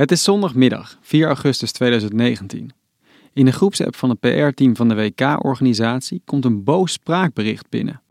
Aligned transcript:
Het 0.00 0.10
is 0.10 0.22
zondagmiddag, 0.22 0.98
4 1.00 1.26
augustus 1.26 1.72
2019. 1.72 2.70
In 3.32 3.44
de 3.44 3.52
groepsapp 3.52 3.96
van 3.96 4.08
het 4.08 4.20
PR-team 4.20 4.76
van 4.76 4.88
de 4.88 4.94
WK-organisatie 4.94 6.22
komt 6.24 6.44
een 6.44 6.64
boos 6.64 6.92
spraakbericht 6.92 7.68
binnen. 7.68 8.02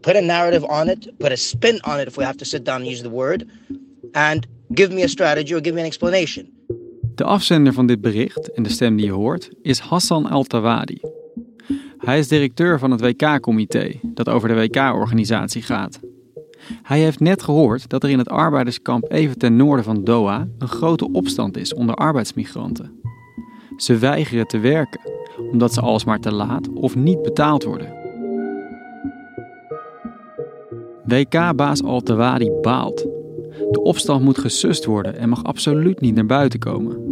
Put 0.00 0.16
a 0.16 0.20
narrative 0.20 0.66
on 0.66 0.88
it, 0.88 1.12
put 1.16 1.30
a 1.30 1.36
spin 1.36 1.84
on 1.84 1.98
it 1.98 2.06
if 2.06 2.14
we 2.14 2.24
have 2.24 2.36
to 2.36 2.44
sit 2.44 2.64
down 2.64 2.80
and 2.80 2.90
use 2.90 3.02
the 3.02 3.10
word, 3.10 3.44
and 4.12 4.46
give 4.74 4.92
me 4.92 5.02
a 5.02 5.06
strategy 5.06 5.54
or 5.54 5.60
give 5.62 5.72
me 5.72 5.80
an 5.80 5.86
explanation. 5.86 6.50
De 7.14 7.24
afzender 7.24 7.72
van 7.72 7.86
dit 7.86 8.00
bericht 8.00 8.52
en 8.52 8.62
de 8.62 8.70
stem 8.70 8.96
die 8.96 9.06
je 9.06 9.12
hoort 9.12 9.50
is 9.62 9.78
Hassan 9.78 10.26
Al-Tawadi. 10.26 11.00
Hij 11.98 12.18
is 12.18 12.28
directeur 12.28 12.78
van 12.78 12.90
het 12.90 13.00
WK-comité 13.00 14.00
dat 14.02 14.28
over 14.28 14.48
de 14.48 14.54
WK-organisatie 14.54 15.62
gaat. 15.62 16.00
Hij 16.82 17.00
heeft 17.00 17.20
net 17.20 17.42
gehoord 17.42 17.88
dat 17.88 18.02
er 18.02 18.10
in 18.10 18.18
het 18.18 18.28
arbeiderskamp 18.28 19.12
even 19.12 19.38
ten 19.38 19.56
noorden 19.56 19.84
van 19.84 20.04
Doha 20.04 20.48
een 20.58 20.68
grote 20.68 21.12
opstand 21.12 21.56
is 21.56 21.74
onder 21.74 21.94
arbeidsmigranten. 21.94 23.00
Ze 23.76 23.98
weigeren 23.98 24.46
te 24.46 24.58
werken 24.58 25.00
omdat 25.50 25.74
ze 25.74 25.80
alsmaar 25.80 26.20
te 26.20 26.32
laat 26.32 26.68
of 26.68 26.96
niet 26.96 27.22
betaald 27.22 27.64
worden. 27.64 27.98
WK-baas 31.04 31.82
Al-Tawadi 31.82 32.50
baalt. 32.60 33.06
De 33.70 33.80
opstand 33.82 34.24
moet 34.24 34.38
gesust 34.38 34.84
worden 34.84 35.16
en 35.16 35.28
mag 35.28 35.44
absoluut 35.44 36.00
niet 36.00 36.14
naar 36.14 36.26
buiten 36.26 36.58
komen. 36.58 37.08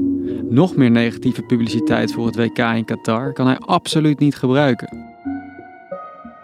Nog 0.48 0.76
meer 0.76 0.90
negatieve 0.90 1.42
publiciteit 1.42 2.12
voor 2.12 2.26
het 2.26 2.36
WK 2.36 2.58
in 2.58 2.84
Qatar 2.84 3.32
kan 3.32 3.46
hij 3.46 3.58
absoluut 3.58 4.18
niet 4.18 4.36
gebruiken. 4.36 5.07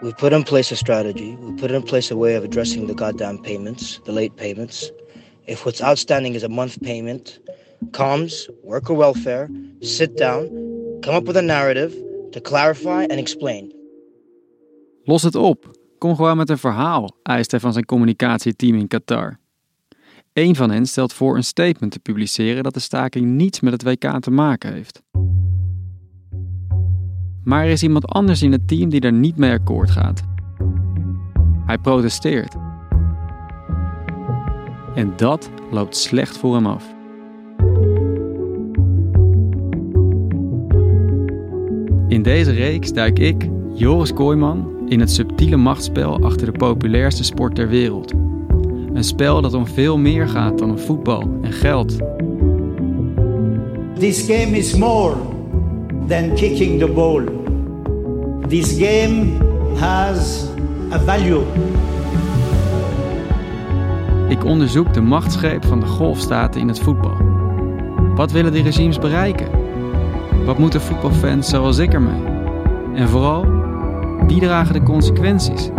We 0.05 0.13
put 0.13 0.33
in 0.33 0.43
place 0.43 0.71
a 0.71 0.75
strategy. 0.75 1.35
We 1.35 1.53
put 1.53 1.71
in 1.71 1.81
place 1.81 2.11
a 2.11 2.15
way 2.15 2.35
of 2.35 2.43
addressing 2.43 2.85
the 2.85 2.93
goddamn 2.93 3.41
payments, 3.41 3.99
the 4.03 4.11
late 4.11 4.35
payments. 4.35 4.91
If 5.47 5.65
what's 5.65 5.81
outstanding 5.81 6.35
is 6.35 6.43
a 6.43 6.47
month 6.47 6.79
payment, 6.81 7.39
comms, 7.89 8.47
worker 8.63 8.93
welfare, 8.93 9.49
sit 9.79 10.15
down, 10.15 10.49
come 11.01 11.15
up 11.15 11.25
with 11.25 11.37
a 11.37 11.41
narrative 11.41 11.95
to 12.31 12.39
clarify 12.39 13.01
and 13.01 13.19
explain. 13.19 13.73
Los 15.03 15.23
het 15.23 15.35
op. 15.35 15.71
Kom 15.97 16.15
gewoon 16.15 16.37
met 16.37 16.49
een 16.49 16.57
verhaal, 16.57 17.17
eist 17.23 17.51
hij 17.51 17.59
van 17.59 17.73
zijn 17.73 17.85
communicatieteam 17.85 18.75
in 18.75 18.87
Qatar. 18.87 19.39
Eén 20.33 20.55
van 20.55 20.71
hen 20.71 20.85
stelt 20.85 21.13
voor 21.13 21.35
een 21.35 21.43
statement 21.43 21.91
te 21.91 21.99
publiceren 21.99 22.63
dat 22.63 22.73
de 22.73 22.79
staking 22.79 23.25
niets 23.25 23.59
met 23.59 23.73
het 23.73 23.83
WK 23.83 24.19
te 24.19 24.31
maken 24.31 24.73
heeft. 24.73 25.01
Maar 27.45 27.63
er 27.63 27.71
is 27.71 27.83
iemand 27.83 28.07
anders 28.07 28.41
in 28.41 28.51
het 28.51 28.67
team 28.67 28.89
die 28.89 29.01
er 29.01 29.13
niet 29.13 29.37
mee 29.37 29.51
akkoord 29.51 29.91
gaat. 29.91 30.23
Hij 31.65 31.77
protesteert. 31.77 32.55
En 34.95 35.13
dat 35.15 35.49
loopt 35.71 35.95
slecht 35.95 36.37
voor 36.37 36.55
hem 36.55 36.65
af. 36.65 36.93
In 42.07 42.21
deze 42.21 42.51
reeks 42.51 42.93
duik 42.93 43.19
ik, 43.19 43.49
Joris 43.73 44.13
Kooijman, 44.13 44.67
in 44.87 44.99
het 44.99 45.11
subtiele 45.11 45.57
machtsspel 45.57 46.23
achter 46.23 46.51
de 46.51 46.57
populairste 46.57 47.23
sport 47.23 47.55
ter 47.55 47.67
wereld. 47.67 48.13
Een 48.93 49.03
spel 49.03 49.41
dat 49.41 49.53
om 49.53 49.67
veel 49.67 49.97
meer 49.97 50.27
gaat 50.27 50.57
dan 50.57 50.69
om 50.69 50.79
voetbal 50.79 51.39
en 51.41 51.51
geld. 51.51 51.97
This 53.99 54.25
game 54.25 54.57
is 54.57 54.75
more 54.75 55.34
than 56.07 56.35
kicking 56.35 56.79
the 56.79 56.87
ball. 56.87 57.23
This 58.47 58.77
game 58.77 59.39
has 59.79 60.47
a 60.91 60.99
value. 60.99 61.43
Ik 64.29 64.45
onderzoek 64.45 64.93
de 64.93 65.01
machtsgreep 65.01 65.65
van 65.65 65.79
de 65.79 65.85
golfstaten 65.85 66.61
in 66.61 66.67
het 66.67 66.79
voetbal. 66.79 67.17
Wat 68.15 68.31
willen 68.31 68.51
die 68.51 68.63
regimes 68.63 68.99
bereiken? 68.99 69.47
Wat 70.45 70.57
moeten 70.57 70.81
voetbalfans 70.81 71.49
zoals 71.49 71.77
ik 71.77 71.93
ermee? 71.93 72.23
En 72.95 73.09
vooral, 73.09 73.45
wie 74.27 74.39
dragen 74.39 74.73
de 74.73 74.83
consequenties? 74.83 75.69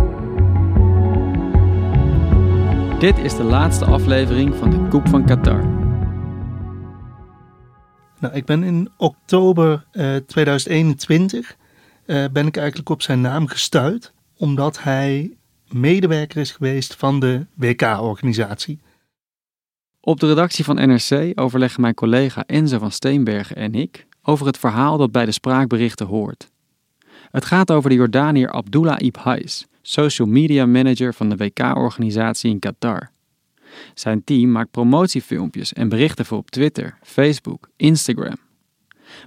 Dit 2.98 3.18
is 3.18 3.36
de 3.36 3.44
laatste 3.44 3.84
aflevering 3.84 4.54
van 4.54 4.70
de 4.70 4.78
Koep 4.88 5.08
van 5.08 5.24
Qatar. 5.24 5.75
Nou, 8.18 8.34
ik 8.34 8.44
ben 8.44 8.62
in 8.62 8.90
oktober 8.96 9.84
eh, 9.92 10.16
2021 10.16 11.56
eh, 12.06 12.24
ben 12.32 12.46
ik 12.46 12.56
eigenlijk 12.56 12.88
op 12.88 13.02
zijn 13.02 13.20
naam 13.20 13.46
gestuurd, 13.46 14.12
omdat 14.36 14.82
hij 14.82 15.36
medewerker 15.68 16.40
is 16.40 16.50
geweest 16.50 16.94
van 16.94 17.20
de 17.20 17.46
WK-organisatie. 17.54 18.80
Op 20.00 20.20
de 20.20 20.26
redactie 20.26 20.64
van 20.64 20.76
NRC 20.76 21.40
overleggen 21.40 21.80
mijn 21.80 21.94
collega 21.94 22.44
Enzo 22.46 22.78
van 22.78 22.90
Steenbergen 22.90 23.56
en 23.56 23.74
ik 23.74 24.06
over 24.22 24.46
het 24.46 24.58
verhaal 24.58 24.96
dat 24.96 25.12
bij 25.12 25.24
de 25.24 25.32
spraakberichten 25.32 26.06
hoort. 26.06 26.50
Het 27.30 27.44
gaat 27.44 27.70
over 27.70 27.90
de 27.90 27.96
Jordaniër 27.96 28.50
Abdullah 28.50 28.98
Ibn 28.98 29.18
Hais, 29.18 29.66
social 29.82 30.28
media 30.28 30.66
manager 30.66 31.14
van 31.14 31.28
de 31.28 31.36
WK-organisatie 31.36 32.50
in 32.50 32.58
Qatar. 32.58 33.10
Zijn 33.94 34.24
team 34.24 34.50
maakt 34.50 34.70
promotiefilmpjes 34.70 35.72
en 35.72 35.88
berichten 35.88 36.26
voor 36.26 36.38
op 36.38 36.50
Twitter, 36.50 36.98
Facebook, 37.02 37.68
Instagram. 37.76 38.36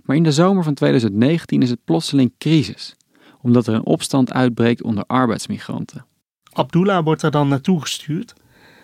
Maar 0.04 0.16
in 0.16 0.24
de 0.24 0.32
zomer 0.32 0.64
van 0.64 0.74
2019 0.74 1.62
is 1.62 1.70
het 1.70 1.84
plotseling 1.86 2.34
crisis, 2.38 2.96
omdat 3.42 3.68
er 3.68 3.74
een 3.74 3.86
opstand 3.86 4.34
uitbreekt 4.34 4.84
onder 4.84 5.04
arbeidsmigranten. 5.08 6.06
Abdullah 6.52 7.04
wordt 7.04 7.22
er 7.22 7.32
dan 7.32 7.48
naartoe 7.48 7.82
gestuurd 7.82 8.34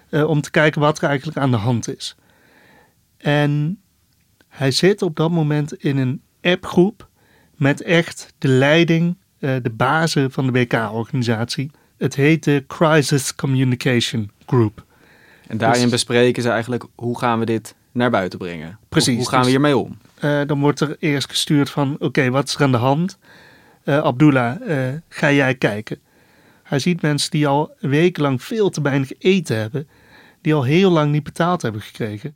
eh, 0.10 0.24
om 0.24 0.42
te 0.42 0.52
kijken 0.52 0.82
wat 0.82 0.98
er 0.98 1.10
eigenlijk 1.10 1.38
aan 1.38 1.52
de 1.52 1.58
hand 1.58 1.96
is. 1.96 2.16
En 3.18 3.80
hij 4.48 4.72
zit 4.72 5.02
op 5.02 5.16
dat 5.16 5.32
moment 5.32 5.74
in 5.74 5.98
een 5.98 6.22
appgroep 6.42 7.10
met 7.56 7.82
echt 7.82 8.34
de 8.38 8.48
leiding, 8.48 9.18
eh, 9.40 9.56
de 9.62 9.70
bazen 9.70 10.32
van 10.32 10.46
de 10.46 10.52
WK-organisatie. 10.52 11.72
Het 11.98 12.16
heet 12.16 12.44
de 12.44 12.64
Crisis 12.68 13.36
Communication 13.36 14.32
Group. 14.46 14.86
En 15.48 15.58
daarin 15.58 15.90
bespreken 15.90 16.44
ze 16.44 16.50
eigenlijk 16.50 16.86
hoe 16.96 17.20
gaan 17.20 17.40
we 17.40 17.46
dit 17.46 17.76
naar 17.92 18.10
buiten 18.10 18.40
brengen. 18.40 18.80
Precies, 18.90 19.08
Hoe, 19.08 19.18
hoe 19.18 19.30
gaan 19.30 19.40
we 19.40 19.44
dus- 19.46 19.54
hiermee 19.54 19.78
om? 19.78 19.98
Eh, 20.20 20.42
dan 20.46 20.60
wordt 20.60 20.80
er 20.80 20.96
eerst 21.00 21.30
gestuurd 21.30 21.70
van, 21.70 21.96
oké, 22.00 22.30
wat 22.30 22.48
is 22.48 22.56
er 22.56 22.62
aan 22.64 22.72
de 22.72 22.78
hand? 22.78 23.18
Eh, 23.84 23.98
Abdullah, 23.98 24.88
eh, 24.88 24.94
ga 25.10 25.32
jij 25.32 25.56
kijken. 25.56 26.00
Hij 26.64 26.80
ziet 26.80 27.02
mensen 27.02 27.32
die 27.32 27.48
al 27.48 27.76
wekenlang 27.80 28.44
veel 28.44 28.70
te 28.70 28.82
weinig 28.82 29.12
eten 29.18 29.58
hebben, 29.58 29.88
die 30.42 30.54
al 30.54 30.64
heel 30.64 30.92
lang 30.92 31.12
niet 31.12 31.24
betaald 31.24 31.62
hebben 31.62 31.82
gekregen. 31.82 32.36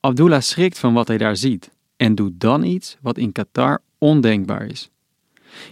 Abdullah 0.00 0.40
schrikt 0.40 0.78
van 0.78 0.92
wat 0.92 1.08
hij 1.08 1.18
daar 1.18 1.36
ziet 1.36 1.70
en 1.96 2.14
doet 2.14 2.40
dan 2.40 2.62
iets 2.62 2.96
wat 3.00 3.18
in 3.18 3.32
Qatar 3.32 3.82
ondenkbaar 3.98 4.66
is. 4.66 4.90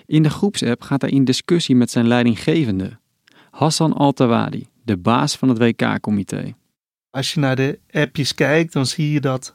In 0.07 0.23
de 0.23 0.31
groepsapp 0.31 0.83
gaat 0.83 1.01
hij 1.01 1.11
in 1.11 1.25
discussie 1.25 1.77
met 1.77 1.91
zijn 1.91 2.07
leidinggevende, 2.07 2.99
Hassan 3.51 3.93
Al-Tawadi, 3.93 4.67
de 4.89 4.97
baas 4.97 5.37
van 5.37 5.49
het 5.49 5.59
WK-comité. 5.59 6.55
Als 7.11 7.33
je 7.33 7.41
naar 7.41 7.57
de 7.57 7.79
appjes 7.91 8.35
kijkt, 8.35 8.73
dan 8.73 8.87
zie 8.87 9.13
je 9.13 9.21
dat 9.21 9.55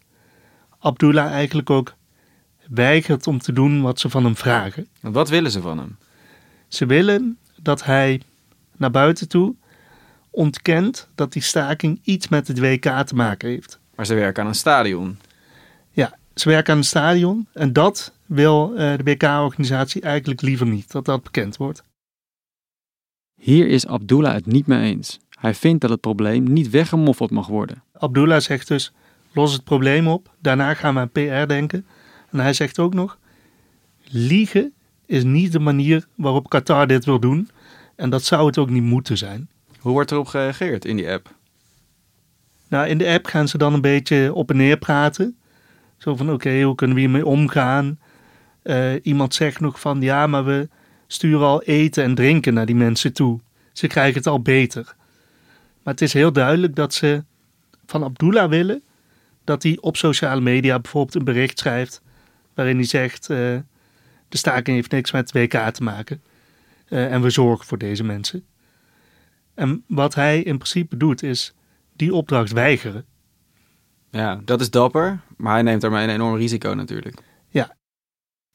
Abdullah 0.80 1.32
eigenlijk 1.32 1.70
ook 1.70 1.96
weigert 2.68 3.28
om 3.28 3.40
te 3.40 3.54
doen 3.54 3.82
wat 3.82 4.00
ze 4.00 4.10
van 4.10 4.24
hem 4.24 4.36
vragen. 4.36 4.88
Wat 5.02 5.30
willen 5.30 5.52
ze 5.52 5.62
van 5.62 5.78
hem? 5.78 5.98
Ze 6.68 6.86
willen 6.86 7.38
dat 7.62 7.84
hij 7.84 8.22
naar 8.78 8.92
buiten 8.92 9.28
toe 9.28 9.56
ontkent 10.30 11.10
dat 11.16 11.34
die 11.34 11.42
staking 11.42 12.00
iets 12.04 12.28
met 12.28 12.48
het 12.48 12.60
WK 12.60 13.06
te 13.06 13.16
maken 13.16 13.50
heeft. 13.50 13.80
Maar 13.96 14.06
ze 14.06 14.14
werken 14.14 14.44
aan 14.44 14.50
een 14.50 14.56
stadion. 14.56 15.18
Ja, 15.92 16.18
ze 16.36 16.50
werken 16.50 16.72
aan 16.72 16.78
een 16.80 16.86
stadion 16.86 17.48
en 17.54 17.74
dat 17.74 18.14
wil 18.26 18.76
eh, 18.76 18.98
de 18.98 19.04
WK-organisatie 19.04 20.02
eigenlijk 20.02 20.42
liever 20.42 20.68
niet, 20.68 20.92
dat 20.92 21.06
dat 21.06 21.24
bekend 21.24 21.58
wordt. 21.58 21.84
Hier 23.42 23.68
is 23.68 23.88
Abdullah 23.88 24.34
het 24.34 24.46
niet 24.46 24.68
mee 24.68 24.94
eens. 24.94 25.20
Hij 25.44 25.54
vindt 25.54 25.82
dat 25.82 25.90
het 25.90 26.02
probleem 26.02 26.54
niet 26.54 26.70
weggemoffeld 26.70 27.32
mag 27.32 27.48
worden. 27.48 27.84
Abdullah 27.94 28.40
zegt 28.40 28.68
dus, 28.68 28.94
los 29.34 29.54
het 29.54 29.64
probleem 29.64 30.08
op, 30.08 30.34
daarna 30.40 30.74
gaan 30.74 30.94
we 30.94 31.00
aan 31.00 31.12
PR 31.12 31.48
denken. 31.48 31.86
En 32.32 32.40
hij 32.40 32.54
zegt 32.54 32.80
ook 32.80 32.94
nog, 32.94 33.18
liegen 34.04 34.74
is 35.06 35.24
niet 35.24 35.52
de 35.52 35.60
manier 35.60 36.06
waarop 36.16 36.50
Qatar 36.50 36.88
dit 36.88 37.06
wil 37.06 37.20
doen. 37.20 37.50
En 37.96 38.10
dat 38.10 38.24
zou 38.24 38.46
het 38.46 38.58
ook 38.58 38.70
niet 38.70 38.84
moeten 38.84 39.18
zijn. 39.18 39.50
Hoe 39.80 39.92
wordt 39.92 40.12
erop 40.12 40.28
gereageerd 40.28 40.86
in 40.86 40.96
die 40.96 41.10
app? 41.10 41.36
Nou, 42.68 42.88
in 42.88 42.98
de 42.98 43.08
app 43.08 43.26
gaan 43.26 43.48
ze 43.48 43.58
dan 43.58 43.74
een 43.74 43.82
beetje 43.82 44.34
op 44.34 44.50
en 44.50 44.58
neer 44.58 44.78
praten. 44.78 45.38
Zo 45.98 46.16
van, 46.16 46.32
oké, 46.32 46.62
hoe 46.62 46.76
kunnen 46.76 46.96
we 46.96 47.02
hiermee 47.02 47.26
omgaan? 47.26 48.00
Uh, 48.64 48.94
iemand 49.02 49.34
zegt 49.34 49.60
nog 49.60 49.80
van, 49.80 50.02
ja, 50.02 50.28
maar 50.28 50.46
we 50.46 50.70
sturen 51.08 51.48
al 51.48 51.64
eten 51.64 52.04
en 52.04 52.16
drinken 52.16 52.54
naar 52.54 52.66
die 52.66 52.76
mensen 52.76 53.14
toe. 53.14 53.40
Ze 53.74 53.88
krijgen 53.88 54.18
het 54.18 54.28
al 54.28 54.42
beter. 54.42 54.96
Maar 55.84 55.94
het 55.94 56.02
is 56.02 56.14
heel 56.14 56.32
duidelijk 56.32 56.76
dat 56.76 56.94
ze 56.94 57.24
van 57.86 58.04
Abdullah 58.04 58.50
willen 58.50 58.84
dat 59.44 59.64
hij 59.64 59.78
op 59.82 59.98
sociale 59.98 60.42
media 60.42 60.80
bijvoorbeeld 60.80 61.16
een 61.16 61.24
bericht 61.24 61.60
schrijft 61.60 62.02
waarin 62.54 62.76
hij 62.76 62.86
zegt: 62.86 63.30
uh, 63.30 63.38
de 64.30 64.38
staking 64.38 64.76
heeft 64.76 64.92
niks 64.92 65.12
met 65.12 65.32
WK 65.32 65.54
te 65.54 65.84
maken 65.84 66.22
uh, 66.90 67.12
en 67.12 67.22
we 67.22 67.30
zorgen 67.30 67.66
voor 67.66 67.78
deze 67.78 68.04
mensen. 68.04 68.46
En 69.54 69.84
wat 69.88 70.16
hij 70.16 70.42
in 70.42 70.58
principe 70.58 70.98
doet 70.98 71.24
is 71.24 71.54
die 71.96 72.14
opdracht 72.14 72.52
weigeren. 72.52 73.06
Ja, 74.10 74.42
dat 74.46 74.62
is 74.62 74.70
dapper, 74.70 75.20
maar 75.38 75.54
hij 75.54 75.62
neemt 75.62 75.82
daarmee 75.82 76.04
een 76.04 76.14
enorm 76.14 76.36
risico 76.36 76.74
natuurlijk. 76.74 77.22
Ja. 77.50 77.76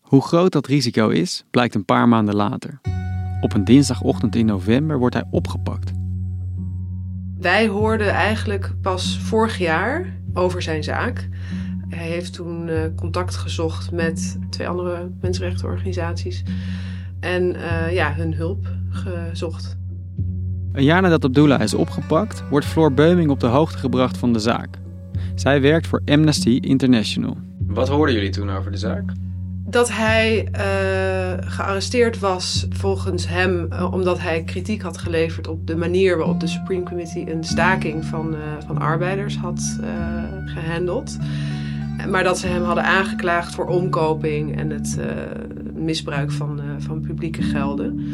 Hoe 0.01 0.23
groot 0.23 0.53
dat 0.53 0.67
risico 0.67 1.09
is, 1.09 1.45
blijkt 1.51 1.75
een 1.75 1.85
paar 1.85 2.09
maanden 2.09 2.35
later. 2.35 2.81
Op 3.41 3.53
een 3.55 3.65
dinsdagochtend 3.65 4.37
in 4.37 4.47
november 4.47 4.99
wordt 4.99 5.15
hij 5.15 5.25
opgepakt. 5.31 5.93
Wij 7.41 7.69
hoorden 7.69 8.09
eigenlijk 8.09 8.71
pas 8.83 9.19
vorig 9.19 9.59
jaar 9.59 10.17
over 10.35 10.63
zijn 10.63 10.85
zaak. 10.85 11.29
Hij 11.89 12.07
heeft 12.07 12.33
toen 12.33 12.69
uh, 12.69 12.81
contact 12.97 13.37
gezocht 13.37 13.93
met 13.93 14.39
twee 14.51 14.69
andere 14.69 15.11
mensenrechtenorganisaties 15.21 16.43
en 17.21 17.57
uh, 17.57 17.93
ja, 17.93 18.15
hun 18.15 18.35
hulp 18.35 18.69
gezocht. 18.91 19.77
Een 20.73 20.85
jaar 20.85 21.03
nadat 21.03 21.25
Abdullah 21.25 21.61
is 21.61 21.75
opgepakt, 21.75 22.49
wordt 22.51 22.67
Floor 22.67 22.93
Beuming 22.93 23.31
op 23.31 23.41
de 23.41 23.47
hoogte 23.47 23.79
gebracht 23.79 24.19
van 24.19 24.33
de 24.33 24.39
zaak. 24.39 24.69
Zij 25.35 25.61
werkt 25.61 25.87
voor 25.87 26.03
Amnesty 26.05 26.59
International. 26.61 27.37
Wat 27.67 27.89
hoorden 27.89 28.15
jullie 28.15 28.31
toen 28.31 28.51
over 28.51 28.71
de 28.71 28.79
zaak? 28.79 29.13
Dat 29.71 29.93
hij 29.93 30.49
uh, 30.53 31.51
gearresteerd 31.51 32.19
was 32.19 32.67
volgens 32.71 33.29
hem 33.29 33.67
uh, 33.73 33.93
omdat 33.93 34.21
hij 34.21 34.43
kritiek 34.45 34.83
had 34.83 34.99
geleverd 34.99 35.49
op 35.49 35.67
de 35.67 35.77
manier 35.77 36.17
waarop 36.17 36.41
de 36.41 36.47
Supreme 36.47 36.83
Committee 36.83 37.33
een 37.33 37.45
staking 37.45 38.05
van, 38.05 38.35
uh, 38.35 38.41
van 38.67 38.79
arbeiders 38.79 39.37
had 39.37 39.79
gehandeld. 40.45 41.19
Maar 42.11 42.25
dat 42.25 42.39
ze 42.39 42.47
hem 42.47 42.63
hadden 42.63 42.85
aangeklaagd 42.85 43.55
voor 43.55 43.67
omkoping 43.67 44.57
en 44.57 44.71
het 44.71 44.99
misbruik 45.75 46.31
van, 46.31 46.61
van 46.79 47.01
publieke 47.01 47.43
gelden 47.43 48.07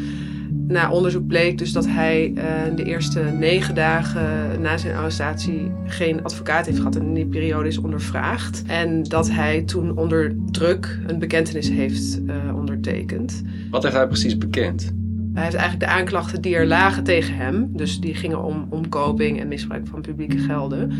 na 0.67 0.91
onderzoek 0.91 1.27
bleek 1.27 1.57
dus 1.57 1.71
dat 1.71 1.87
hij 1.87 2.33
uh, 2.35 2.43
de 2.75 2.83
eerste 2.83 3.19
negen 3.19 3.75
dagen 3.75 4.61
na 4.61 4.77
zijn 4.77 4.95
arrestatie 4.95 5.71
geen 5.85 6.23
advocaat 6.23 6.65
heeft 6.65 6.77
gehad 6.77 6.95
en 6.95 7.01
in 7.01 7.13
die 7.13 7.25
periode 7.25 7.67
is 7.67 7.77
ondervraagd. 7.77 8.63
En 8.67 9.03
dat 9.03 9.31
hij 9.31 9.61
toen 9.61 9.97
onder 9.97 10.35
druk 10.51 10.99
een 11.07 11.19
bekentenis 11.19 11.69
heeft 11.69 12.19
uh, 12.25 12.55
ondertekend. 12.55 13.43
Wat 13.71 13.83
heeft 13.83 13.95
hij 13.95 14.07
precies 14.07 14.37
bekend? 14.37 14.93
Hij 15.33 15.43
heeft 15.43 15.55
eigenlijk 15.55 15.91
de 15.91 15.97
aanklachten 15.97 16.41
die 16.41 16.55
er 16.55 16.67
lagen 16.67 17.03
tegen 17.03 17.35
hem, 17.35 17.69
dus 17.71 17.99
die 17.99 18.15
gingen 18.15 18.43
om 18.43 18.67
omkoping 18.69 19.39
en 19.39 19.47
misbruik 19.47 19.87
van 19.87 20.01
publieke 20.01 20.37
gelden, 20.37 20.91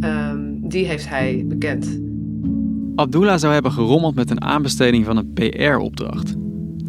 um, 0.00 0.68
die 0.68 0.86
heeft 0.86 1.08
hij 1.08 1.44
bekend. 1.46 2.00
Abdullah 2.94 3.38
zou 3.38 3.52
hebben 3.52 3.72
gerommeld 3.72 4.14
met 4.14 4.30
een 4.30 4.42
aanbesteding 4.42 5.04
van 5.04 5.16
een 5.16 5.32
PR-opdracht. 5.32 6.34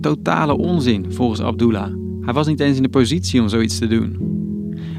Totale 0.01 0.57
onzin 0.57 1.05
volgens 1.11 1.41
Abdullah. 1.41 2.08
Hij 2.29 2.37
was 2.37 2.47
niet 2.47 2.59
eens 2.59 2.77
in 2.77 2.83
de 2.83 2.89
positie 2.89 3.41
om 3.41 3.49
zoiets 3.49 3.77
te 3.77 3.87
doen. 3.87 4.17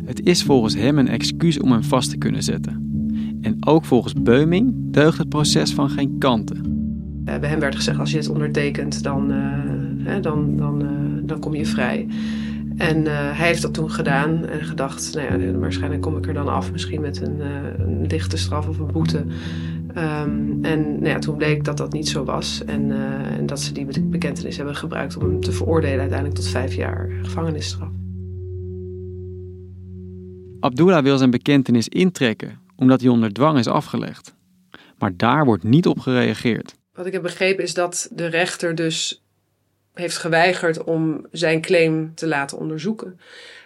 Het 0.05 0.27
is 0.27 0.43
volgens 0.43 0.75
hem 0.75 0.99
een 0.99 1.09
excuus 1.09 1.61
om 1.61 1.73
hem 1.73 1.83
vast 1.83 2.11
te 2.11 2.17
kunnen 2.17 2.43
zetten. 2.43 2.91
En 3.41 3.57
ook 3.67 3.85
volgens 3.85 4.13
Beuming 4.13 4.75
deugt 4.77 5.19
het 5.19 5.29
proces 5.29 5.73
van 5.75 5.91
geen 5.91 6.19
kanten. 6.19 6.57
Uh, 7.25 7.39
bij 7.39 7.49
hem 7.49 7.61
werd 7.61 7.75
gezegd: 7.75 7.99
als 7.99 8.11
je 8.11 8.17
het 8.17 8.29
ondertekent, 8.29 9.03
dan, 9.03 9.33
uh, 9.33 10.23
dan, 10.23 10.57
dan, 10.57 10.83
uh, 10.83 10.89
dan 11.23 11.41
kom 11.41 11.55
je 11.55 11.67
vrij. 11.67 12.07
En 12.77 13.05
hij 13.07 13.47
heeft 13.47 13.63
dat 13.63 13.75
toen 13.75 13.91
gedaan 13.91 14.47
en 14.47 14.65
gedacht: 14.65 15.15
nou 15.15 15.43
ja, 15.43 15.53
waarschijnlijk 15.53 16.03
kom 16.03 16.17
ik 16.17 16.27
er 16.27 16.35
dan 16.35 16.49
af, 16.49 16.73
misschien 16.73 17.01
met 17.01 17.21
een, 17.21 17.41
een 17.79 18.07
lichte 18.07 18.37
straf 18.37 18.69
of 18.69 18.79
een 18.79 18.93
boete. 18.93 19.25
Um, 19.97 20.65
en 20.65 20.93
nou 20.93 21.07
ja, 21.07 21.19
toen 21.19 21.37
bleek 21.37 21.65
dat 21.65 21.77
dat 21.77 21.93
niet 21.93 22.09
zo 22.09 22.25
was. 22.25 22.65
En, 22.65 22.91
uh, 22.91 23.37
en, 23.37 23.47
dat 23.47 23.61
ze 23.61 23.73
die 23.73 24.03
bekentenis 24.03 24.57
hebben 24.57 24.77
gebruikt 24.77 25.17
om 25.17 25.23
hem 25.23 25.41
te 25.41 25.53
veroordelen 25.53 26.01
uiteindelijk 26.01 26.39
tot 26.39 26.49
vijf 26.49 26.75
jaar 26.75 27.11
gevangenisstraf. 27.23 27.89
Abdullah 30.61 31.03
wil 31.03 31.19
zijn 31.19 31.31
bekentenis 31.31 31.89
intrekken 31.89 32.59
omdat 32.77 33.01
hij 33.01 33.11
onder 33.11 33.33
dwang 33.33 33.59
is 33.59 33.67
afgelegd. 33.67 34.35
Maar 34.99 35.17
daar 35.17 35.45
wordt 35.45 35.63
niet 35.63 35.87
op 35.87 35.99
gereageerd. 35.99 36.75
Wat 36.93 37.07
ik 37.07 37.13
heb 37.13 37.23
begrepen 37.23 37.65
is 37.65 37.75
dat 37.75 38.09
de 38.13 38.27
rechter 38.27 38.75
dus 38.75 39.25
heeft 39.95 40.17
geweigerd 40.17 40.85
om 40.85 41.27
zijn 41.31 41.61
claim 41.61 42.15
te 42.15 42.27
laten 42.27 42.59
onderzoeken. 42.59 43.21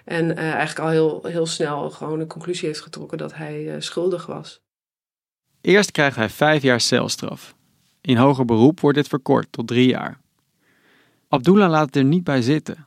En 0.05 0.25
uh, 0.31 0.39
eigenlijk 0.39 0.79
al 0.79 0.89
heel, 0.89 1.21
heel 1.27 1.47
snel 1.47 1.91
gewoon 1.91 2.21
een 2.21 2.27
conclusie 2.27 2.69
heeft 2.69 2.81
getrokken 2.81 3.19
dat 3.19 3.35
hij 3.35 3.63
uh, 3.65 3.75
schuldig 3.79 4.27
was. 4.27 4.64
Eerst 5.65 5.91
krijgt 5.91 6.17
hij 6.17 6.29
vijf 6.29 6.63
jaar 6.63 6.81
celstraf. 6.81 7.55
In 8.01 8.17
hoger 8.17 8.45
beroep 8.45 8.81
wordt 8.81 8.97
dit 8.97 9.09
verkort 9.09 9.47
tot 9.51 9.67
drie 9.67 9.89
jaar. 9.89 10.21
Abdullah 11.29 11.71
laat 11.71 11.87
het 11.87 11.97
er 11.97 12.05
niet 12.05 12.25
bij 12.25 12.43
zitten. 12.43 12.87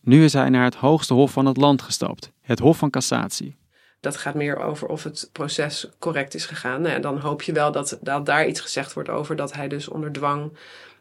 Nu 0.00 0.24
is 0.24 0.32
hij 0.32 0.48
naar 0.48 0.64
het 0.64 0.74
hoogste 0.74 1.14
hof 1.14 1.32
van 1.32 1.46
het 1.46 1.56
land 1.56 1.82
gestapt, 1.82 2.32
het 2.40 2.58
Hof 2.58 2.78
van 2.78 2.90
Cassatie. 2.90 3.56
Dat 4.00 4.16
gaat 4.16 4.34
meer 4.34 4.58
over 4.58 4.88
of 4.88 5.04
het 5.04 5.28
proces 5.32 5.88
correct 5.98 6.34
is 6.34 6.46
gegaan. 6.46 6.80
Nou, 6.80 7.00
dan 7.00 7.18
hoop 7.18 7.42
je 7.42 7.52
wel 7.52 7.72
dat, 7.72 7.98
dat 8.00 8.26
daar 8.26 8.46
iets 8.46 8.60
gezegd 8.60 8.92
wordt 8.92 9.08
over 9.08 9.36
dat 9.36 9.52
hij 9.52 9.68
dus 9.68 9.88
onder 9.88 10.12
dwang 10.12 10.52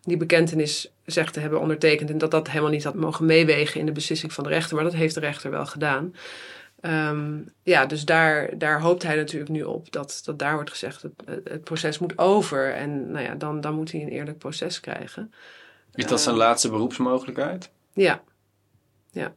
die 0.02 0.18
bekentenis 0.18 0.92
zegt 1.06 1.34
te 1.34 1.40
hebben 1.40 1.62
ondertekend 1.62 2.10
en 2.10 2.18
dat 2.18 2.32
dat 2.32 2.48
helemaal 2.48 2.72
niet 2.72 2.84
had 2.84 2.96
mogen 2.96 3.26
meewegen 3.26 3.80
in 3.80 3.86
de 3.86 3.92
beslissing 3.92 4.34
van 4.34 4.44
de 4.44 4.50
rechter. 4.50 4.76
Maar 4.76 4.84
dat 4.84 4.94
heeft 4.94 5.14
de 5.14 5.20
rechter 5.20 5.52
wel 5.52 5.66
gedaan. 5.66 6.14
Um, 6.88 7.46
ja, 7.64 7.86
dus 7.86 8.06
daar, 8.06 8.58
daar 8.58 8.82
hoopt 8.82 9.04
hij 9.04 9.16
natuurlijk 9.16 9.52
nu 9.52 9.64
op 9.64 9.92
dat, 9.92 10.22
dat 10.26 10.40
daar 10.40 10.54
wordt 10.54 10.70
gezegd: 10.70 11.02
het, 11.02 11.14
het 11.44 11.64
proces 11.64 12.00
moet 12.00 12.18
over. 12.18 12.74
En 12.74 13.12
nou 13.12 13.26
ja, 13.26 13.36
dan, 13.36 13.62
dan 13.62 13.76
moet 13.76 13.92
hij 13.92 14.02
een 14.02 14.08
eerlijk 14.08 14.38
proces 14.38 14.80
krijgen. 14.80 15.34
Is 15.94 16.06
dat 16.06 16.22
zijn 16.22 16.36
uh, 16.36 16.42
laatste 16.42 16.70
beroepsmogelijkheid? 16.70 17.72
Ja. 17.94 18.22
ja. 19.12 19.34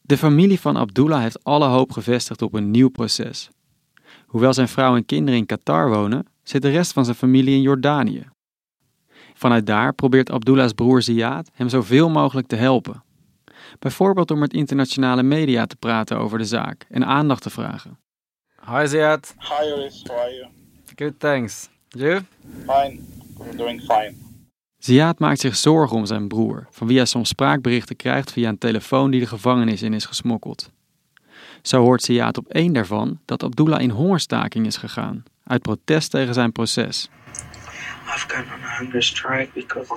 De 0.00 0.16
familie 0.18 0.60
van 0.60 0.76
Abdullah 0.76 1.20
heeft 1.20 1.44
alle 1.44 1.66
hoop 1.66 1.92
gevestigd 1.92 2.42
op 2.42 2.54
een 2.54 2.70
nieuw 2.70 2.88
proces. 2.88 3.50
Hoewel 4.26 4.54
zijn 4.54 4.68
vrouw 4.68 4.96
en 4.96 5.06
kinderen 5.06 5.40
in 5.40 5.46
Qatar 5.46 5.90
wonen, 5.90 6.26
zit 6.42 6.62
de 6.62 6.70
rest 6.70 6.92
van 6.92 7.04
zijn 7.04 7.16
familie 7.16 7.54
in 7.54 7.62
Jordanië. 7.62 8.28
Vanuit 9.34 9.66
daar 9.66 9.94
probeert 9.94 10.30
Abdullah's 10.30 10.72
broer 10.72 11.02
Ziad 11.02 11.50
hem 11.54 11.68
zoveel 11.68 12.10
mogelijk 12.10 12.46
te 12.46 12.56
helpen. 12.56 13.03
Bijvoorbeeld 13.78 14.28
door 14.28 14.38
met 14.38 14.52
internationale 14.52 15.22
media 15.22 15.66
te 15.66 15.76
praten 15.76 16.18
over 16.18 16.38
de 16.38 16.44
zaak 16.44 16.86
en 16.88 17.06
aandacht 17.06 17.42
te 17.42 17.50
vragen. 17.50 17.98
Hi 18.66 18.86
Ziad. 18.86 19.34
Hi 19.38 19.72
Oris, 19.72 20.02
how 20.06 20.18
are 20.18 20.34
you? 20.34 20.48
Good, 20.96 21.20
thanks. 21.20 21.68
You? 21.88 22.20
Fine, 22.66 23.00
I'm 23.40 23.56
doing 23.56 23.80
fine. 23.80 24.14
Ziad 24.78 25.18
maakt 25.18 25.40
zich 25.40 25.56
zorgen 25.56 25.96
om 25.96 26.06
zijn 26.06 26.28
broer, 26.28 26.66
van 26.70 26.86
wie 26.86 26.96
hij 26.96 27.06
soms 27.06 27.28
spraakberichten 27.28 27.96
krijgt 27.96 28.32
via 28.32 28.48
een 28.48 28.58
telefoon 28.58 29.10
die 29.10 29.20
de 29.20 29.26
gevangenis 29.26 29.82
in 29.82 29.94
is 29.94 30.04
gesmokkeld. 30.04 30.70
Zo 31.62 31.82
hoort 31.82 32.02
Ziad 32.02 32.38
op 32.38 32.48
één 32.48 32.72
daarvan 32.72 33.20
dat 33.24 33.42
Abdullah 33.42 33.80
in 33.80 33.90
hongerstaking 33.90 34.66
is 34.66 34.76
gegaan, 34.76 35.22
uit 35.44 35.62
protest 35.62 36.10
tegen 36.10 36.34
zijn 36.34 36.52
proces. 36.52 37.08
I've 38.06 38.26
gone 38.28 38.44
on 38.44 38.64
a 38.64 38.78
hunger 38.78 39.02
strike 39.02 39.50
because 39.54 39.94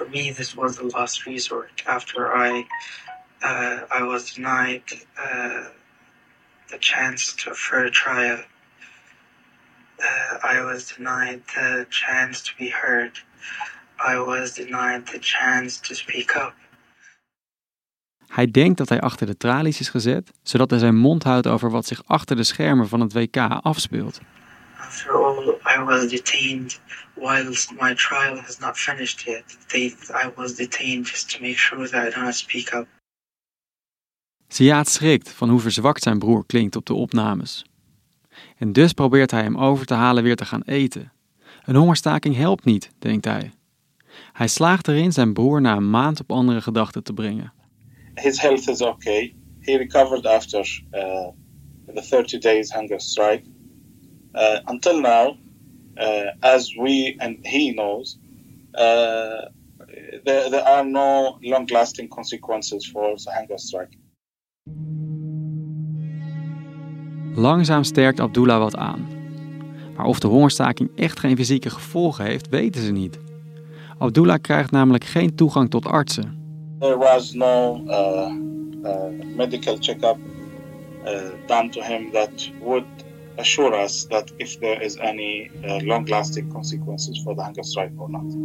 for 0.00 0.08
me, 0.08 0.30
this 0.30 0.56
was 0.56 0.76
the 0.76 0.88
last 0.96 1.26
resort 1.26 1.82
after 1.86 2.20
I 2.48 2.64
uh, 3.42 4.00
I 4.00 4.02
was 4.12 4.34
denied 4.34 4.82
uh, 5.26 5.64
the 6.70 6.78
chance 6.78 7.34
to 7.40 7.54
for 7.54 7.84
a 7.84 7.90
trial. 7.90 8.38
Uh, 9.98 10.54
I 10.54 10.64
was 10.64 10.94
denied 10.96 11.40
the 11.54 11.86
chance 11.88 12.42
to 12.46 12.52
be 12.58 12.68
heard. 12.82 13.14
I 14.12 14.18
was 14.18 14.54
denied 14.54 15.02
the 15.06 15.18
chance 15.18 15.80
to 15.80 15.94
speak 15.94 16.34
up. 16.34 16.54
Hij 18.26 18.50
denkt 18.50 18.78
dat 18.78 18.88
hij 18.88 19.00
achter 19.00 19.26
de 19.26 19.36
tralies 19.36 19.80
is 19.80 19.88
gezet, 19.88 20.30
zodat 20.42 20.70
hij 20.70 20.78
zijn 20.78 20.96
mond 20.96 21.22
houdt 21.22 21.46
over 21.46 21.70
wat 21.70 21.86
zich 21.86 22.02
achter 22.06 22.36
de 22.36 22.44
schermen 22.44 22.88
van 22.88 23.00
het 23.00 23.12
WK 23.12 23.36
afspeelt. 23.62 24.20
After 24.78 25.12
all, 25.12 25.59
I 25.80 25.84
was 25.84 26.06
detained 26.08 26.80
whilst 27.14 27.70
my 27.70 27.94
trial 27.94 28.36
has 28.36 28.58
not 28.58 28.76
finished 28.76 29.26
yet. 29.26 29.44
They, 29.66 29.94
I 30.24 30.30
was 30.36 30.54
detained 30.54 31.06
just 31.06 31.30
to 31.30 31.40
make 31.40 31.58
sure 31.58 31.88
that 31.88 32.06
I 32.06 32.20
don't 32.20 32.34
speak 32.34 32.74
up. 32.74 32.86
Ziad 34.48 34.88
schrikt 34.88 35.30
van 35.30 35.48
hoe 35.48 35.60
verzwakt 35.60 36.02
zijn 36.02 36.18
broer 36.18 36.46
klinkt 36.46 36.76
op 36.76 36.86
de 36.86 36.94
opnames. 36.94 37.64
En 38.58 38.72
dus 38.72 38.92
probeert 38.92 39.30
hij 39.30 39.42
hem 39.42 39.58
over 39.58 39.86
te 39.86 39.94
halen 39.94 40.22
weer 40.22 40.36
te 40.36 40.44
gaan 40.44 40.62
eten. 40.62 41.12
Een 41.64 41.76
hongerstaking 41.76 42.36
helpt 42.36 42.64
niet, 42.64 42.90
denkt 42.98 43.24
hij. 43.24 43.52
Hij 44.32 44.48
slaagt 44.48 44.88
erin 44.88 45.12
zijn 45.12 45.32
broer 45.32 45.60
na 45.60 45.76
een 45.76 45.90
maand 45.90 46.20
op 46.20 46.32
andere 46.32 46.60
gedachten 46.60 47.02
te 47.02 47.12
brengen. 47.12 47.52
His 48.14 48.40
health 48.40 48.68
is 48.68 48.80
okay. 48.80 49.34
He 49.60 49.76
recovered 49.76 50.26
after 50.26 50.82
uh, 50.92 51.28
the 51.94 52.06
30 52.10 52.40
days 52.40 52.72
hunger 52.72 53.00
strike. 53.00 53.42
Uh, 54.32 54.58
until 54.64 55.00
now, 55.00 55.36
as 56.40 56.74
we 56.74 57.14
and 57.18 57.36
he 57.42 57.72
knows, 57.72 58.18
uh, 58.74 59.48
there, 60.24 60.50
there 60.50 60.64
are 60.64 60.84
no 60.84 61.38
long 61.42 61.66
lasting 61.66 62.08
consequences 62.08 62.86
for 62.86 63.16
the 63.16 63.30
hunger 63.30 63.58
strike. 63.58 63.96
Langzaam 67.34 67.84
sterkt 67.84 68.20
Abdullah 68.20 68.58
wat 68.58 68.76
aan. 68.76 69.08
Maar 69.96 70.06
of 70.06 70.18
de 70.18 70.26
hongerstaking 70.26 70.90
echt 70.96 71.18
geen 71.18 71.36
fysieke 71.36 71.70
gevolgen 71.70 72.24
heeft, 72.24 72.48
weten 72.48 72.82
ze 72.82 72.92
niet. 72.92 73.18
Abdullah 73.98 74.40
krijgt 74.40 74.70
namelijk 74.70 75.04
geen 75.04 75.34
toegang 75.34 75.70
tot 75.70 75.86
artsen. 75.86 76.38
There 76.78 76.98
was 76.98 77.32
no 77.32 77.82
uh, 77.86 78.32
uh, 78.82 79.34
medical 79.36 79.76
checkup 79.78 80.16
uh, 81.04 81.20
done 81.46 81.68
to 81.68 81.82
him 81.82 82.10
that 82.12 82.50
would 82.60 82.84
assure 83.40 83.84
us 83.84 84.06
that 84.08 84.32
if 84.36 84.58
there 84.58 84.84
is 84.84 84.96
any 84.96 85.50
uh, 85.64 85.80
long-lasting 85.82 86.52
consequences 86.52 87.22
for 87.22 87.34
the 87.34 87.42
hunger 87.42 87.64
strike 87.64 87.92
or 87.96 88.10
not. 88.10 88.36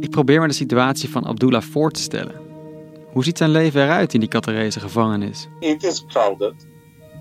Ik 0.00 0.10
probeer 0.10 0.40
me 0.40 0.46
de 0.46 0.54
situatie 0.54 1.08
van 1.08 1.26
Abdullah 1.26 1.62
voor 1.62 1.90
te 1.90 2.00
stellen. 2.00 2.34
Hoe 3.12 3.24
ziet 3.24 3.38
zijn 3.38 3.50
leven 3.50 3.82
eruit 3.82 4.14
in 4.14 4.20
die 4.20 4.28
Qatarese 4.28 4.80
gevangenis? 4.80 5.48
It 5.60 5.84
is 5.84 6.04
crowded. 6.06 6.54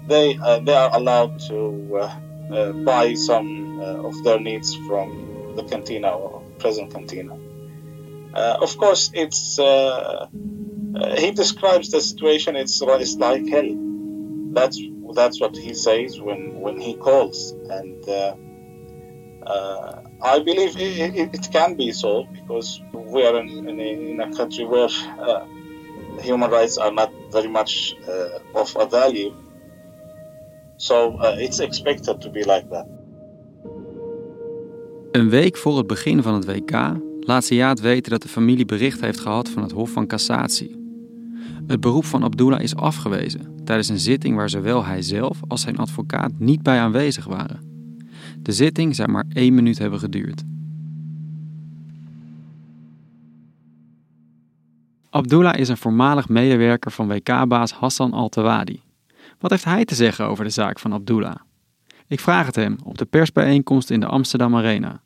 They 0.08 0.36
uh, 0.36 0.63
they 0.63 0.75
are 0.75 0.92
allowed 0.92 1.48
to 1.48 1.88
uh, 1.92 2.12
uh, 2.52 2.84
buy 2.84 3.16
some 3.16 3.80
uh, 3.80 4.04
of 4.04 4.22
their 4.24 4.42
needs 4.42 4.75
from 4.88 5.12
the 5.56 5.63
cantina 5.63 6.10
or 6.10 6.42
prison 6.58 6.88
cantina. 6.90 7.34
Uh, 8.34 8.58
of 8.60 8.75
course, 8.75 9.10
it's 9.13 9.58
he 11.18 11.32
describes 11.32 11.90
the 11.90 12.00
situation. 12.00 12.56
It's 12.56 12.82
it's 12.82 13.16
like 13.16 13.48
hell. 13.50 13.93
That's 14.54 14.80
that's 15.16 15.40
what 15.40 15.56
he 15.56 15.74
says 15.74 16.20
when 16.20 16.60
when 16.60 16.80
he 16.80 16.94
calls, 16.96 17.54
and 17.70 18.08
uh, 18.08 18.36
uh, 19.46 20.02
I 20.22 20.40
believe 20.40 20.76
it, 20.78 21.34
it, 21.34 21.52
can 21.52 21.76
be 21.76 21.92
so 21.92 22.26
because 22.34 22.82
we 22.94 23.26
are 23.26 23.40
in, 23.40 23.68
in, 23.68 23.80
a, 23.80 24.12
in 24.12 24.20
a 24.20 24.32
country 24.36 24.66
where 24.66 24.90
uh, 25.20 25.46
human 26.22 26.50
rights 26.50 26.78
are 26.78 26.92
not 26.92 27.12
very 27.32 27.50
much 27.50 27.96
uh, 28.08 28.60
of 28.62 28.76
a 28.80 28.86
value. 28.86 29.34
So 30.78 31.18
uh, 31.20 31.36
it's 31.38 31.60
expected 31.60 32.22
to 32.22 32.30
be 32.30 32.44
like 32.44 32.70
that. 32.70 32.88
Een 35.12 35.30
week 35.30 35.58
voor 35.58 35.78
het 35.78 35.88
begin 35.88 36.24
van 36.24 36.34
het 36.34 36.46
WK 36.46 36.72
laat 37.20 37.46
Ziad 37.46 37.80
weten 37.80 38.12
dat 38.12 38.22
de 38.22 38.28
familie 38.28 38.66
bericht 38.66 39.02
heeft 39.02 39.20
gehad 39.20 39.50
van 39.50 39.64
het 39.64 39.72
Hof 39.72 39.90
van 39.90 40.08
Cassatie. 40.08 40.83
Het 41.67 41.79
beroep 41.79 42.05
van 42.05 42.24
Abdullah 42.24 42.62
is 42.62 42.75
afgewezen 42.75 43.53
tijdens 43.63 43.89
een 43.89 44.00
zitting 44.00 44.36
waar 44.36 44.50
zowel 44.50 44.86
hij 44.86 45.01
zelf 45.01 45.39
als 45.48 45.62
zijn 45.62 45.77
advocaat 45.77 46.32
niet 46.38 46.63
bij 46.63 46.79
aanwezig 46.79 47.25
waren. 47.25 47.72
De 48.39 48.51
zitting 48.51 48.96
zou 48.96 49.10
maar 49.10 49.25
één 49.34 49.53
minuut 49.53 49.77
hebben 49.77 50.00
geduurd. 50.00 50.43
Abdullah 55.10 55.58
is 55.58 55.70
een 55.70 55.77
voormalig 55.77 56.29
medewerker 56.29 56.91
van 56.91 57.08
WK-baas 57.08 57.72
Hassan 57.72 58.13
Al-Tawadi. 58.13 58.82
Wat 59.39 59.51
heeft 59.51 59.63
hij 59.63 59.86
te 59.86 59.96
zeggen 59.96 60.25
over 60.25 60.43
de 60.43 60.50
zaak 60.50 60.79
van 60.79 60.93
Abdullah? 60.93 61.36
Ik 62.08 62.20
vraag 62.20 62.46
het 62.46 62.55
hem 62.55 62.77
op 62.84 62.98
de 62.98 63.05
persbijeenkomst 63.05 63.89
in 63.89 64.00
de 64.00 64.05
Amsterdam 64.05 64.55
Arena. 64.55 65.01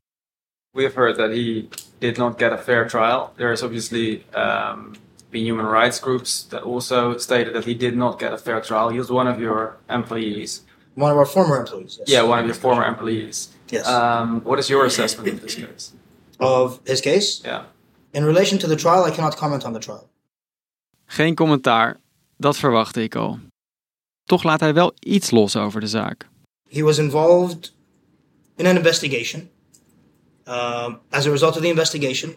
We 0.72 0.84
have 0.84 1.00
heard 1.00 1.16
that 1.16 1.30
he 1.30 1.68
did 1.98 2.18
not 2.18 2.34
get 2.38 2.52
a 2.52 2.58
fair 2.58 2.88
trial. 2.88 3.32
There's 3.36 3.64
obviously 3.64 4.24
um, 4.36 4.92
been 5.32 5.46
human 5.46 5.66
rights 5.66 6.00
groups 6.00 6.44
that 6.44 6.64
also 6.64 7.18
stated 7.18 7.54
that 7.54 7.66
he 7.66 7.74
did 7.74 7.96
not 7.96 8.20
get 8.20 8.34
a 8.34 8.38
fair 8.38 8.62
trial. 8.62 8.90
He 8.90 8.98
was 8.98 9.10
one 9.10 9.28
of 9.28 9.40
your 9.40 9.78
employees. 9.90 10.62
One 10.96 11.12
of 11.12 11.18
our 11.18 11.26
former 11.26 11.58
employees. 11.58 11.98
Yes. 12.00 12.10
Yeah, 12.10 12.24
one 12.24 12.40
of 12.40 12.46
your 12.46 12.56
former 12.56 12.86
employees. 12.86 13.50
Yes. 13.70 13.88
Um, 13.88 14.42
what 14.44 14.60
is 14.60 14.70
your 14.70 14.86
assessment 14.86 15.28
of 15.28 15.42
this 15.42 15.56
case? 15.56 15.94
of 16.40 16.80
his 16.86 17.02
case. 17.02 17.42
Yeah. 17.44 17.64
In 18.14 18.24
relation 18.24 18.58
to 18.60 18.68
the 18.68 18.76
trial, 18.76 19.04
I 19.04 19.12
cannot 19.12 19.36
comment 19.38 19.66
on 19.66 19.74
the 19.74 19.80
trial. 19.80 20.10
Geen 21.06 21.36
commentaar, 21.36 22.00
dat 22.38 22.58
verwachtte 22.58 23.04
ik 23.04 23.16
al. 23.16 23.40
Toch 24.24 24.44
laat 24.44 24.60
hij 24.60 24.74
wel 24.74 24.94
iets 25.00 25.32
los 25.32 25.56
over 25.56 25.80
de 25.80 25.88
zaak. 25.88 26.28
He 26.70 26.84
was 26.84 26.98
involved 26.98 27.74
in 28.56 28.66
an 28.66 28.76
investigation. 28.76 29.50
Um, 30.48 31.00
as 31.10 31.26
a 31.26 31.32
result 31.32 31.56
of 31.56 31.62
the 31.62 31.68
investigation, 31.68 32.36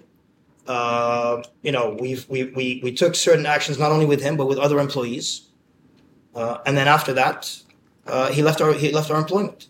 uh, 0.67 1.43
you 1.63 1.73
know, 1.73 1.97
we've, 2.01 2.29
we, 2.29 2.45
we, 2.45 2.81
we 2.83 2.93
took 2.93 3.15
certain 3.15 3.47
actions 3.47 3.79
not 3.79 3.93
only 3.93 4.07
with 4.07 4.23
him 4.23 4.37
but 4.37 4.47
with 4.47 4.59
other 4.59 4.79
employees. 4.79 5.49
Uh, 6.35 6.59
and 6.67 6.77
then 6.77 6.89
after 6.89 7.13
that, 7.15 7.63
uh, 8.07 8.31
he 8.33 8.43
left 8.43 8.61
our 8.61 8.73
he 8.73 8.93
left 8.93 9.11
our 9.11 9.19
employment. 9.19 9.69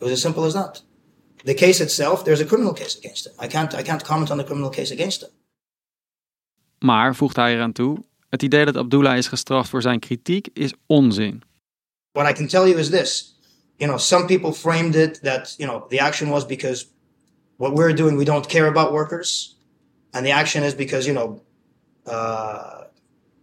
It 0.00 0.04
was 0.04 0.12
as 0.12 0.22
simple 0.22 0.44
as 0.44 0.54
that. 0.54 0.82
The 1.44 1.54
case 1.54 1.80
itself, 1.80 2.24
there's 2.24 2.40
a 2.40 2.46
criminal 2.46 2.72
case 2.72 2.96
against 2.98 3.26
him. 3.26 3.32
I 3.38 3.48
can't 3.48 3.74
I 3.74 3.82
can't 3.82 4.04
comment 4.04 4.30
on 4.30 4.38
the 4.38 4.44
criminal 4.44 4.70
case 4.70 4.92
against 4.92 5.22
him. 5.22 5.30
Maar, 6.78 7.14
voegt 7.14 7.36
hij 7.36 7.54
eraan 7.54 7.72
toe, 7.72 8.04
het 8.28 8.42
idee 8.42 8.64
dat 8.64 8.76
Abdullah 8.76 9.16
is 9.16 9.26
gestraft 9.28 9.68
voor 9.68 9.82
zijn 9.82 9.98
kritiek 9.98 10.48
is 10.52 10.72
onzin. 10.86 11.42
What 12.12 12.30
I 12.30 12.32
can 12.32 12.46
tell 12.46 12.68
you 12.68 12.78
is 12.78 12.90
this. 12.90 13.38
You 13.76 13.90
know, 13.90 13.98
some 13.98 14.26
people 14.26 14.52
framed 14.52 14.94
it 14.94 15.22
that, 15.22 15.54
you 15.56 15.70
know, 15.70 15.88
the 15.88 16.00
action 16.00 16.28
was 16.28 16.46
because 16.46 16.86
what 17.56 17.72
we're 17.72 17.94
doing, 17.94 18.16
we 18.16 18.24
don't 18.24 18.46
care 18.46 18.66
about 18.66 18.92
workers. 18.92 19.59
And 20.12 20.26
the 20.26 20.32
action 20.32 20.64
is 20.64 20.74
because, 20.74 21.06
you 21.06 21.14
know, 21.14 21.40
uh, 22.06 22.84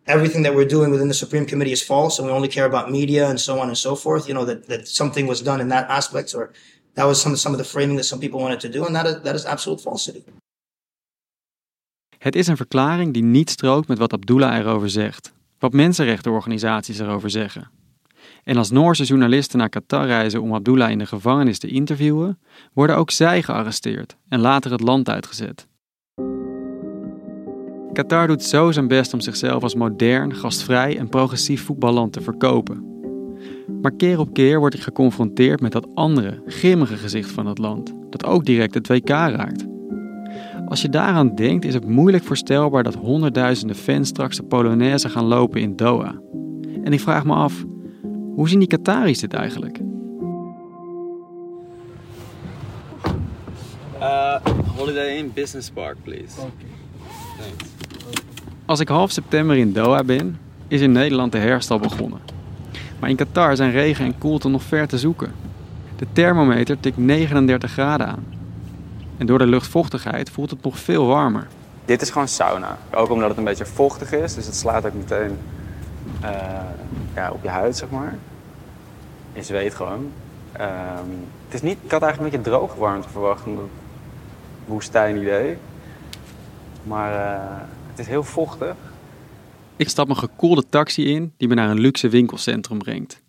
everything 0.06 0.44
that 0.44 0.54
we're 0.56 0.68
doing 0.68 0.92
within 0.92 1.08
the 1.08 1.14
Supreme 1.14 1.46
Committee 1.46 1.72
is 1.72 1.84
false 1.84 2.20
and 2.20 2.28
we 2.28 2.34
only 2.34 2.48
care 2.48 2.66
about 2.66 2.92
media 2.92 3.30
and 3.30 3.40
so 3.40 3.60
on 3.60 3.68
and 3.68 3.78
so 3.78 3.96
forth. 3.96 4.28
You 4.28 4.34
know, 4.34 4.46
that, 4.46 4.68
that 4.68 4.88
something 4.88 5.28
was 5.28 5.42
done 5.42 5.62
in 5.62 5.70
that 5.70 5.90
aspect 5.90 6.34
or 6.36 6.52
that 6.94 7.06
was 7.06 7.22
some, 7.22 7.36
some 7.36 7.54
of 7.54 7.58
the 7.58 7.70
framing 7.70 7.98
that 7.98 8.06
some 8.06 8.20
people 8.20 8.40
wanted 8.40 8.60
to 8.60 8.70
do. 8.70 8.86
And 8.86 8.96
that 8.96 9.06
is, 9.06 9.22
that 9.22 9.36
is 9.36 9.46
absolute 9.46 9.82
falsity. 9.82 10.24
Het 12.18 12.36
is 12.36 12.48
een 12.48 12.58
verklaring 12.58 13.14
die 13.14 13.24
niet 13.24 13.50
strookt 13.50 13.88
met 13.88 13.98
wat 13.98 14.14
Abdullah 14.14 14.58
erover 14.58 14.90
zegt, 14.90 15.32
wat 15.60 15.74
mensenrechtenorganisaties 15.74 17.00
erover 17.00 17.30
zeggen. 17.30 17.70
En 18.44 18.58
als 18.58 18.72
Noorse 18.72 19.04
journalisten 19.04 19.58
naar 19.58 19.70
Qatar 19.70 20.06
reizen 20.06 20.42
om 20.42 20.54
Abdullah 20.54 20.92
in 20.92 20.98
de 20.98 21.06
gevangenis 21.06 21.60
te 21.60 21.68
interviewen, 21.68 22.40
worden 22.74 22.96
ook 22.96 23.12
zij 23.12 23.44
gearresteerd 23.44 24.16
en 24.30 24.40
later 24.40 24.72
het 24.72 24.82
land 24.82 25.10
uitgezet. 25.10 25.68
Qatar 27.98 28.28
doet 28.28 28.44
zo 28.44 28.72
zijn 28.72 28.88
best 28.88 29.14
om 29.14 29.22
zichzelf 29.22 29.64
als 29.64 29.76
modern, 29.76 30.36
gastvrij 30.36 30.98
en 30.98 31.10
progressief 31.10 31.66
voetballand 31.66 32.14
te 32.14 32.22
verkopen. 32.22 32.86
Maar 33.82 33.92
keer 33.92 34.20
op 34.20 34.34
keer 34.34 34.60
word 34.60 34.74
ik 34.74 34.82
geconfronteerd 34.82 35.62
met 35.62 35.72
dat 35.72 35.88
andere, 35.94 36.42
grimmige 36.46 36.98
gezicht 36.98 37.32
van 37.32 37.46
het 37.46 37.58
land, 37.58 37.94
dat 38.10 38.26
ook 38.26 38.46
direct 38.46 38.74
het 38.74 38.88
WK 38.88 39.10
raakt. 39.10 39.66
Als 40.68 40.82
je 40.82 40.90
daaraan 40.90 41.36
denkt, 41.36 41.66
is 41.66 41.74
het 41.74 41.88
moeilijk 41.88 42.24
voorstelbaar 42.24 42.84
dat 42.84 42.96
honderdduizenden 42.96 43.76
fans 43.76 44.08
straks 44.08 44.38
de 44.38 44.44
Polonaise 44.44 45.10
gaan 45.10 45.26
lopen 45.26 45.62
in 45.62 45.76
Doha. 45.76 46.22
En 46.84 46.94
ik 46.94 47.00
vraag 47.00 47.26
me 47.26 47.34
af, 47.34 47.66
hoe 48.36 48.50
zien 48.50 48.60
die 48.60 48.68
Qataris 48.68 49.20
dit 49.20 49.34
eigenlijk? 49.34 49.80
Uh, 54.00 54.36
Holiday 54.76 55.18
Inn 55.18 55.32
Business 55.34 55.70
Park, 55.70 55.98
please. 56.04 56.36
Als 58.66 58.80
ik 58.80 58.88
half 58.88 59.12
september 59.12 59.58
in 59.58 59.74
Doha 59.74 60.04
ben, 60.04 60.40
is 60.68 60.82
in 60.82 60.92
Nederland 60.92 61.32
de 61.32 61.38
herfst 61.38 61.72
al 61.72 61.80
begonnen. 61.80 62.20
Maar 63.00 63.10
in 63.10 63.16
Qatar 63.16 63.56
zijn 63.56 63.72
regen 63.72 64.06
en 64.06 64.18
koelte 64.18 64.50
nog 64.50 64.64
ver 64.64 64.88
te 64.88 64.98
zoeken. 64.98 65.32
De 65.96 66.06
thermometer 66.12 66.80
tikt 66.80 66.98
39 66.98 67.72
graden 67.72 68.08
aan. 68.08 68.26
En 69.18 69.26
door 69.26 69.38
de 69.38 69.48
luchtvochtigheid 69.48 70.30
voelt 70.30 70.50
het 70.50 70.64
nog 70.64 70.80
veel 70.80 71.06
warmer. 71.06 71.48
Dit 71.86 72.02
is 72.02 72.10
gewoon 72.10 72.28
sauna. 72.28 72.78
Ook 72.94 73.10
omdat 73.10 73.30
het 73.30 73.38
een 73.38 73.44
beetje 73.44 73.66
vochtig 73.66 74.12
is, 74.12 74.34
dus 74.34 74.46
het 74.46 74.56
slaat 74.56 74.86
ook 74.86 74.94
meteen 74.94 75.38
eh, 76.22 76.32
ja, 77.16 77.32
op 77.32 77.44
je 77.44 77.50
huid, 77.50 77.78
zeg 77.78 77.90
maar. 77.90 78.16
Je 79.34 79.44
zweet 79.44 79.76
gewoon. 79.76 80.12
Ehm, 80.52 81.10
het 81.46 81.54
is 81.54 81.62
niet, 81.62 81.78
ik 81.84 81.92
had 81.92 82.02
eigenlijk 82.02 82.34
een 82.34 82.42
beetje 82.42 82.58
droge 82.58 82.80
warmte 82.80 83.10
verwacht, 83.10 83.46
omdat 83.46 83.64
woestijn 84.66 85.18
idee. 85.18 85.58
Maar 86.88 87.14
eh, 87.14 87.58
het 87.90 88.00
is 88.00 88.08
heel 88.08 88.24
vochtig. 88.24 88.76
Ik 89.76 89.90
stap 89.90 90.10
een 90.10 90.18
gekoelde 90.18 90.64
taxi 90.70 91.14
in 91.14 91.34
die 91.38 91.48
me 91.48 91.54
naar 91.56 91.70
een 91.70 91.80
luxe 91.80 92.10
winkelcentrum 92.10 92.78
brengt. 92.78 93.22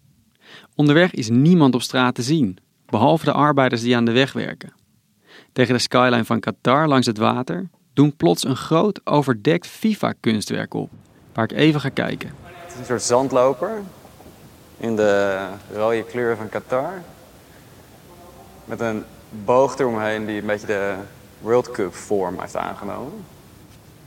Onderweg 0.75 1.15
is 1.15 1.29
niemand 1.29 1.75
op 1.75 1.83
straat 1.83 2.15
te 2.15 2.23
zien, 2.23 2.59
behalve 2.87 3.25
de 3.25 3.33
arbeiders 3.33 3.83
die 3.83 3.97
aan 3.97 4.05
de 4.05 4.12
weg 4.12 4.33
werken. 4.33 4.73
Tegen 5.53 5.75
de 5.75 5.81
skyline 5.81 6.25
van 6.25 6.41
Qatar 6.41 6.88
langs 6.88 7.07
het 7.07 7.19
water 7.19 7.69
doen 7.93 8.17
plots 8.17 8.45
een 8.45 8.57
groot 8.57 9.00
overdekt 9.05 9.67
FIFA-kunstwerk 9.67 10.75
op, 10.75 10.91
waar 11.33 11.45
ik 11.45 11.53
even 11.53 11.81
ga 11.81 11.88
kijken. 11.88 12.33
Het 12.43 12.73
is 12.73 12.79
een 12.79 12.85
soort 12.85 13.03
zandloper 13.03 13.83
in 14.77 14.97
de 14.97 15.45
rode 15.73 16.05
kleur 16.05 16.37
van 16.37 16.49
Qatar. 16.49 17.03
Met 18.65 18.81
een 18.81 19.05
boog 19.45 19.79
eromheen 19.79 20.27
die 20.27 20.41
een 20.41 20.47
beetje 20.47 20.67
de 20.67 20.95
World 21.41 21.71
Cup 21.71 21.95
vorm 21.95 22.41
heeft 22.41 22.57
aangenomen. 22.57 23.25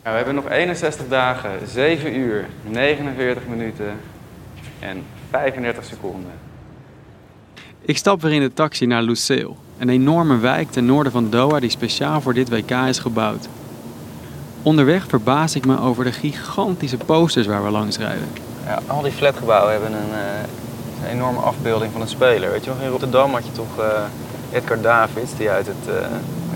We 0.03 0.09
hebben 0.09 0.35
nog 0.35 0.49
61 0.49 1.07
dagen, 1.07 1.49
7 1.67 2.17
uur, 2.17 2.45
49 2.63 3.43
minuten 3.47 3.99
en 4.79 5.03
35 5.29 5.85
seconden. 5.85 6.31
Ik 7.81 7.97
stap 7.97 8.21
weer 8.21 8.31
in 8.31 8.41
de 8.41 8.53
taxi 8.53 8.85
naar 8.85 9.01
Lusail, 9.01 9.57
een 9.77 9.89
enorme 9.89 10.37
wijk 10.37 10.71
ten 10.71 10.85
noorden 10.85 11.11
van 11.11 11.29
Doha 11.29 11.59
die 11.59 11.69
speciaal 11.69 12.21
voor 12.21 12.33
dit 12.33 12.49
WK 12.49 12.71
is 12.71 12.99
gebouwd. 12.99 13.47
Onderweg 14.63 15.05
verbaas 15.07 15.55
ik 15.55 15.65
me 15.65 15.79
over 15.79 16.03
de 16.03 16.11
gigantische 16.11 16.97
posters 16.97 17.47
waar 17.47 17.63
we 17.63 17.69
langs 17.69 17.97
rijden. 17.97 18.27
Ja, 18.65 18.79
al 18.87 19.01
die 19.01 19.11
flatgebouwen 19.11 19.71
hebben 19.71 19.93
een, 19.93 20.13
eh, 20.13 21.03
een 21.03 21.15
enorme 21.15 21.39
afbeelding 21.39 21.91
van 21.91 22.01
een 22.01 22.07
speler. 22.07 22.51
Weet 22.51 22.63
je 22.63 22.69
nog, 22.69 22.81
in 22.81 22.89
Rotterdam 22.89 23.33
had 23.33 23.45
je 23.45 23.51
toch 23.51 23.79
eh, 23.79 24.03
Edgar 24.57 24.81
Davids, 24.81 25.37
die 25.37 25.49
uit 25.49 25.67
het 25.67 25.95
uh, 25.95 26.07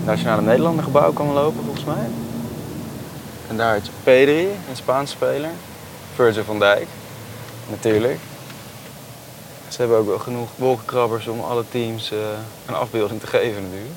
Nationale 0.04 0.42
Nederlandengebouw 0.42 1.12
kwam 1.12 1.30
lopen, 1.30 1.64
volgens 1.64 1.84
mij. 1.84 2.08
En 3.48 3.56
daar 3.56 3.74
had 3.74 3.86
je 3.86 3.92
Pedri, 4.02 4.46
een 4.68 4.76
Spaans 4.76 5.10
speler. 5.10 5.50
Virgil 6.14 6.44
van 6.44 6.58
Dijk, 6.58 6.86
natuurlijk. 7.70 8.18
Ze 9.68 9.76
hebben 9.78 9.98
ook 9.98 10.06
wel 10.06 10.18
genoeg 10.18 10.48
wolkenkrabbers 10.56 11.26
om 11.26 11.40
alle 11.40 11.64
teams 11.68 12.12
uh, 12.12 12.18
een 12.66 12.74
afbeelding 12.74 13.20
te 13.20 13.26
geven 13.26 13.62
natuurlijk. 13.62 13.94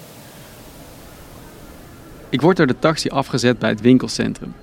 Ik 2.29 2.41
word 2.41 2.57
door 2.57 2.67
de 2.67 2.79
taxi 2.79 3.09
afgezet 3.09 3.59
bij 3.59 3.69
het 3.69 3.81
winkelcentrum. 3.81 4.53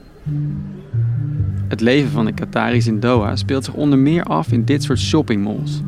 Het 1.68 1.80
leven 1.80 2.10
van 2.10 2.24
de 2.24 2.32
Qataris 2.32 2.86
in 2.86 3.00
Doha 3.00 3.36
speelt 3.36 3.64
zich 3.64 3.74
onder 3.74 3.98
meer 3.98 4.22
af 4.22 4.52
in 4.52 4.64
dit 4.64 4.82
soort 4.82 4.98
shoppingmalls. 4.98 5.80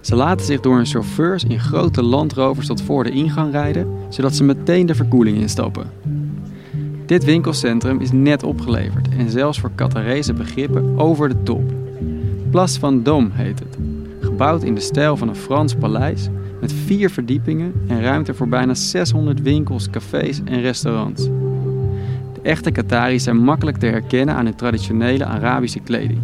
Ze 0.00 0.16
laten 0.16 0.46
zich 0.46 0.60
door 0.60 0.76
hun 0.76 0.86
chauffeurs 0.86 1.44
in 1.44 1.60
grote 1.60 2.02
landrovers 2.02 2.66
tot 2.66 2.82
voor 2.82 3.04
de 3.04 3.10
ingang 3.10 3.52
rijden, 3.52 3.88
zodat 4.08 4.34
ze 4.34 4.44
meteen 4.44 4.86
de 4.86 4.94
verkoeling 4.94 5.38
instappen. 5.38 5.90
Dit 7.08 7.24
winkelcentrum 7.24 8.00
is 8.00 8.12
net 8.12 8.42
opgeleverd 8.42 9.08
en 9.08 9.30
zelfs 9.30 9.60
voor 9.60 9.70
Qatarese 9.74 10.32
begrippen 10.32 10.98
over 10.98 11.28
de 11.28 11.42
top. 11.42 11.72
Place 12.50 12.78
van 12.78 13.02
Dom 13.02 13.30
heet 13.32 13.58
het. 13.58 13.78
Gebouwd 14.20 14.62
in 14.62 14.74
de 14.74 14.80
stijl 14.80 15.16
van 15.16 15.28
een 15.28 15.36
Frans 15.36 15.74
paleis 15.74 16.28
met 16.60 16.72
vier 16.72 17.10
verdiepingen 17.10 17.72
en 17.86 18.02
ruimte 18.02 18.34
voor 18.34 18.48
bijna 18.48 18.74
600 18.74 19.42
winkels, 19.42 19.90
cafés 19.90 20.40
en 20.44 20.60
restaurants. 20.60 21.24
De 22.34 22.40
echte 22.42 22.70
Qataris 22.70 23.22
zijn 23.22 23.36
makkelijk 23.36 23.76
te 23.76 23.86
herkennen 23.86 24.34
aan 24.34 24.44
hun 24.44 24.56
traditionele 24.56 25.24
Arabische 25.24 25.80
kleding. 25.80 26.20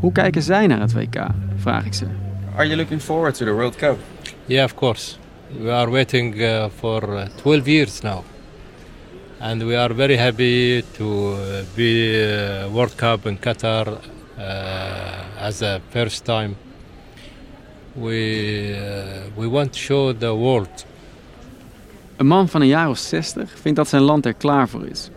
Hoe 0.00 0.12
kijken 0.12 0.42
zij 0.42 0.66
naar 0.66 0.80
het 0.80 0.92
WK? 0.92 1.26
vraag 1.56 1.86
ik 1.86 1.94
ze. 1.94 2.04
Are 2.54 2.66
you 2.66 2.76
looking 2.76 3.00
forward 3.00 3.34
to 3.36 3.44
the 3.44 3.52
World 3.52 3.76
Cup? 3.76 3.98
Yeah, 4.44 4.64
of 4.64 4.74
course. 4.74 5.14
We 5.60 5.70
are 5.70 5.90
waiting 5.90 6.34
uh, 6.34 6.64
for 6.78 7.14
uh, 7.14 7.22
12 7.36 7.66
years 7.66 8.00
now. 8.00 8.22
And 9.40 9.62
we 9.62 9.74
are 9.74 9.94
very 9.94 10.16
happy 10.16 10.84
to 10.98 11.32
uh, 11.32 11.64
be 11.74 12.12
uh, 12.12 12.68
World 12.68 12.94
Cup 12.96 13.24
in 13.26 13.38
Qatar 13.38 13.86
uh, 13.88 15.46
as 15.46 15.62
a 15.62 15.80
first 15.88 16.24
time. 16.26 16.56
We, 17.94 18.76
uh, 18.76 19.40
we 19.40 19.48
want 19.48 19.72
to 19.72 19.78
show 19.78 20.12
the 20.12 20.34
world. 20.34 20.86
Een 22.16 22.26
man 22.26 22.48
van 22.48 22.60
een 22.60 22.66
jaar 22.66 22.88
of 22.88 22.98
60 22.98 23.50
vindt 23.60 23.78
dat 23.78 23.88
zijn 23.88 24.02
land 24.02 24.26
er 24.26 24.34
klaar 24.34 24.68
voor 24.68 24.86
is. 24.86 25.10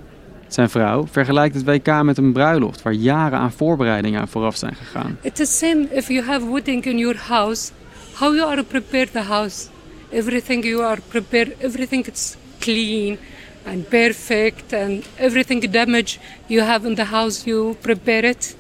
Zijn 0.48 0.70
vrouw 0.70 1.08
vergelijkt 1.08 1.56
het 1.56 1.66
WK 1.66 2.04
met 2.04 2.18
een 2.18 2.34
bruiloft 2.34 2.82
waar 2.82 2.94
jaren 2.94 3.40
aan 3.40 3.52
voorbereidingen 3.52 4.20
aan 4.20 4.28
vooraf 4.28 4.58
zijn 4.58 4.76
gegaan. 4.76 5.18
It's 5.22 5.38
the 5.38 5.46
same 5.46 5.88
if 5.92 6.08
you 6.08 6.26
have 6.26 6.52
wedding 6.52 6.86
in 6.86 6.98
your 6.98 7.18
house. 7.18 7.72
How 8.14 8.36
you 8.36 8.50
are 8.50 8.64
prepared 8.64 9.12
the 9.12 9.22
house. 9.22 9.68
Everything 10.10 10.64
you 10.64 10.84
are 10.84 11.02
prepared, 11.08 11.56
everything 11.60 12.08
is 12.08 12.36
clean 12.60 13.18
and 13.66 13.88
perfect 13.90 14.74
and 14.74 15.04
everything 15.16 15.72
damage 15.72 16.20
you 16.48 16.62
have 16.62 16.88
in 16.88 16.96
the 16.96 17.06
house 17.06 17.44
you 17.46 17.76
prepare 17.82 18.30
it. 18.30 18.56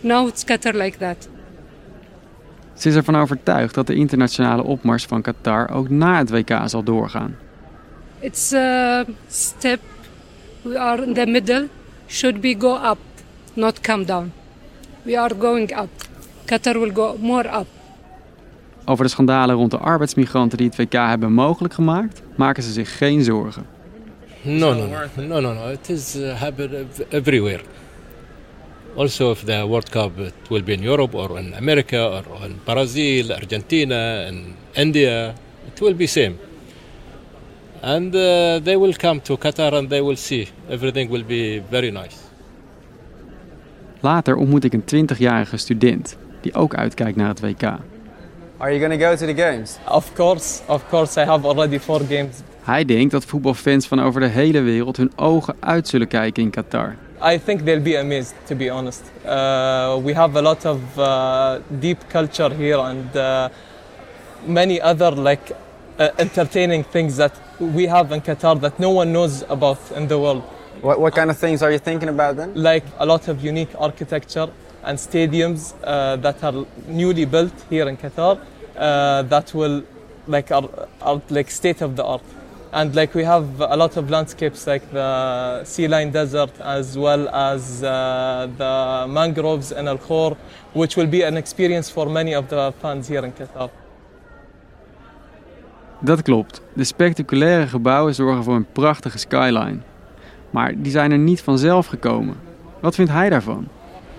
Now 0.00 0.26
it's 0.28 0.44
Qatar 0.44 0.74
like 0.74 0.98
that. 0.98 1.28
Ze 2.74 2.88
is 2.88 2.94
ervan 2.94 3.16
overtuigd 3.16 3.74
dat 3.74 3.86
de 3.86 3.94
internationale 3.94 4.62
opmars 4.62 5.04
van 5.04 5.22
Qatar 5.22 5.70
ook 5.70 5.88
na 5.88 6.18
het 6.18 6.30
WK 6.30 6.60
zal 6.64 6.82
doorgaan. 6.82 7.36
It's 8.20 8.52
a 8.52 9.04
step. 9.28 9.80
We 10.62 10.78
are 10.78 11.06
in 11.06 11.14
the 11.14 11.26
middle. 11.26 11.68
Should 12.06 12.40
we 12.40 12.54
go 12.58 12.74
up, 12.74 12.98
not 13.52 13.80
come 13.80 14.04
down. 14.04 14.32
We 15.02 15.18
are 15.18 15.34
going 15.38 15.78
up. 15.78 15.88
Qatar 16.44 16.72
will 16.72 16.92
go 16.94 17.16
more 17.20 17.48
up. 17.58 17.66
Over 18.84 19.04
de 19.04 19.10
schandalen 19.10 19.56
rond 19.56 19.70
de 19.70 19.78
arbeidsmigranten 19.78 20.58
die 20.58 20.66
het 20.66 20.76
WK 20.76 20.92
hebben 20.92 21.32
mogelijk 21.32 21.74
gemaakt, 21.74 22.22
maken 22.36 22.62
ze 22.62 22.72
zich 22.72 22.96
geen 22.96 23.24
zorgen. 23.24 23.75
No, 24.46 24.74
no, 24.74 24.86
no, 24.86 25.08
no, 25.16 25.40
no, 25.40 25.54
no. 25.54 25.68
It 25.72 25.90
is 25.90 26.16
uh, 26.16 26.36
happen 26.36 26.88
everywhere. 27.10 27.62
Also, 28.96 29.32
if 29.32 29.44
the 29.44 29.66
World 29.66 29.90
Cup 29.90 30.16
it 30.18 30.34
will 30.48 30.62
be 30.62 30.74
in 30.74 30.82
Europe 30.82 31.14
or 31.14 31.38
in 31.38 31.52
America 31.54 32.00
or 32.00 32.46
in 32.46 32.60
Brazil, 32.64 33.32
Argentina, 33.32 34.24
and 34.28 34.54
India, 34.74 35.34
it 35.66 35.80
will 35.80 35.94
be 35.94 36.06
same. 36.06 36.38
And 37.82 38.14
uh, 38.14 38.60
they 38.60 38.76
will 38.76 38.94
come 38.94 39.20
to 39.22 39.36
Qatar 39.36 39.72
and 39.74 39.90
they 39.90 40.00
will 40.00 40.16
see 40.16 40.48
everything 40.70 41.10
will 41.10 41.24
be 41.24 41.58
very 41.70 41.90
nice. 41.90 42.16
Later 44.00 44.36
ontmoet 44.36 44.64
ik 44.64 44.72
een 44.72 45.06
20-jarige 45.14 45.56
student 45.56 46.16
die 46.40 46.54
ook 46.54 46.74
uitkijkt 46.74 47.16
naar 47.16 47.28
het 47.28 47.40
WK. 47.40 47.72
Are 48.58 48.72
you 48.72 48.78
going 48.78 48.90
to 48.90 48.96
go 48.96 49.14
to 49.14 49.26
the 49.26 49.34
games? 49.34 49.78
Of 49.86 50.14
course, 50.14 50.62
of 50.66 50.88
course. 50.88 51.18
I 51.18 51.24
have 51.26 51.44
already 51.44 51.78
four 51.78 52.00
games. 52.00 52.36
Hij 52.62 52.84
denkt 52.84 53.12
dat 53.12 53.24
voetbalfans 53.24 53.86
van 53.86 54.02
over 54.02 54.20
de 54.20 54.26
hele 54.26 54.60
wereld 54.60 54.96
hun 54.96 55.12
ogen 55.16 55.56
uit 55.60 55.88
zullen 55.88 56.08
kijken 56.08 56.42
in 56.42 56.50
Qatar. 56.50 56.94
I 57.22 57.40
think 57.44 57.60
they'll 57.60 57.82
be 57.82 57.98
amazed, 57.98 58.34
to 58.44 58.54
be 58.54 58.70
honest. 58.72 59.02
Uh, 59.24 59.96
we 60.04 60.14
have 60.14 60.38
a 60.38 60.42
lot 60.42 60.64
of 60.64 60.78
uh, 60.98 61.54
deep 61.68 61.98
culture 62.08 62.54
here 62.54 62.78
and 62.78 63.16
uh, 63.16 63.48
many 64.46 64.80
other 64.80 65.22
like 65.22 65.54
uh, 65.98 66.08
entertaining 66.16 66.84
things 66.90 67.16
that 67.16 67.32
we 67.58 67.88
have 67.88 68.14
in 68.14 68.22
Qatar 68.22 68.60
that 68.60 68.78
no 68.78 68.90
one 68.90 69.12
knows 69.12 69.44
about 69.48 69.78
in 69.96 70.06
the 70.06 70.18
world. 70.18 70.42
What, 70.80 70.98
what 70.98 71.14
kind 71.14 71.30
of 71.30 71.38
things 71.38 71.62
are 71.62 71.72
you 71.72 71.78
thinking 71.78 72.08
about 72.08 72.36
then? 72.36 72.52
Like 72.54 72.84
a 72.98 73.04
lot 73.04 73.28
of 73.28 73.44
unique 73.44 73.74
architecture 73.78 74.48
and 74.86 74.98
stadiums 74.98 75.74
uh, 75.84 76.16
that 76.16 76.42
are 76.42 76.64
newly 76.88 77.26
built 77.26 77.52
here 77.70 77.88
in 77.88 77.96
Qatar 77.96 78.38
uh, 78.38 79.22
that 79.22 79.52
will 79.54 79.82
like 80.26 80.50
are, 80.50 80.68
like 81.28 81.50
state 81.50 81.82
of 81.82 81.96
the 81.96 82.04
art. 82.04 82.22
And 82.72 82.94
like 82.94 83.14
we 83.14 83.24
have 83.24 83.60
a 83.60 83.76
lot 83.76 83.96
of 83.96 84.10
landscapes 84.10 84.66
like 84.66 84.84
the 84.92 85.62
sea 85.64 85.88
line 85.88 86.10
desert 86.10 86.50
as 86.60 86.96
well 86.96 87.28
as 87.28 87.82
uh, 87.82 88.48
the 88.58 89.06
mangroves 89.08 89.72
in 89.72 89.88
Al 89.88 89.98
Khor, 89.98 90.36
which 90.72 90.96
will 90.96 91.06
be 91.06 91.22
an 91.22 91.36
experience 91.36 91.90
for 91.90 92.06
many 92.08 92.34
of 92.34 92.48
the 92.48 92.72
fans 92.80 93.08
here 93.08 93.24
in 93.24 93.32
Qatar. 93.32 93.70
Dat 95.98 96.22
klopt. 96.22 96.60
De 96.72 96.84
spectaculaire 96.84 97.66
gebouwen 97.66 98.14
zorgen 98.14 98.44
voor 98.44 98.54
een 98.54 98.72
prachtige 98.72 99.18
skyline. 99.18 99.78
Maar 100.50 100.72
die 100.76 100.92
zijn 100.92 101.12
er 101.12 101.18
niet 101.18 101.42
vanzelf 101.42 101.86
gekomen. 101.86 102.36
Wat 102.80 102.94
vindt 102.94 103.10
hij 103.10 103.30
daarvan? 103.30 103.68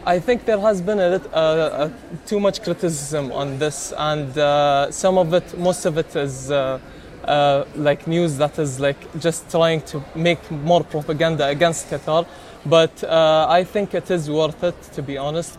I 0.08 0.20
think 0.20 0.46
there 0.46 0.60
has 0.60 0.82
been 0.82 1.00
a, 1.00 1.15
uh, 1.34 1.89
too 2.26 2.39
much 2.39 2.63
criticism 2.63 3.30
on 3.34 3.60
this, 3.60 3.93
and 3.98 4.38
uh, 4.38 4.89
some 4.89 5.17
of 5.17 5.34
it, 5.34 5.58
most 5.58 5.86
of 5.86 5.98
it 5.98 6.15
is 6.15 6.50
uh, 6.50 6.80
uh, 7.26 7.65
like 7.76 8.08
news 8.08 8.38
that 8.38 8.58
is 8.58 8.80
like 8.80 8.98
just 9.20 9.50
trying 9.50 9.84
to 9.84 10.02
make 10.15 10.39
more 10.50 10.84
propaganda 10.84 11.48
against 11.48 11.89
Qatar. 11.89 12.26
But 12.63 13.04
uh, 13.04 13.60
I 13.60 13.65
think 13.65 13.93
it 13.93 14.10
is 14.10 14.30
worth 14.30 14.63
it, 14.63 14.76
to 14.93 15.02
be 15.02 15.20
honest. 15.20 15.58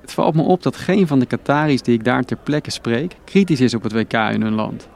Het 0.00 0.12
valt 0.12 0.34
me 0.34 0.42
op 0.42 0.62
dat 0.62 0.76
geen 0.76 1.06
van 1.06 1.18
de 1.18 1.26
Qataris 1.26 1.82
die 1.82 1.94
ik 1.94 2.04
daar 2.04 2.24
ter 2.24 2.36
plekke 2.36 2.70
spreek 2.70 3.16
kritisch 3.24 3.60
is 3.60 3.74
op 3.74 3.82
het 3.82 3.92
WK 3.92 4.12
in 4.12 4.42
hun 4.42 4.54
land. 4.54 4.88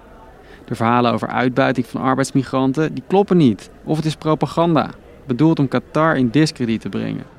De 0.64 0.74
verhalen 0.74 1.12
over 1.12 1.28
uitbuiting 1.28 1.86
van 1.86 2.00
arbeidsmigranten 2.00 2.94
die 2.94 3.04
kloppen 3.06 3.36
niet. 3.36 3.70
Of 3.84 3.96
het 3.96 4.04
is 4.04 4.14
propaganda, 4.14 4.90
bedoeld 5.26 5.58
om 5.58 5.68
Qatar 5.68 6.16
in 6.16 6.30
discrediet 6.30 6.80
te 6.80 6.88
brengen. 6.88 7.37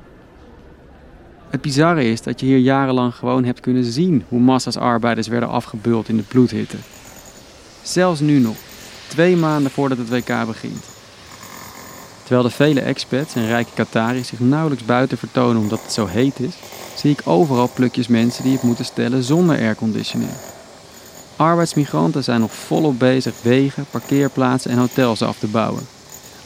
Het 1.50 1.60
bizarre 1.60 2.04
is 2.04 2.22
dat 2.22 2.40
je 2.40 2.46
hier 2.46 2.58
jarenlang 2.58 3.14
gewoon 3.14 3.44
hebt 3.44 3.60
kunnen 3.60 3.84
zien 3.84 4.24
hoe 4.28 4.40
massa's 4.40 4.76
arbeiders 4.76 5.28
werden 5.28 5.48
afgebeuld 5.48 6.08
in 6.08 6.16
de 6.16 6.22
bloedhitte. 6.22 6.76
Zelfs 7.82 8.20
nu 8.20 8.38
nog, 8.38 8.56
twee 9.08 9.36
maanden 9.36 9.70
voordat 9.70 9.98
het 9.98 10.08
WK 10.08 10.46
begint. 10.46 10.84
Terwijl 12.22 12.42
de 12.42 12.54
vele 12.54 12.80
expats 12.80 13.34
en 13.34 13.46
rijke 13.46 13.70
Qataris 13.74 14.28
zich 14.28 14.40
nauwelijks 14.40 14.84
buiten 14.84 15.18
vertonen 15.18 15.62
omdat 15.62 15.82
het 15.82 15.92
zo 15.92 16.06
heet 16.06 16.40
is, 16.40 16.54
zie 16.96 17.10
ik 17.10 17.22
overal 17.24 17.70
plukjes 17.74 18.08
mensen 18.08 18.42
die 18.42 18.52
het 18.52 18.62
moeten 18.62 18.84
stellen 18.84 19.22
zonder 19.22 19.58
airconditioning. 19.58 20.30
Arbeidsmigranten 21.36 22.24
zijn 22.24 22.40
nog 22.40 22.52
volop 22.52 22.98
bezig 22.98 23.42
wegen, 23.42 23.86
parkeerplaatsen 23.90 24.70
en 24.70 24.78
hotels 24.78 25.22
af 25.22 25.38
te 25.38 25.46
bouwen. 25.46 25.86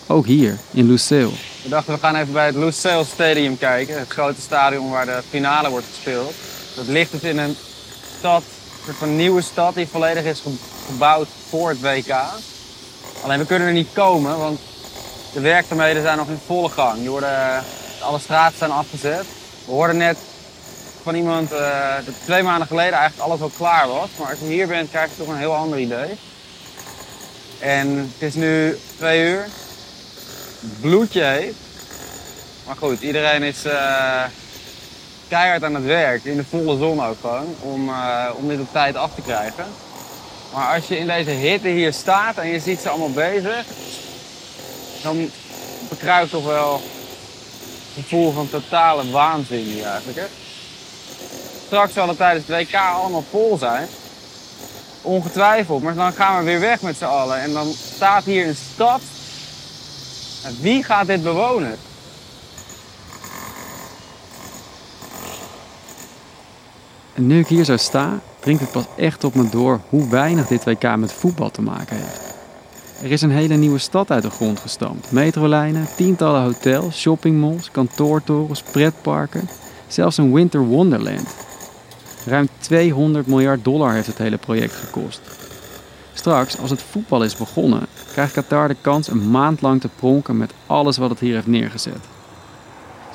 Ook 0.06 0.26
hier, 0.26 0.58
in 0.70 0.86
Lucille. 0.86 1.30
We 1.62 1.68
dachten 1.68 1.94
we 1.94 2.00
gaan 2.00 2.16
even 2.16 2.32
bij 2.32 2.46
het 2.46 2.54
Lucille 2.54 3.04
Stadium 3.04 3.58
kijken. 3.58 3.98
Het 3.98 4.08
grote 4.08 4.40
stadion 4.40 4.90
waar 4.90 5.06
de 5.06 5.22
finale 5.28 5.70
wordt 5.70 5.86
gespeeld. 5.86 6.34
Dat 6.76 6.86
ligt 6.86 7.10
dus 7.10 7.22
in 7.22 7.38
een 7.38 7.56
stad, 8.18 8.42
een 8.42 8.84
soort 8.84 8.96
van 8.96 9.16
nieuwe 9.16 9.42
stad 9.42 9.74
die 9.74 9.88
volledig 9.88 10.24
is 10.24 10.42
gebouwd 10.86 11.28
voor 11.48 11.68
het 11.68 11.80
WK. 11.80 12.14
Alleen 13.22 13.38
we 13.38 13.46
kunnen 13.46 13.68
er 13.68 13.74
niet 13.74 13.92
komen, 13.92 14.38
want 14.38 14.60
de 15.32 15.40
werkzaamheden 15.40 16.02
zijn 16.02 16.16
nog 16.16 16.28
in 16.28 16.40
volle 16.46 16.68
gang. 16.68 17.08
Alle 18.00 18.18
straten 18.18 18.58
zijn 18.58 18.70
afgezet. 18.70 19.24
We 19.64 19.72
hoorden 19.72 19.96
net 19.96 20.18
van 21.02 21.14
iemand 21.14 21.52
uh, 21.52 21.94
dat 22.04 22.14
twee 22.24 22.42
maanden 22.42 22.66
geleden 22.66 22.92
eigenlijk 22.92 23.28
alles 23.28 23.40
al 23.40 23.50
klaar 23.56 23.88
was. 23.88 24.08
Maar 24.18 24.30
als 24.30 24.38
je 24.38 24.44
hier 24.44 24.66
bent, 24.66 24.90
krijg 24.90 25.10
je 25.10 25.16
toch 25.16 25.28
een 25.28 25.36
heel 25.36 25.54
ander 25.54 25.78
idee. 25.78 26.18
En 27.58 27.96
het 27.96 28.28
is 28.28 28.34
nu 28.34 28.78
twee 28.96 29.30
uur. 29.30 29.46
Bloedje 30.80 31.24
heet. 31.24 31.54
Maar 32.66 32.76
goed, 32.76 33.00
iedereen 33.00 33.42
is 33.42 33.66
uh, 33.66 34.24
keihard 35.28 35.64
aan 35.64 35.74
het 35.74 35.84
werk. 35.84 36.24
In 36.24 36.36
de 36.36 36.44
volle 36.44 36.78
zon 36.78 37.04
ook 37.04 37.16
gewoon. 37.20 37.54
Om, 37.60 37.88
uh, 37.88 38.28
om 38.34 38.48
dit 38.48 38.60
op 38.60 38.72
tijd 38.72 38.96
af 38.96 39.14
te 39.14 39.22
krijgen. 39.22 39.64
Maar 40.54 40.74
als 40.74 40.88
je 40.88 40.98
in 40.98 41.06
deze 41.06 41.30
hitte 41.30 41.68
hier 41.68 41.92
staat 41.92 42.36
en 42.36 42.48
je 42.48 42.60
ziet 42.60 42.80
ze 42.80 42.88
allemaal 42.88 43.12
bezig. 43.12 43.64
Dan 45.02 45.30
bekruipt 45.88 46.30
toch 46.30 46.44
wel 46.44 46.74
een 46.74 48.02
gevoel 48.02 48.32
van 48.32 48.50
totale 48.50 49.10
waanzin 49.10 49.64
hier 49.64 49.84
eigenlijk. 49.84 50.18
Hè? 50.18 50.26
straks 51.74 51.92
zal 51.92 52.08
het 52.08 52.16
tijdens 52.16 52.46
het 52.46 52.56
WK 52.56 52.74
allemaal 52.74 53.24
vol 53.30 53.58
zijn. 53.58 53.88
Ongetwijfeld. 55.02 55.82
Maar 55.82 55.94
dan 55.94 56.12
gaan 56.12 56.38
we 56.38 56.44
weer 56.44 56.60
weg 56.60 56.80
met 56.80 56.96
z'n 56.96 57.04
allen. 57.04 57.40
En 57.40 57.52
dan 57.52 57.72
staat 57.94 58.24
hier 58.24 58.46
een 58.46 58.56
stad. 58.74 59.00
En 60.44 60.56
wie 60.60 60.82
gaat 60.82 61.06
dit 61.06 61.22
bewonen? 61.22 61.76
En 67.14 67.26
nu 67.26 67.38
ik 67.38 67.46
hier 67.46 67.64
zo 67.64 67.76
sta, 67.76 68.20
dringt 68.40 68.60
het 68.60 68.72
pas 68.72 68.84
echt 68.96 69.24
op 69.24 69.34
me 69.34 69.48
door 69.48 69.80
hoe 69.88 70.08
weinig 70.08 70.46
dit 70.46 70.64
WK 70.64 70.96
met 70.96 71.12
voetbal 71.12 71.50
te 71.50 71.62
maken 71.62 71.96
heeft. 71.96 72.34
Er 73.02 73.10
is 73.10 73.22
een 73.22 73.30
hele 73.30 73.54
nieuwe 73.54 73.78
stad 73.78 74.10
uit 74.10 74.22
de 74.22 74.30
grond 74.30 74.60
gestampt. 74.60 75.12
Metrolijnen, 75.12 75.88
tientallen 75.96 76.42
hotels, 76.42 77.00
shoppingmalls, 77.00 77.70
kantoortorens, 77.70 78.62
pretparken. 78.62 79.48
Zelfs 79.88 80.16
een 80.16 80.32
winter 80.32 80.60
wonderland. 80.60 81.34
Ruim 82.26 82.48
200 82.58 83.26
miljard 83.26 83.64
dollar 83.64 83.92
heeft 83.92 84.06
het 84.06 84.18
hele 84.18 84.38
project 84.38 84.74
gekost. 84.74 85.20
Straks, 86.14 86.58
als 86.58 86.70
het 86.70 86.82
voetbal 86.90 87.24
is 87.24 87.36
begonnen, 87.36 87.86
krijgt 88.12 88.32
Qatar 88.32 88.68
de 88.68 88.76
kans 88.80 89.08
een 89.08 89.30
maand 89.30 89.62
lang 89.62 89.80
te 89.80 89.88
pronken 89.96 90.36
met 90.36 90.52
alles 90.66 90.96
wat 90.96 91.10
het 91.10 91.18
hier 91.18 91.34
heeft 91.34 91.46
neergezet. 91.46 91.98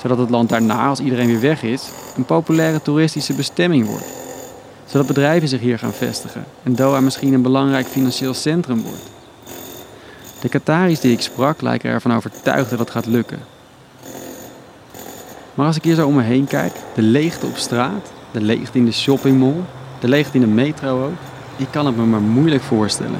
Zodat 0.02 0.18
het 0.18 0.30
land 0.30 0.50
daarna, 0.50 0.88
als 0.88 1.00
iedereen 1.00 1.28
weer 1.28 1.40
weg 1.40 1.64
is, 1.64 1.90
een 2.16 2.26
populaire 2.26 2.82
toeristische 2.82 3.34
bestemming 3.34 3.88
wordt. 3.88 4.08
Zodat 4.86 5.08
bedrijven 5.08 5.48
zich 5.48 5.60
hier 5.60 5.80
gaan 5.80 5.94
vestigen 5.94 6.46
en 6.64 6.76
Doha 6.76 7.00
misschien 7.00 7.34
een 7.34 7.42
belangrijk 7.42 7.88
financieel 7.88 8.34
centrum 8.34 8.82
wordt. 8.82 9.10
De 10.42 10.50
Qataris 10.50 11.00
die 11.00 11.12
ik 11.12 11.22
sprak 11.22 11.62
lijken 11.62 11.90
ervan 11.90 12.14
overtuigd 12.14 12.70
dat 12.70 12.80
het 12.80 12.90
gaat 12.90 13.06
lukken. 13.06 13.40
Maar 15.54 15.68
als 15.68 15.76
ik 15.76 15.84
hier 15.84 15.96
zo 15.96 16.08
om 16.08 16.16
me 16.16 16.24
heen 16.24 16.48
kijk, 16.48 16.74
de 16.96 17.02
leegte 17.02 17.46
op 17.46 17.58
straat, 17.58 18.12
de 18.32 18.42
leegte 18.42 18.78
in 18.78 18.86
de 18.86 18.92
shoppingmall, 18.92 19.62
de 20.00 20.08
leegte 20.08 20.36
in 20.36 20.42
de 20.42 20.48
metro 20.48 21.06
ook. 21.06 21.29
Ik 21.60 21.68
kan 21.72 21.86
het 21.86 21.98
me 21.98 22.06
maar 22.06 22.22
moeilijk 22.22 22.62
voorstellen. 22.62 23.20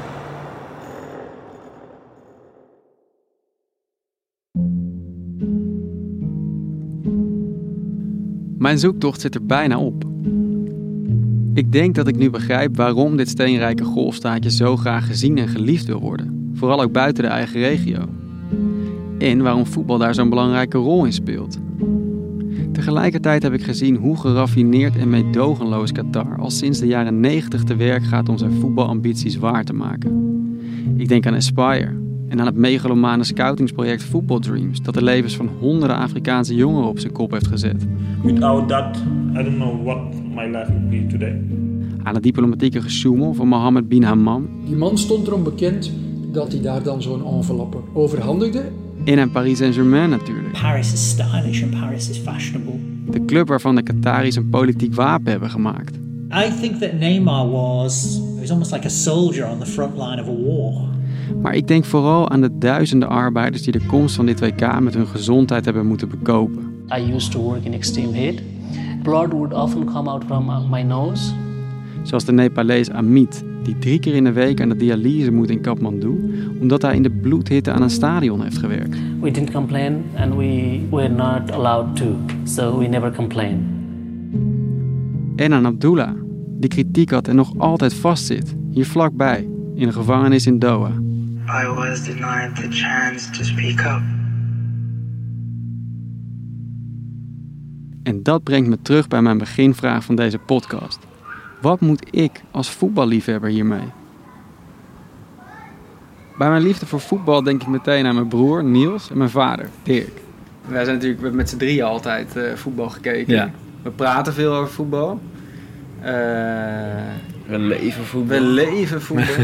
Mijn 8.58 8.78
zoektocht 8.78 9.20
zit 9.20 9.34
er 9.34 9.46
bijna 9.46 9.78
op. 9.78 10.04
Ik 11.54 11.72
denk 11.72 11.94
dat 11.94 12.08
ik 12.08 12.16
nu 12.16 12.30
begrijp 12.30 12.76
waarom 12.76 13.16
dit 13.16 13.28
steenrijke 13.28 13.84
golfstaatje 13.84 14.50
zo 14.50 14.76
graag 14.76 15.06
gezien 15.06 15.38
en 15.38 15.48
geliefd 15.48 15.86
wil 15.86 16.00
worden, 16.00 16.50
vooral 16.54 16.82
ook 16.82 16.92
buiten 16.92 17.24
de 17.24 17.30
eigen 17.30 17.60
regio. 17.60 18.08
En 19.18 19.42
waarom 19.42 19.66
voetbal 19.66 19.98
daar 19.98 20.14
zo'n 20.14 20.28
belangrijke 20.28 20.78
rol 20.78 21.04
in 21.04 21.12
speelt. 21.12 21.58
Tegelijkertijd 22.80 23.42
heb 23.42 23.52
ik 23.52 23.62
gezien 23.62 23.96
hoe 23.96 24.16
geraffineerd 24.16 24.96
en 24.96 25.08
meedogenloos 25.08 25.92
Qatar 25.92 26.38
al 26.38 26.50
sinds 26.50 26.78
de 26.78 26.86
jaren 26.86 27.20
90 27.20 27.64
te 27.64 27.76
werk 27.76 28.04
gaat 28.04 28.28
om 28.28 28.38
zijn 28.38 28.52
voetbalambities 28.52 29.36
waar 29.36 29.64
te 29.64 29.72
maken. 29.72 30.10
Ik 30.96 31.08
denk 31.08 31.26
aan 31.26 31.34
Aspire 31.34 31.92
en 32.28 32.40
aan 32.40 32.46
het 32.46 32.56
megalomane 32.56 33.24
scoutingsproject 33.24 34.02
Football 34.02 34.38
Dreams 34.38 34.82
dat 34.82 34.94
de 34.94 35.02
levens 35.02 35.36
van 35.36 35.48
honderden 35.58 35.96
Afrikaanse 35.96 36.54
jongeren 36.54 36.88
op 36.88 36.98
zijn 36.98 37.12
kop 37.12 37.30
heeft 37.30 37.46
gezet. 37.46 37.86
Without 38.22 38.68
that, 38.68 38.96
I 39.32 39.42
don't 39.42 39.56
know 39.56 39.84
what 39.84 39.98
my 40.34 40.46
life 40.46 40.72
would 40.72 40.90
be 40.90 41.06
today. 41.06 41.42
Aan 42.02 42.14
het 42.14 42.22
diplomatieke 42.22 42.82
gesjoemel 42.82 43.34
van 43.34 43.48
Mohammed 43.48 43.88
bin 43.88 44.02
Hammam. 44.02 44.48
Die 44.66 44.76
man 44.76 44.98
stond 44.98 45.26
erom 45.26 45.44
bekend 45.44 45.92
dat 46.32 46.52
hij 46.52 46.60
daar 46.60 46.82
dan 46.82 47.02
zo'n 47.02 47.26
enveloppe 47.26 47.78
overhandigde 47.92 48.62
in 49.04 49.18
en 49.18 49.30
Paris 49.30 49.58
Saint-Germain 49.58 50.10
natuurlijk. 50.10 50.52
Paris 50.52 50.92
is 50.92 51.08
stylish 51.08 51.62
and 51.62 51.80
Paris 51.80 52.08
is 52.08 52.18
fashionable. 52.18 52.74
De 53.10 53.24
club 53.24 53.48
waarvan 53.48 53.74
de 53.74 53.82
Qataris 53.82 54.36
een 54.36 54.50
politiek 54.50 54.94
wapen 54.94 55.30
hebben 55.30 55.50
gemaakt. 55.50 55.96
I 56.32 56.50
think 56.60 56.80
that 56.80 56.92
Neymar 56.92 57.50
was, 57.50 58.20
was 58.40 58.50
almost 58.50 58.72
like 58.72 58.86
a 58.86 58.90
soldier 58.90 59.48
on 59.48 59.58
the 59.58 59.66
front 59.66 59.96
line 59.96 60.20
of 60.22 60.28
a 60.28 60.42
war. 60.42 60.88
Maar 61.42 61.54
ik 61.54 61.68
denk 61.68 61.84
vooral 61.84 62.28
aan 62.28 62.40
de 62.40 62.58
duizenden 62.58 63.08
arbeiders 63.08 63.62
die 63.62 63.72
de 63.72 63.86
komst 63.86 64.14
van 64.14 64.26
dit 64.26 64.40
WK 64.40 64.80
met 64.80 64.94
hun 64.94 65.06
gezondheid 65.06 65.64
hebben 65.64 65.86
moeten 65.86 66.08
bekopen. 66.08 66.84
I 66.98 67.12
used 67.14 67.30
to 67.30 67.40
work 67.40 67.64
in 67.64 67.72
extreme 67.72 68.16
heat. 68.16 68.42
Blood 69.02 69.32
would 69.32 69.52
often 69.52 69.84
come 69.84 70.10
out 70.10 70.24
from 70.24 70.68
my 70.70 70.82
nose. 70.82 71.32
Zoals 72.02 72.24
de 72.24 72.32
Nepalees 72.32 72.90
Amit, 72.90 73.44
die 73.62 73.78
drie 73.78 73.98
keer 73.98 74.14
in 74.14 74.24
de 74.24 74.32
week 74.32 74.60
aan 74.60 74.68
de 74.68 74.76
dialyse 74.76 75.32
moet 75.32 75.50
in 75.50 75.60
Kathmandu, 75.60 76.32
omdat 76.60 76.82
hij 76.82 76.94
in 76.94 77.02
de 77.02 77.10
bloedhitte 77.10 77.72
aan 77.72 77.82
een 77.82 77.90
stadion 77.90 78.42
heeft 78.42 78.58
gewerkt. 78.58 78.96
We 79.20 79.30
didn't 79.30 79.52
complain 79.52 80.04
and 80.16 80.34
we 80.34 80.80
were 80.90 81.08
not 81.08 81.50
allowed 81.50 81.96
to, 81.96 82.16
so 82.44 82.78
we 82.78 82.86
never 82.86 83.12
complained. 83.12 83.60
En 85.36 85.52
aan 85.52 85.66
Abdullah, 85.66 86.14
die 86.58 86.68
kritiek 86.68 87.10
had 87.10 87.28
en 87.28 87.36
nog 87.36 87.58
altijd 87.58 87.94
vastzit, 87.94 88.56
hier 88.70 88.86
vlakbij, 88.86 89.48
in 89.74 89.86
een 89.86 89.92
gevangenis 89.92 90.46
in 90.46 90.58
Doha. 90.58 90.92
I 91.62 91.66
was 91.66 92.04
denied 92.04 92.56
the 92.56 92.66
chance 92.70 93.30
to 93.30 93.44
speak 93.44 93.80
up. 93.80 94.02
En 98.02 98.22
dat 98.22 98.42
brengt 98.42 98.68
me 98.68 98.78
terug 98.82 99.08
bij 99.08 99.22
mijn 99.22 99.38
beginvraag 99.38 100.04
van 100.04 100.14
deze 100.14 100.38
podcast. 100.38 101.09
Wat 101.60 101.80
moet 101.80 102.06
ik 102.10 102.42
als 102.50 102.70
voetballiefhebber 102.70 103.50
hiermee? 103.50 103.88
Bij 106.38 106.48
mijn 106.48 106.62
liefde 106.62 106.86
voor 106.86 107.00
voetbal 107.00 107.42
denk 107.42 107.62
ik 107.62 107.68
meteen 107.68 108.06
aan 108.06 108.14
mijn 108.14 108.28
broer 108.28 108.64
Niels 108.64 109.10
en 109.10 109.18
mijn 109.18 109.30
vader 109.30 109.68
Dirk. 109.82 110.20
Wij 110.66 110.84
zijn 110.84 110.96
natuurlijk 110.96 111.34
met 111.34 111.48
z'n 111.48 111.56
drieën 111.56 111.84
altijd 111.84 112.36
uh, 112.36 112.54
voetbal 112.54 112.88
gekeken. 112.88 113.34
Ja. 113.34 113.50
We 113.82 113.90
praten 113.90 114.32
veel 114.32 114.54
over 114.54 114.72
voetbal. 114.72 115.20
Uh, 116.00 116.06
we 117.46 117.58
leven 117.58 118.04
voetbal. 118.04 118.38
We 118.38 118.44
leven 118.44 119.02
voetbal. 119.02 119.34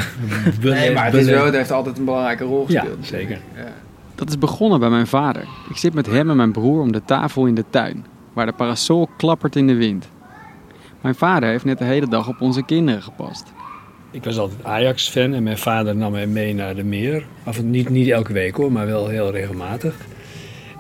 nee, 0.62 0.92
maar 0.92 1.04
het, 1.04 1.14
is 1.14 1.26
wel, 1.26 1.44
het 1.44 1.54
heeft 1.54 1.70
altijd 1.70 1.98
een 1.98 2.04
belangrijke 2.04 2.44
rol 2.44 2.64
gespeeld. 2.64 2.98
Ja, 3.00 3.06
zeker. 3.06 3.38
Ja. 3.56 3.72
Dat 4.14 4.28
is 4.28 4.38
begonnen 4.38 4.80
bij 4.80 4.90
mijn 4.90 5.06
vader. 5.06 5.44
Ik 5.70 5.76
zit 5.76 5.94
met 5.94 6.06
hem 6.06 6.30
en 6.30 6.36
mijn 6.36 6.52
broer 6.52 6.80
om 6.80 6.92
de 6.92 7.02
tafel 7.04 7.46
in 7.46 7.54
de 7.54 7.64
tuin, 7.70 8.06
waar 8.32 8.46
de 8.46 8.52
parasol 8.52 9.08
klappert 9.16 9.56
in 9.56 9.66
de 9.66 9.74
wind. 9.74 10.08
Mijn 11.06 11.18
vader 11.18 11.48
heeft 11.48 11.64
net 11.64 11.78
de 11.78 11.84
hele 11.84 12.08
dag 12.08 12.28
op 12.28 12.40
onze 12.40 12.62
kinderen 12.62 13.02
gepast. 13.02 13.52
Ik 14.10 14.24
was 14.24 14.38
altijd 14.38 14.64
Ajax-fan 14.64 15.34
en 15.34 15.42
mijn 15.42 15.58
vader 15.58 15.96
nam 15.96 16.12
mij 16.12 16.26
mee 16.26 16.54
naar 16.54 16.74
de 16.74 16.84
meer. 16.84 17.26
En 17.44 17.70
niet, 17.70 17.88
niet 17.88 18.08
elke 18.08 18.32
week 18.32 18.56
hoor, 18.56 18.72
maar 18.72 18.86
wel 18.86 19.08
heel 19.08 19.30
regelmatig. 19.30 19.94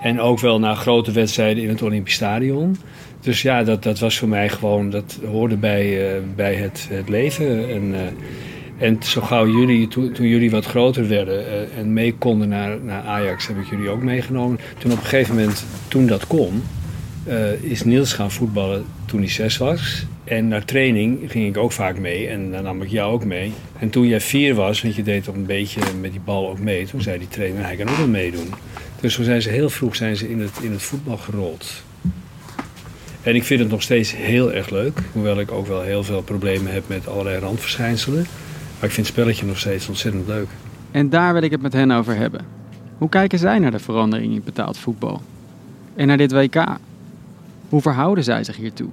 En 0.00 0.20
ook 0.20 0.40
wel 0.40 0.58
naar 0.58 0.76
grote 0.76 1.12
wedstrijden 1.12 1.62
in 1.62 1.68
het 1.68 1.82
Olympisch 1.82 2.14
Stadion. 2.14 2.76
Dus 3.20 3.42
ja, 3.42 3.62
dat, 3.62 3.82
dat 3.82 3.98
was 3.98 4.18
voor 4.18 4.28
mij 4.28 4.48
gewoon, 4.48 4.90
dat 4.90 5.18
hoorde 5.26 5.56
bij, 5.56 6.16
uh, 6.16 6.22
bij 6.36 6.54
het, 6.54 6.86
het 6.90 7.08
leven. 7.08 7.68
En, 7.68 7.82
uh, 7.82 8.00
en 8.78 9.02
zo 9.02 9.20
gauw 9.20 9.46
jullie, 9.46 9.88
toen, 9.88 10.12
toen 10.12 10.26
jullie 10.26 10.50
wat 10.50 10.64
groter 10.64 11.08
werden 11.08 11.44
uh, 11.44 11.78
en 11.78 11.92
mee 11.92 12.14
konden 12.14 12.48
naar, 12.48 12.80
naar 12.80 13.02
Ajax, 13.02 13.46
heb 13.46 13.58
ik 13.58 13.70
jullie 13.70 13.88
ook 13.88 14.02
meegenomen. 14.02 14.58
Toen 14.78 14.92
op 14.92 14.98
een 14.98 15.04
gegeven 15.04 15.34
moment, 15.34 15.66
toen 15.88 16.06
dat 16.06 16.26
kon, 16.26 16.62
eh, 17.26 17.62
is 17.62 17.84
Niels 17.84 18.12
gaan 18.12 18.30
voetballen 18.30 18.84
toen 19.04 19.20
hij 19.20 19.28
zes 19.28 19.56
was. 19.56 20.06
En 20.24 20.48
naar 20.48 20.64
training 20.64 21.30
ging 21.30 21.46
ik 21.46 21.56
ook 21.56 21.72
vaak 21.72 21.98
mee 21.98 22.28
en 22.28 22.50
dan 22.50 22.62
nam 22.62 22.82
ik 22.82 22.88
jou 22.88 23.12
ook 23.12 23.24
mee. 23.24 23.52
En 23.78 23.90
toen 23.90 24.06
jij 24.06 24.20
vier 24.20 24.54
was, 24.54 24.82
want 24.82 24.94
je 24.94 25.02
deed 25.02 25.24
toch 25.24 25.34
een 25.34 25.46
beetje 25.46 25.80
met 26.00 26.10
die 26.10 26.20
bal 26.20 26.48
ook 26.48 26.58
mee, 26.58 26.86
toen 26.86 27.00
zei 27.00 27.18
die 27.18 27.28
trainer, 27.28 27.64
hij 27.64 27.76
kan 27.76 27.88
ook 27.88 27.96
wel 27.96 28.08
meedoen. 28.08 28.48
Dus 29.00 29.14
zo 29.14 29.22
zijn 29.22 29.42
ze 29.42 29.48
heel 29.48 29.70
vroeg 29.70 29.96
zijn 29.96 30.16
ze 30.16 30.30
in, 30.30 30.40
het, 30.40 30.58
in 30.60 30.72
het 30.72 30.82
voetbal 30.82 31.16
gerold. 31.16 31.82
En 33.22 33.34
ik 33.34 33.44
vind 33.44 33.60
het 33.60 33.68
nog 33.70 33.82
steeds 33.82 34.16
heel 34.16 34.52
erg 34.52 34.70
leuk, 34.70 35.00
hoewel 35.12 35.40
ik 35.40 35.52
ook 35.52 35.66
wel 35.66 35.82
heel 35.82 36.02
veel 36.02 36.22
problemen 36.22 36.72
heb 36.72 36.84
met 36.86 37.08
allerlei 37.08 37.38
randverschijnselen. 37.38 38.26
Maar 38.78 38.88
ik 38.88 38.94
vind 38.94 39.06
het 39.06 39.16
spelletje 39.16 39.46
nog 39.46 39.58
steeds 39.58 39.88
ontzettend 39.88 40.26
leuk. 40.26 40.48
En 40.90 41.10
daar 41.10 41.32
wil 41.32 41.42
ik 41.42 41.50
het 41.50 41.62
met 41.62 41.72
hen 41.72 41.90
over 41.90 42.16
hebben. 42.16 42.40
Hoe 42.98 43.08
kijken 43.08 43.38
zij 43.38 43.58
naar 43.58 43.70
de 43.70 43.78
verandering 43.78 44.34
in 44.34 44.42
betaald 44.44 44.78
voetbal? 44.78 45.22
En 45.94 46.06
naar 46.06 46.16
dit 46.16 46.32
WK? 46.32 46.64
Hoe 47.68 47.80
verhouden 47.80 48.24
zij 48.24 48.44
zich 48.44 48.56
hiertoe? 48.56 48.88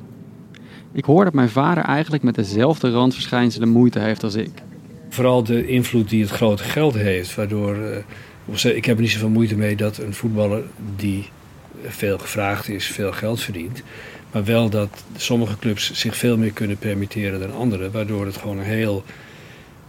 Ik 0.91 1.05
hoor 1.05 1.23
dat 1.23 1.33
mijn 1.33 1.49
vader 1.49 1.83
eigenlijk 1.83 2.23
met 2.23 2.35
dezelfde 2.35 2.91
randverschijnselen 2.91 3.69
moeite 3.69 3.99
heeft 3.99 4.23
als 4.23 4.35
ik. 4.35 4.51
Vooral 5.09 5.43
de 5.43 5.67
invloed 5.67 6.09
die 6.09 6.21
het 6.21 6.31
grote 6.31 6.63
geld 6.63 6.93
heeft, 6.93 7.35
waardoor... 7.35 7.75
Uh, 7.75 8.75
ik 8.75 8.85
heb 8.85 8.95
er 8.95 9.01
niet 9.01 9.11
zoveel 9.11 9.29
moeite 9.29 9.55
mee 9.55 9.75
dat 9.75 9.97
een 9.97 10.13
voetballer 10.13 10.63
die 10.95 11.29
veel 11.83 12.17
gevraagd 12.17 12.69
is, 12.69 12.87
veel 12.87 13.11
geld 13.11 13.41
verdient. 13.41 13.83
Maar 14.31 14.43
wel 14.43 14.69
dat 14.69 15.03
sommige 15.15 15.57
clubs 15.59 15.93
zich 15.93 16.17
veel 16.17 16.37
meer 16.37 16.51
kunnen 16.51 16.77
permitteren 16.77 17.39
dan 17.39 17.53
andere, 17.53 17.91
waardoor 17.91 18.25
het 18.25 18.37
gewoon 18.37 18.57
een 18.57 18.63
heel, 18.63 19.03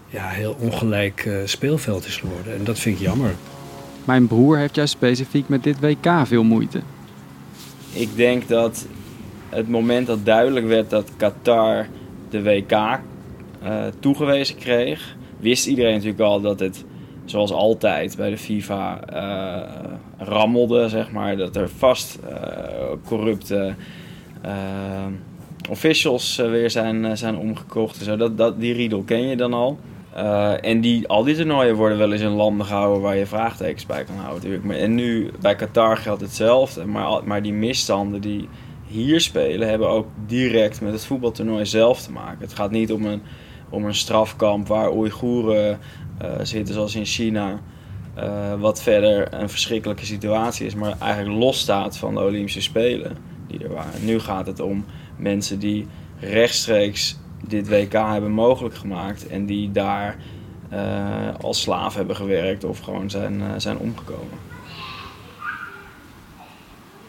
ja, 0.09 0.29
heel 0.29 0.57
ongelijk 0.59 1.25
uh, 1.25 1.37
speelveld 1.45 2.07
is 2.07 2.17
geworden. 2.17 2.55
En 2.55 2.65
dat 2.65 2.79
vind 2.79 2.97
ik 2.97 3.03
jammer. 3.03 3.35
Mijn 4.05 4.27
broer 4.27 4.59
heeft 4.59 4.75
juist 4.75 4.93
specifiek 4.93 5.49
met 5.49 5.63
dit 5.63 5.81
WK 5.81 6.27
veel 6.27 6.45
moeite. 6.45 6.81
Ik 7.95 8.17
denk 8.17 8.49
dat 8.49 8.87
het 9.49 9.69
moment 9.69 10.07
dat 10.07 10.25
duidelijk 10.25 10.67
werd 10.67 10.91
dat 10.91 11.11
Qatar 11.17 11.87
de 12.31 12.43
WK 12.43 12.73
uh, 12.73 12.99
toegewezen 14.01 14.57
kreeg, 14.57 15.17
wist 15.39 15.67
iedereen 15.67 15.93
natuurlijk 15.93 16.21
al 16.21 16.41
dat 16.41 16.61
het, 16.61 16.85
zoals 17.25 17.53
altijd 17.53 18.17
bij 18.17 18.31
de 18.31 18.39
FIFA, 18.39 19.01
uh, 19.13 19.93
rammelde, 20.19 20.89
zeg 20.89 21.13
maar. 21.13 21.37
Dat 21.37 21.57
er 21.57 21.69
vast 21.69 22.19
uh, 22.29 22.37
corrupte 23.05 23.75
officials 25.71 26.37
weer 26.37 26.71
zijn, 26.71 27.17
zijn 27.17 27.37
omgekocht. 27.37 27.99
En 27.99 28.05
zo. 28.05 28.17
Dat, 28.17 28.39
dat, 28.39 28.61
die 28.61 28.75
riedel 28.75 29.03
ken 29.03 29.29
je 29.29 29.37
dan 29.37 29.53
al. 29.53 29.79
Uh, 30.17 30.65
en 30.65 30.81
die, 30.81 31.09
al 31.09 31.25
die 31.25 31.37
toernooien 31.37 31.75
worden 31.75 31.99
wel 31.99 32.13
eens 32.13 32.21
in 32.21 32.29
landen 32.29 32.67
gehouden 32.67 33.03
waar 33.03 33.17
je 33.17 33.27
vraagtekens 33.27 33.87
bij 33.87 34.05
kan 34.05 34.17
houden. 34.17 34.51
Natuurlijk. 34.51 34.81
En 34.81 34.95
nu 34.95 35.31
bij 35.41 35.55
Qatar 35.55 35.97
geldt 35.97 36.21
hetzelfde. 36.21 36.85
Maar, 36.85 37.25
maar 37.25 37.43
die 37.43 37.53
misstanden 37.53 38.21
die 38.21 38.49
hier 38.87 39.21
spelen, 39.21 39.69
hebben 39.69 39.89
ook 39.89 40.07
direct 40.27 40.81
met 40.81 40.93
het 40.93 41.05
voetbaltoernooi 41.05 41.67
zelf 41.67 42.03
te 42.03 42.13
maken. 42.13 42.41
Het 42.41 42.55
gaat 42.55 42.71
niet 42.71 42.93
om 42.93 43.05
een, 43.05 43.23
om 43.69 43.85
een 43.85 43.95
strafkamp 43.95 44.69
waar 44.69 44.93
Oeigoeren 44.93 45.79
uh, 46.23 46.29
zitten, 46.43 46.75
zoals 46.75 46.95
in 46.95 47.05
China. 47.05 47.61
Uh, 48.19 48.61
wat 48.61 48.83
verder 48.83 49.35
een 49.35 49.49
verschrikkelijke 49.49 50.05
situatie 50.05 50.67
is, 50.67 50.75
maar 50.75 50.97
eigenlijk 51.01 51.39
losstaat 51.39 51.97
van 51.97 52.15
de 52.15 52.21
Olympische 52.21 52.61
Spelen 52.61 53.17
die 53.49 53.65
er 53.65 53.73
waren. 53.73 54.05
Nu 54.05 54.19
gaat 54.19 54.47
het 54.47 54.61
om 54.61 54.85
mensen 55.17 55.59
die 55.59 55.87
rechtstreeks 56.21 57.19
dit 57.49 57.69
WK 57.69 57.93
hebben 57.93 58.31
mogelijk 58.31 58.75
gemaakt 58.75 59.27
en 59.27 59.47
die 59.47 59.73
daar 59.73 60.17
uh, 60.73 60.79
als 61.41 61.61
slaaf 61.61 61.95
hebben 61.95 62.17
gewerkt 62.17 62.65
of 62.65 62.79
gewoon 62.79 63.11
zijn, 63.11 63.41
uh, 63.41 63.47
zijn 63.57 63.79
omgekomen. 63.79 64.39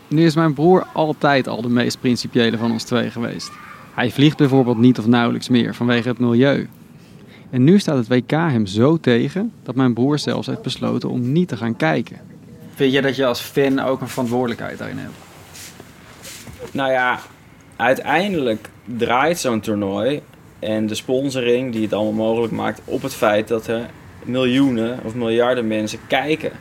Nu 0.07 0.25
is 0.25 0.35
mijn 0.35 0.53
broer 0.53 0.87
altijd 0.93 1.47
al 1.47 1.61
de 1.61 1.69
meest 1.69 1.99
principiële 1.99 2.57
van 2.57 2.71
ons 2.71 2.83
twee 2.83 3.09
geweest. 3.09 3.51
Hij 3.93 4.11
vliegt 4.11 4.37
bijvoorbeeld 4.37 4.77
niet 4.77 4.99
of 4.99 5.07
nauwelijks 5.07 5.49
meer 5.49 5.75
vanwege 5.75 6.07
het 6.07 6.19
milieu. 6.19 6.67
En 7.49 7.63
nu 7.63 7.79
staat 7.79 7.97
het 7.97 8.07
WK 8.07 8.31
hem 8.31 8.65
zo 8.65 8.97
tegen 8.97 9.51
dat 9.63 9.75
mijn 9.75 9.93
broer 9.93 10.19
zelfs 10.19 10.47
heeft 10.47 10.61
besloten 10.61 11.09
om 11.09 11.31
niet 11.31 11.47
te 11.47 11.57
gaan 11.57 11.75
kijken. 11.75 12.17
Vind 12.73 12.91
jij 12.91 13.01
dat 13.01 13.15
je 13.15 13.25
als 13.25 13.41
fan 13.41 13.79
ook 13.79 14.01
een 14.01 14.07
verantwoordelijkheid 14.07 14.77
daarin 14.77 14.97
hebt? 14.97 15.13
Nou 16.71 16.91
ja, 16.91 17.19
uiteindelijk 17.75 18.69
draait 18.85 19.39
zo'n 19.39 19.59
toernooi 19.59 20.21
en 20.59 20.87
de 20.87 20.95
sponsoring 20.95 21.71
die 21.71 21.81
het 21.81 21.93
allemaal 21.93 22.25
mogelijk 22.25 22.53
maakt 22.53 22.81
op 22.85 23.01
het 23.01 23.13
feit 23.13 23.47
dat 23.47 23.67
er 23.67 23.89
miljoenen 24.23 24.99
of 25.03 25.15
miljarden 25.15 25.67
mensen 25.67 25.99
kijken. 26.07 26.51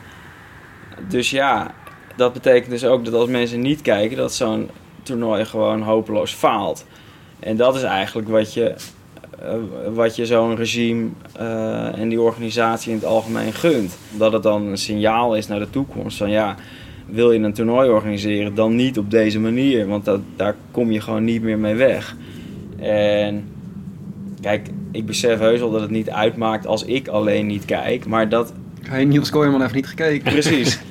Dus 1.07 1.29
ja, 1.29 1.73
dat 2.15 2.33
betekent 2.33 2.69
dus 2.69 2.85
ook 2.85 3.05
dat 3.05 3.13
als 3.13 3.29
mensen 3.29 3.61
niet 3.61 3.81
kijken, 3.81 4.17
dat 4.17 4.33
zo'n 4.33 4.69
toernooi 5.03 5.45
gewoon 5.45 5.81
hopeloos 5.81 6.33
faalt. 6.33 6.85
En 7.39 7.57
dat 7.57 7.75
is 7.75 7.83
eigenlijk 7.83 8.29
wat 8.29 8.53
je, 8.53 8.75
uh, 9.41 9.53
wat 9.93 10.15
je 10.15 10.25
zo'n 10.25 10.55
regime 10.55 11.09
uh, 11.39 11.97
en 11.97 12.09
die 12.09 12.21
organisatie 12.21 12.91
in 12.91 12.97
het 12.97 13.05
algemeen 13.05 13.53
gunt. 13.53 13.97
Dat 14.11 14.33
het 14.33 14.43
dan 14.43 14.65
een 14.65 14.77
signaal 14.77 15.35
is 15.35 15.47
naar 15.47 15.59
de 15.59 15.69
toekomst 15.69 16.17
van 16.17 16.29
ja, 16.29 16.55
wil 17.05 17.31
je 17.31 17.39
een 17.39 17.53
toernooi 17.53 17.89
organiseren, 17.89 18.55
dan 18.55 18.75
niet 18.75 18.97
op 18.97 19.11
deze 19.11 19.39
manier. 19.39 19.87
Want 19.87 20.05
dat, 20.05 20.19
daar 20.35 20.55
kom 20.71 20.91
je 20.91 21.01
gewoon 21.01 21.23
niet 21.23 21.41
meer 21.41 21.59
mee 21.59 21.75
weg. 21.75 22.15
En 22.77 23.47
kijk, 24.41 24.67
ik 24.91 25.05
besef 25.05 25.39
heus 25.39 25.59
wel 25.59 25.71
dat 25.71 25.81
het 25.81 25.89
niet 25.89 26.09
uitmaakt 26.09 26.67
als 26.67 26.83
ik 26.83 27.07
alleen 27.07 27.47
niet 27.47 27.65
kijk. 27.65 28.05
Maar 28.05 28.29
dat... 28.29 28.53
Hey, 28.81 29.05
Niels 29.05 29.29
Kooijman 29.29 29.61
heeft 29.61 29.73
niet 29.73 29.87
gekeken. 29.87 30.31
Precies. 30.31 30.79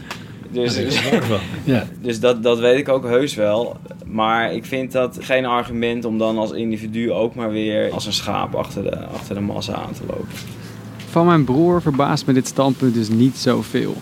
Dus, 0.51 0.75
dat, 0.75 1.41
ja. 1.65 1.87
dus 2.01 2.21
dat, 2.21 2.43
dat 2.43 2.59
weet 2.59 2.79
ik 2.79 2.89
ook 2.89 3.05
heus 3.05 3.35
wel. 3.35 3.77
Maar 4.07 4.53
ik 4.53 4.65
vind 4.65 4.93
dat 4.93 5.19
geen 5.21 5.45
argument 5.45 6.05
om 6.05 6.19
dan 6.19 6.39
als 6.39 6.51
individu 6.51 7.13
ook 7.13 7.35
maar 7.35 7.51
weer 7.51 7.91
als 7.91 8.07
een 8.07 8.13
schaap 8.13 8.55
achter 8.55 8.83
de, 8.83 9.07
achter 9.07 9.35
de 9.35 9.41
massa 9.41 9.75
aan 9.75 9.93
te 9.93 10.03
lopen. 10.07 10.29
Van 11.11 11.27
mijn 11.27 11.45
broer 11.45 11.83
verbaast 11.83 12.27
me 12.27 12.33
dit 12.33 12.47
standpunt 12.47 12.95
dus 12.95 13.09
niet 13.09 13.37
zoveel. 13.37 13.97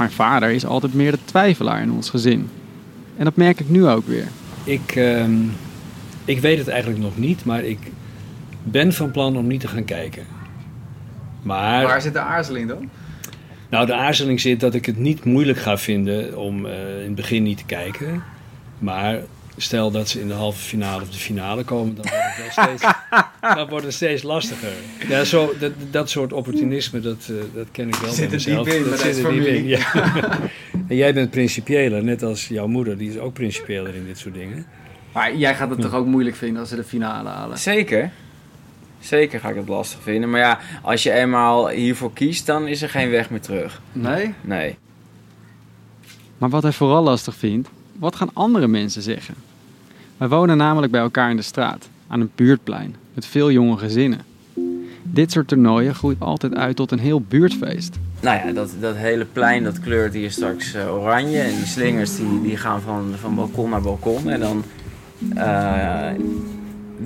Mijn 0.00 0.12
vader 0.12 0.50
is 0.50 0.66
altijd 0.66 0.94
meer 0.94 1.10
de 1.10 1.18
twijfelaar 1.24 1.82
in 1.82 1.92
ons 1.92 2.10
gezin. 2.10 2.48
En 3.16 3.24
dat 3.24 3.36
merk 3.36 3.60
ik 3.60 3.68
nu 3.68 3.86
ook 3.86 4.06
weer. 4.06 4.26
Ik, 4.64 4.96
uh, 4.96 5.24
ik 6.24 6.40
weet 6.40 6.58
het 6.58 6.68
eigenlijk 6.68 7.02
nog 7.02 7.18
niet, 7.18 7.44
maar 7.44 7.64
ik 7.64 7.78
ben 8.62 8.92
van 8.92 9.10
plan 9.10 9.36
om 9.36 9.46
niet 9.46 9.60
te 9.60 9.68
gaan 9.68 9.84
kijken. 9.84 10.26
Maar... 11.42 11.82
Waar 11.82 12.00
zit 12.00 12.12
de 12.12 12.20
aarzeling 12.20 12.68
dan? 12.68 12.88
Nou, 13.70 13.86
de 13.86 13.94
aarzeling 13.94 14.40
zit 14.40 14.60
dat 14.60 14.74
ik 14.74 14.86
het 14.86 14.96
niet 14.96 15.24
moeilijk 15.24 15.58
ga 15.58 15.78
vinden 15.78 16.38
om 16.38 16.66
uh, 16.66 16.72
in 16.98 17.06
het 17.06 17.14
begin 17.14 17.42
niet 17.42 17.58
te 17.58 17.64
kijken. 17.64 18.22
Maar 18.78 19.20
stel 19.62 19.90
dat 19.90 20.08
ze 20.08 20.20
in 20.20 20.28
de 20.28 20.34
halve 20.34 20.58
finale 20.58 21.02
of 21.02 21.10
de 21.10 21.18
finale 21.18 21.64
komen, 21.64 21.94
dan 21.94 22.06
wordt 22.08 22.24
het, 22.24 22.54
wel 22.54 22.66
steeds, 22.66 22.94
dan 23.56 23.68
wordt 23.68 23.84
het 23.84 23.94
steeds 23.94 24.22
lastiger. 24.22 24.72
Ja, 25.08 25.24
zo, 25.24 25.54
dat, 25.58 25.72
dat 25.90 26.10
soort 26.10 26.32
opportunisme, 26.32 27.00
dat, 27.00 27.28
uh, 27.30 27.36
dat 27.54 27.66
ken 27.72 27.88
ik 27.88 27.94
wel 27.94 28.12
zit 28.12 28.28
bij 28.28 28.36
mezelf. 28.36 28.66
Er 28.66 28.72
diep 28.72 28.84
in, 28.84 28.90
dat 28.90 28.98
zit 28.98 29.24
er 29.24 29.30
diep 29.32 29.44
in. 29.44 29.66
Ja. 29.66 29.92
en 30.88 30.96
jij 30.96 31.14
bent 31.14 31.30
principiëler, 31.30 32.04
net 32.04 32.22
als 32.22 32.48
jouw 32.48 32.66
moeder, 32.66 32.98
die 32.98 33.10
is 33.10 33.18
ook 33.18 33.32
principiëler 33.32 33.94
in 33.94 34.06
dit 34.06 34.18
soort 34.18 34.34
dingen. 34.34 34.66
Maar 35.12 35.36
jij 35.36 35.54
gaat 35.54 35.70
het 35.70 35.80
toch 35.80 35.94
ook 35.94 36.06
moeilijk 36.06 36.36
vinden 36.36 36.60
als 36.60 36.68
ze 36.68 36.76
de 36.76 36.84
finale 36.84 37.28
halen? 37.28 37.58
Zeker. 37.58 38.10
Zeker 39.00 39.40
ga 39.40 39.48
ik 39.48 39.56
het 39.56 39.68
lastig 39.68 40.02
vinden. 40.02 40.30
Maar 40.30 40.40
ja, 40.40 40.58
als 40.82 41.02
je 41.02 41.12
eenmaal 41.12 41.68
hiervoor 41.68 42.12
kiest, 42.12 42.46
dan 42.46 42.66
is 42.66 42.82
er 42.82 42.88
geen 42.88 43.10
weg 43.10 43.30
meer 43.30 43.40
terug. 43.40 43.82
Nee? 43.92 44.34
Nee. 44.40 44.78
Maar 46.38 46.48
wat 46.48 46.62
hij 46.62 46.72
vooral 46.72 47.02
lastig 47.02 47.34
vindt, 47.34 47.68
wat 47.98 48.16
gaan 48.16 48.30
andere 48.32 48.66
mensen 48.66 49.02
zeggen? 49.02 49.34
Wij 50.20 50.28
wonen 50.28 50.56
namelijk 50.56 50.92
bij 50.92 51.00
elkaar 51.00 51.30
in 51.30 51.36
de 51.36 51.42
straat, 51.42 51.88
aan 52.08 52.20
een 52.20 52.30
buurtplein, 52.34 52.94
met 53.14 53.26
veel 53.26 53.50
jonge 53.50 53.76
gezinnen. 53.76 54.20
Dit 55.02 55.32
soort 55.32 55.48
toernooien 55.48 55.94
groeit 55.94 56.20
altijd 56.20 56.54
uit 56.54 56.76
tot 56.76 56.90
een 56.90 56.98
heel 56.98 57.20
buurtfeest. 57.20 57.98
Nou 58.20 58.46
ja, 58.46 58.52
dat, 58.52 58.74
dat 58.80 58.96
hele 58.96 59.24
plein 59.24 59.64
dat 59.64 59.80
kleurt 59.80 60.14
hier 60.14 60.30
straks 60.30 60.74
uh, 60.74 60.94
oranje. 60.94 61.38
En 61.38 61.54
die 61.54 61.66
slingers 61.66 62.16
die, 62.16 62.42
die 62.42 62.56
gaan 62.56 62.80
van, 62.80 63.12
van 63.20 63.34
balkon 63.34 63.70
naar 63.70 63.80
balkon. 63.80 64.30
En 64.30 64.40
dan 64.40 64.64
uh, 65.34 66.10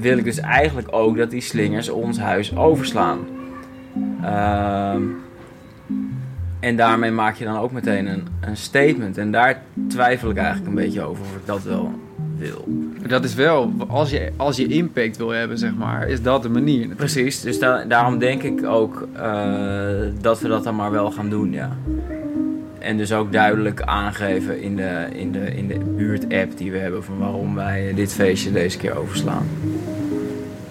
wil 0.00 0.18
ik 0.18 0.24
dus 0.24 0.38
eigenlijk 0.38 0.88
ook 0.90 1.16
dat 1.16 1.30
die 1.30 1.40
slingers 1.40 1.88
ons 1.88 2.18
huis 2.18 2.56
overslaan. 2.56 3.18
Uh, 4.22 4.94
en 6.60 6.76
daarmee 6.76 7.10
maak 7.10 7.36
je 7.36 7.44
dan 7.44 7.56
ook 7.56 7.72
meteen 7.72 8.06
een, 8.06 8.26
een 8.40 8.56
statement. 8.56 9.18
En 9.18 9.30
daar 9.30 9.62
twijfel 9.88 10.30
ik 10.30 10.36
eigenlijk 10.36 10.66
een 10.66 10.74
beetje 10.74 11.02
over 11.02 11.24
of 11.24 11.36
ik 11.36 11.46
dat 11.46 11.62
wel 11.62 12.03
wil. 12.38 12.64
Dat 13.06 13.24
is 13.24 13.34
wel, 13.34 13.72
als 13.88 14.10
je, 14.10 14.32
als 14.36 14.56
je 14.56 14.66
impact 14.66 15.16
wil 15.16 15.28
hebben, 15.28 15.58
zeg 15.58 15.74
maar, 15.74 16.08
is 16.08 16.22
dat 16.22 16.42
de 16.42 16.48
manier. 16.48 16.78
Natuurlijk. 16.78 16.96
Precies, 16.96 17.40
dus 17.40 17.58
da 17.58 17.84
daarom 17.84 18.18
denk 18.18 18.42
ik 18.42 18.64
ook 18.64 19.08
uh, 19.16 19.82
dat 20.20 20.40
we 20.40 20.48
dat 20.48 20.64
dan 20.64 20.76
maar 20.76 20.90
wel 20.90 21.10
gaan 21.10 21.30
doen, 21.30 21.52
ja. 21.52 21.76
En 22.78 22.96
dus 22.96 23.12
ook 23.12 23.32
duidelijk 23.32 23.82
aangeven 23.82 24.62
in 24.62 24.76
de, 24.76 25.06
in 25.12 25.32
de, 25.32 25.54
in 25.54 25.68
de 25.68 25.78
buurt-app 25.78 26.56
die 26.56 26.72
we 26.72 26.78
hebben 26.78 27.04
van 27.04 27.18
waarom 27.18 27.54
wij 27.54 27.92
dit 27.94 28.12
feestje 28.12 28.52
deze 28.52 28.78
keer 28.78 28.98
overslaan. 28.98 29.46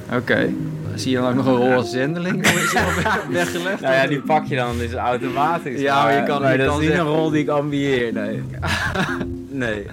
Oké. 0.05 0.15
Okay. 0.17 0.53
Zie 0.95 1.11
je 1.11 1.17
dan 1.17 1.29
ook 1.29 1.35
nog 1.35 1.45
een 1.45 1.55
rol 1.55 1.71
als 1.71 1.91
zendeling? 1.91 2.45
Of 2.45 2.63
is 2.63 2.71
die 2.71 2.81
weggelegd? 3.37 3.81
nou 3.81 3.93
ja, 3.93 4.07
die 4.07 4.21
pak 4.21 4.45
je 4.45 4.55
dan 4.55 4.77
dus 4.77 4.93
automatisch. 4.93 5.81
Ja, 5.81 6.03
maar 6.03 6.15
je 6.15 6.23
kan, 6.23 6.41
maar 6.41 6.51
je 6.51 6.57
dat 6.57 6.67
kan 6.67 6.75
is 6.75 6.81
niet 6.81 6.89
zeggen... 6.89 7.07
een 7.07 7.17
rol 7.17 7.29
die 7.29 7.41
ik 7.41 7.49
ambieer, 7.49 8.13
nee. 8.13 8.41
nee. 9.63 9.85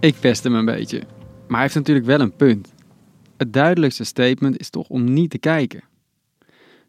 Ik 0.00 0.14
pest 0.20 0.44
hem 0.44 0.54
een 0.54 0.64
beetje. 0.64 0.98
Maar 1.46 1.58
hij 1.58 1.60
heeft 1.60 1.74
natuurlijk 1.74 2.06
wel 2.06 2.20
een 2.20 2.36
punt. 2.36 2.74
Het 3.36 3.52
duidelijkste 3.52 4.04
statement 4.04 4.58
is 4.58 4.70
toch 4.70 4.88
om 4.88 5.12
niet 5.12 5.30
te 5.30 5.38
kijken. 5.38 5.82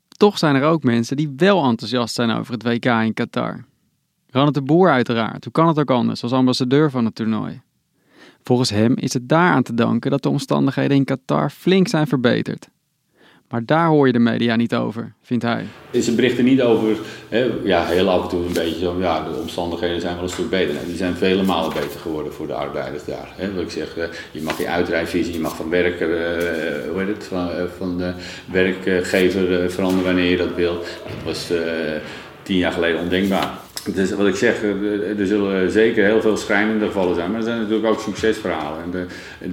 Toch 0.07 0.37
zijn 0.37 0.55
er 0.55 0.63
ook 0.63 0.83
mensen 0.83 1.17
die 1.17 1.33
wel 1.37 1.63
enthousiast 1.63 2.15
zijn 2.15 2.29
over 2.29 2.53
het 2.53 2.63
WK 2.63 2.85
in 2.85 3.13
Qatar. 3.13 3.65
Ronald 4.29 4.53
de 4.53 4.61
Boer 4.61 4.89
uiteraard, 4.89 5.43
hoe 5.43 5.53
kan 5.53 5.67
het 5.67 5.79
ook 5.79 5.91
anders, 5.91 6.23
als 6.23 6.31
ambassadeur 6.31 6.91
van 6.91 7.05
het 7.05 7.15
toernooi. 7.15 7.61
Volgens 8.43 8.69
hem 8.69 8.95
is 8.95 9.13
het 9.13 9.29
daaraan 9.29 9.63
te 9.63 9.73
danken 9.73 10.11
dat 10.11 10.23
de 10.23 10.29
omstandigheden 10.29 10.97
in 10.97 11.05
Qatar 11.05 11.49
flink 11.49 11.87
zijn 11.87 12.07
verbeterd. 12.07 12.69
Maar 13.51 13.65
daar 13.65 13.87
hoor 13.87 14.07
je 14.07 14.13
de 14.13 14.19
media 14.19 14.55
niet 14.55 14.75
over, 14.75 15.13
vindt 15.21 15.43
hij. 15.43 15.65
Ze 16.01 16.15
berichten 16.15 16.43
niet 16.43 16.61
over, 16.61 16.97
hè, 17.29 17.49
ja, 17.63 17.85
heel 17.85 18.09
af 18.09 18.23
en 18.23 18.29
toe 18.29 18.45
een 18.45 18.53
beetje 18.53 18.79
zo, 18.79 18.95
ja, 18.99 19.23
de 19.23 19.39
omstandigheden 19.39 20.01
zijn 20.01 20.15
wel 20.15 20.23
een 20.23 20.29
stuk 20.29 20.49
beter. 20.49 20.73
Nee, 20.73 20.85
die 20.85 20.95
zijn 20.95 21.15
vele 21.15 21.43
malen 21.43 21.73
beter 21.73 21.99
geworden 21.99 22.33
voor 22.33 22.47
de 22.47 22.53
arbeiders 22.53 23.05
daar. 23.05 23.33
Hè. 23.35 23.53
Wat 23.53 23.63
ik 23.63 23.69
zeg, 23.69 23.97
eh, 23.97 24.03
je 24.31 24.41
mag 24.41 24.57
je 24.57 24.67
uitrijvisie, 24.67 25.33
je 25.33 25.39
mag 25.39 25.55
van 25.55 25.69
werker, 25.69 26.09
uh, 26.09 26.91
hoe 26.91 26.99
heet 26.99 27.07
het, 27.07 27.23
van, 27.23 27.47
uh, 27.47 27.63
van 27.77 27.97
de 27.97 28.13
werkgever 28.51 29.71
veranderen 29.71 30.05
wanneer 30.05 30.29
je 30.29 30.37
dat 30.37 30.55
wilt. 30.55 30.85
Dat 31.03 31.23
was 31.23 31.51
tien 32.43 32.57
jaar 32.57 32.71
geleden 32.71 32.99
ondenkbaar. 32.99 33.60
Dus 33.93 34.11
wat 34.11 34.27
ik 34.27 34.35
zeg, 34.35 34.63
er 35.17 35.27
zullen 35.27 35.71
zeker 35.71 36.05
heel 36.05 36.21
veel 36.21 36.37
schrijnende 36.37 36.85
gevallen 36.85 37.15
zijn, 37.15 37.29
maar 37.29 37.39
er 37.39 37.45
zijn 37.45 37.59
natuurlijk 37.59 37.87
ook 37.87 37.99
succesverhalen. 37.99 38.83
En 38.83 38.91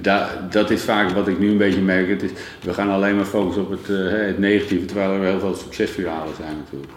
de, 0.01 0.25
dat 0.49 0.69
is 0.69 0.81
vaak 0.81 1.09
wat 1.09 1.27
ik 1.27 1.39
nu 1.39 1.49
een 1.49 1.57
beetje 1.57 1.81
merk. 1.81 2.09
Het 2.09 2.23
is, 2.23 2.31
we 2.63 2.73
gaan 2.73 2.89
alleen 2.89 3.15
maar 3.15 3.25
focussen 3.25 3.63
op 3.63 3.69
het, 3.69 3.87
het 4.27 4.39
negatieve, 4.39 4.85
terwijl 4.85 5.11
er 5.11 5.21
heel 5.21 5.39
veel 5.39 5.55
succesverhalen 5.55 6.35
zijn 6.35 6.57
natuurlijk. 6.57 6.91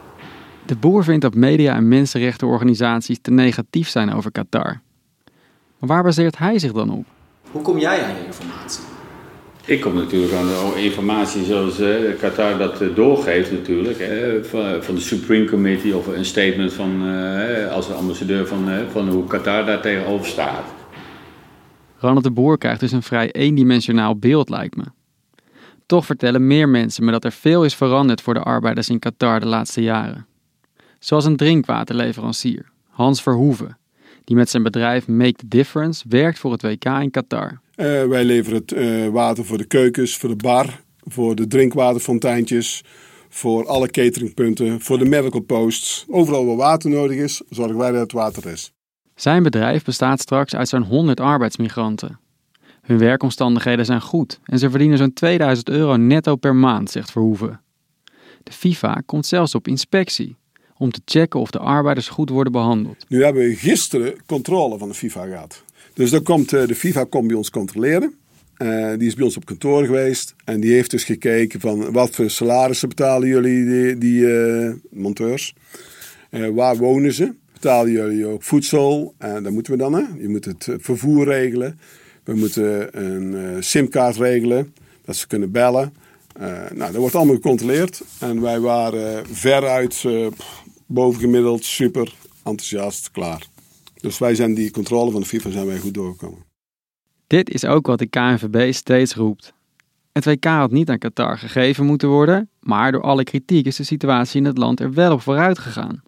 De 0.66 0.76
boer 0.76 1.04
vindt 1.04 1.22
dat 1.22 1.34
media 1.34 1.74
en 1.74 1.88
mensenrechtenorganisaties 1.88 3.18
te 3.22 3.30
negatief 3.30 3.88
zijn 3.88 4.12
over 4.12 4.32
Qatar. 4.32 4.80
Maar 5.78 5.88
waar 5.88 6.02
baseert 6.02 6.38
hij 6.38 6.58
zich 6.58 6.72
dan 6.72 6.90
op? 6.90 7.04
Hoe 7.50 7.62
kom 7.62 7.78
jij 7.78 8.04
aan 8.04 8.14
je 8.14 8.26
informatie? 8.26 8.91
Ik 9.64 9.80
kom 9.80 9.94
natuurlijk 9.94 10.32
aan 10.32 10.46
de 10.46 10.82
informatie 10.82 11.44
zoals 11.44 11.80
uh, 11.80 12.18
Qatar 12.18 12.58
dat 12.58 12.82
uh, 12.82 12.94
doorgeeft 12.94 13.52
natuurlijk. 13.52 13.96
Van, 14.80 14.94
de 14.94 15.00
Supreme 15.00 15.48
Committee 15.48 15.96
of 15.96 16.06
een 16.06 16.24
statement 16.24 16.72
van, 16.72 17.06
uh, 17.08 17.72
als 17.72 17.90
ambassadeur 17.90 18.46
van, 18.46 18.68
van 18.90 19.08
hoe 19.08 19.26
Qatar 19.26 19.66
daar 19.66 19.80
tegenover 19.80 20.26
staat. 20.26 20.64
Ronald 21.98 22.24
de 22.24 22.30
Boer 22.30 22.58
krijgt 22.58 22.80
dus 22.80 22.92
een 22.92 23.02
vrij 23.02 23.30
eendimensionaal 23.30 24.16
beeld 24.16 24.48
lijkt 24.48 24.76
me. 24.76 24.84
Toch 25.86 26.06
vertellen 26.06 26.46
meer 26.46 26.68
mensen 26.68 27.04
me 27.04 27.10
dat 27.10 27.24
er 27.24 27.32
veel 27.32 27.64
is 27.64 27.74
veranderd 27.74 28.20
voor 28.20 28.34
de 28.34 28.42
arbeiders 28.42 28.88
in 28.88 28.98
Qatar 28.98 29.40
de 29.40 29.46
laatste 29.46 29.82
jaren. 29.82 30.26
Zoals 30.98 31.24
een 31.24 31.36
drinkwaterleverancier, 31.36 32.70
Hans 32.88 33.22
Verhoeven, 33.22 33.78
die 34.24 34.36
met 34.36 34.50
zijn 34.50 34.62
bedrijf 34.62 35.08
Make 35.08 35.32
the 35.32 35.48
Difference 35.48 36.04
werkt 36.08 36.38
voor 36.38 36.52
het 36.52 36.62
WK 36.62 36.84
in 36.84 37.10
Qatar. 37.10 37.60
Uh, 37.82 38.04
wij 38.04 38.24
leveren 38.24 38.58
het 38.58 38.72
uh, 38.72 39.08
water 39.08 39.44
voor 39.44 39.58
de 39.58 39.64
keukens, 39.64 40.16
voor 40.16 40.28
de 40.28 40.36
bar, 40.36 40.80
voor 40.98 41.34
de 41.34 41.46
drinkwaterfonteintjes, 41.46 42.84
voor 43.28 43.66
alle 43.66 43.90
cateringpunten, 43.90 44.80
voor 44.80 44.98
de 44.98 45.04
medical 45.04 45.40
posts. 45.40 46.04
Overal 46.08 46.46
waar 46.46 46.56
water 46.56 46.90
nodig 46.90 47.16
is, 47.16 47.42
zorgen 47.48 47.76
wij 47.76 47.90
dat 47.90 48.00
het 48.00 48.12
water 48.12 48.46
is. 48.46 48.72
Zijn 49.14 49.42
bedrijf 49.42 49.84
bestaat 49.84 50.20
straks 50.20 50.54
uit 50.54 50.68
zo'n 50.68 50.82
100 50.82 51.20
arbeidsmigranten. 51.20 52.18
Hun 52.82 52.98
werkomstandigheden 52.98 53.84
zijn 53.84 54.00
goed 54.00 54.40
en 54.44 54.58
ze 54.58 54.70
verdienen 54.70 54.98
zo'n 54.98 55.12
2000 55.12 55.68
euro 55.68 55.96
netto 55.96 56.36
per 56.36 56.54
maand, 56.54 56.90
zegt 56.90 57.10
Verhoeven. 57.10 57.60
De 58.42 58.52
FIFA 58.52 59.02
komt 59.06 59.26
zelfs 59.26 59.54
op 59.54 59.68
inspectie 59.68 60.36
om 60.76 60.90
te 60.90 61.00
checken 61.04 61.40
of 61.40 61.50
de 61.50 61.58
arbeiders 61.58 62.08
goed 62.08 62.30
worden 62.30 62.52
behandeld. 62.52 63.04
Nu 63.08 63.24
hebben 63.24 63.42
we 63.42 63.54
gisteren 63.54 64.14
controle 64.26 64.78
van 64.78 64.88
de 64.88 64.94
FIFA 64.94 65.26
gehad. 65.26 65.64
Dus 65.94 66.10
dan 66.10 66.22
komt 66.22 66.50
de 66.50 66.74
FIFA 66.74 67.04
komt 67.04 67.26
bij 67.26 67.36
ons 67.36 67.50
controleren. 67.50 68.14
Uh, 68.58 68.92
die 68.98 69.08
is 69.08 69.14
bij 69.14 69.24
ons 69.24 69.36
op 69.36 69.44
kantoor 69.44 69.84
geweest. 69.84 70.34
En 70.44 70.60
die 70.60 70.72
heeft 70.72 70.90
dus 70.90 71.04
gekeken 71.04 71.60
van 71.60 71.92
wat 71.92 72.14
voor 72.14 72.30
salarissen 72.30 72.88
betalen 72.88 73.28
jullie 73.28 73.98
die, 73.98 74.20
uh, 74.20 74.72
monteurs. 74.90 75.54
Waar 76.30 76.76
wonen 76.76 77.12
ze? 77.12 77.34
Betalen 77.52 77.92
jullie 77.92 78.26
ook 78.26 78.42
voedsel? 78.42 79.14
En 79.18 79.42
dan 79.42 79.52
moeten 79.52 79.72
we 79.72 79.78
dan. 79.78 79.92
Hè? 79.92 80.02
Je 80.18 80.28
moet 80.28 80.44
het 80.44 80.68
vervoer 80.78 81.24
regelen. 81.24 81.78
We 82.24 82.34
moeten 82.34 83.00
een 83.04 83.62
simkaart 83.64 84.16
regelen. 84.16 84.74
Dat 85.04 85.16
ze 85.16 85.26
kunnen 85.26 85.50
bellen. 85.50 85.94
nou, 86.74 86.76
dat 86.76 86.94
wordt 86.94 87.14
allemaal 87.14 87.34
gecontroleerd. 87.34 88.02
En 88.18 88.40
wij 88.40 88.60
waren 88.60 89.26
veruit 89.32 90.04
bovengemiddeld 90.86 91.64
super 91.64 92.14
enthousiast 92.44 93.10
klaar. 93.10 93.51
Dus 94.02 94.18
wij 94.18 94.34
zijn 94.34 94.54
die 94.54 94.70
controle 94.70 95.10
van 95.10 95.20
de 95.20 95.26
FIFA 95.26 95.50
zijn 95.50 95.66
wij 95.66 95.78
goed 95.78 95.94
doorgekomen. 95.94 96.44
Dit 97.26 97.50
is 97.50 97.64
ook 97.64 97.86
wat 97.86 97.98
de 97.98 98.06
KNVB 98.06 98.72
steeds 98.72 99.14
roept. 99.14 99.52
Het 100.12 100.24
WK 100.24 100.44
had 100.44 100.70
niet 100.70 100.88
aan 100.88 100.98
Qatar 100.98 101.38
gegeven 101.38 101.86
moeten 101.86 102.08
worden, 102.08 102.48
maar 102.60 102.92
door 102.92 103.02
alle 103.02 103.24
kritiek 103.24 103.66
is 103.66 103.76
de 103.76 103.84
situatie 103.84 104.40
in 104.40 104.46
het 104.46 104.58
land 104.58 104.80
er 104.80 104.92
wel 104.92 105.12
op 105.12 105.20
vooruit 105.20 105.58
gegaan. 105.58 106.02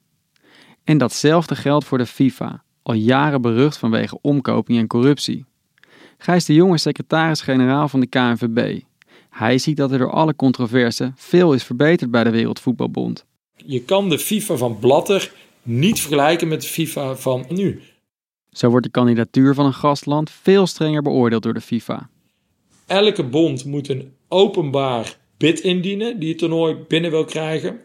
En 0.85 0.99
datzelfde 0.99 1.57
geldt 1.57 1.85
voor 1.85 1.99
de 1.99 2.07
FIFA, 2.07 2.65
al 2.83 2.95
jaren 2.95 3.43
berucht 3.43 3.77
vanwege 3.77 4.19
omkoping 4.21 4.79
en 4.79 4.87
corruptie. 4.87 5.45
Gijs 6.19 6.45
de 6.45 6.55
Jong 6.55 6.75
is 6.75 6.83
secretaris-generaal 6.83 7.89
van 7.89 8.01
de 8.01 8.07
KNVB. 8.07 8.81
Hij 9.31 9.59
ziet 9.59 9.77
dat 9.77 9.93
er 9.93 9.99
door 9.99 10.11
alle 10.11 10.37
controverse 10.37 11.13
veel 11.17 11.53
is 11.53 11.65
verbeterd 11.65 12.11
bij 12.11 12.25
de 12.25 12.31
Wereldvoetbalbond. 12.31 13.25
Je 13.57 13.83
kan 13.83 14.09
de 14.09 14.19
FIFA 14.19 14.57
van 14.57 14.79
Blatter 14.79 15.33
niet 15.65 16.01
vergelijken 16.01 16.49
met 16.49 16.63
de 16.63 16.69
FIFA 16.69 17.17
van 17.17 17.45
nu. 17.49 17.83
Zo 18.51 18.69
wordt 18.69 18.87
de 18.87 18.93
kandidatuur 18.93 19.55
van 19.55 19.67
een 19.67 19.75
gastland 19.75 20.31
veel 20.31 20.67
strenger 20.67 21.03
beoordeeld 21.03 21.43
door 21.43 21.55
de 21.55 21.61
FIFA. 21.61 22.09
Elke 22.87 23.25
bond 23.25 23.65
moet 23.65 23.89
een 23.89 24.13
openbaar 24.29 25.19
bid 25.37 25.61
indienen 25.61 26.19
die 26.19 26.29
het 26.29 26.39
toernooi 26.39 26.77
binnen 26.89 27.11
wil 27.11 27.25
krijgen. 27.25 27.81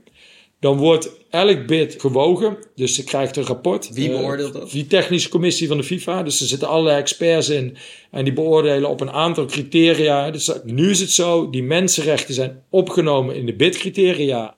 Dan 0.59 0.77
wordt 0.77 1.11
elk 1.29 1.67
bid 1.67 1.95
gewogen, 2.01 2.57
dus 2.75 2.95
ze 2.95 3.03
krijgt 3.03 3.37
een 3.37 3.43
rapport. 3.43 3.93
Wie 3.93 4.09
beoordeelt 4.09 4.53
dat? 4.53 4.71
Die 4.71 4.87
technische 4.87 5.29
commissie 5.29 5.67
van 5.67 5.77
de 5.77 5.83
FIFA. 5.83 6.23
Dus 6.23 6.41
er 6.41 6.47
zitten 6.47 6.67
allerlei 6.67 6.99
experts 6.99 7.49
in 7.49 7.77
en 8.11 8.23
die 8.23 8.33
beoordelen 8.33 8.89
op 8.89 9.01
een 9.01 9.11
aantal 9.11 9.45
criteria. 9.45 10.31
Dus 10.31 10.51
nu 10.63 10.89
is 10.89 10.99
het 10.99 11.11
zo, 11.11 11.49
die 11.49 11.63
mensenrechten 11.63 12.33
zijn 12.33 12.63
opgenomen 12.69 13.35
in 13.35 13.45
de 13.45 13.55
bidcriteria. 13.55 14.55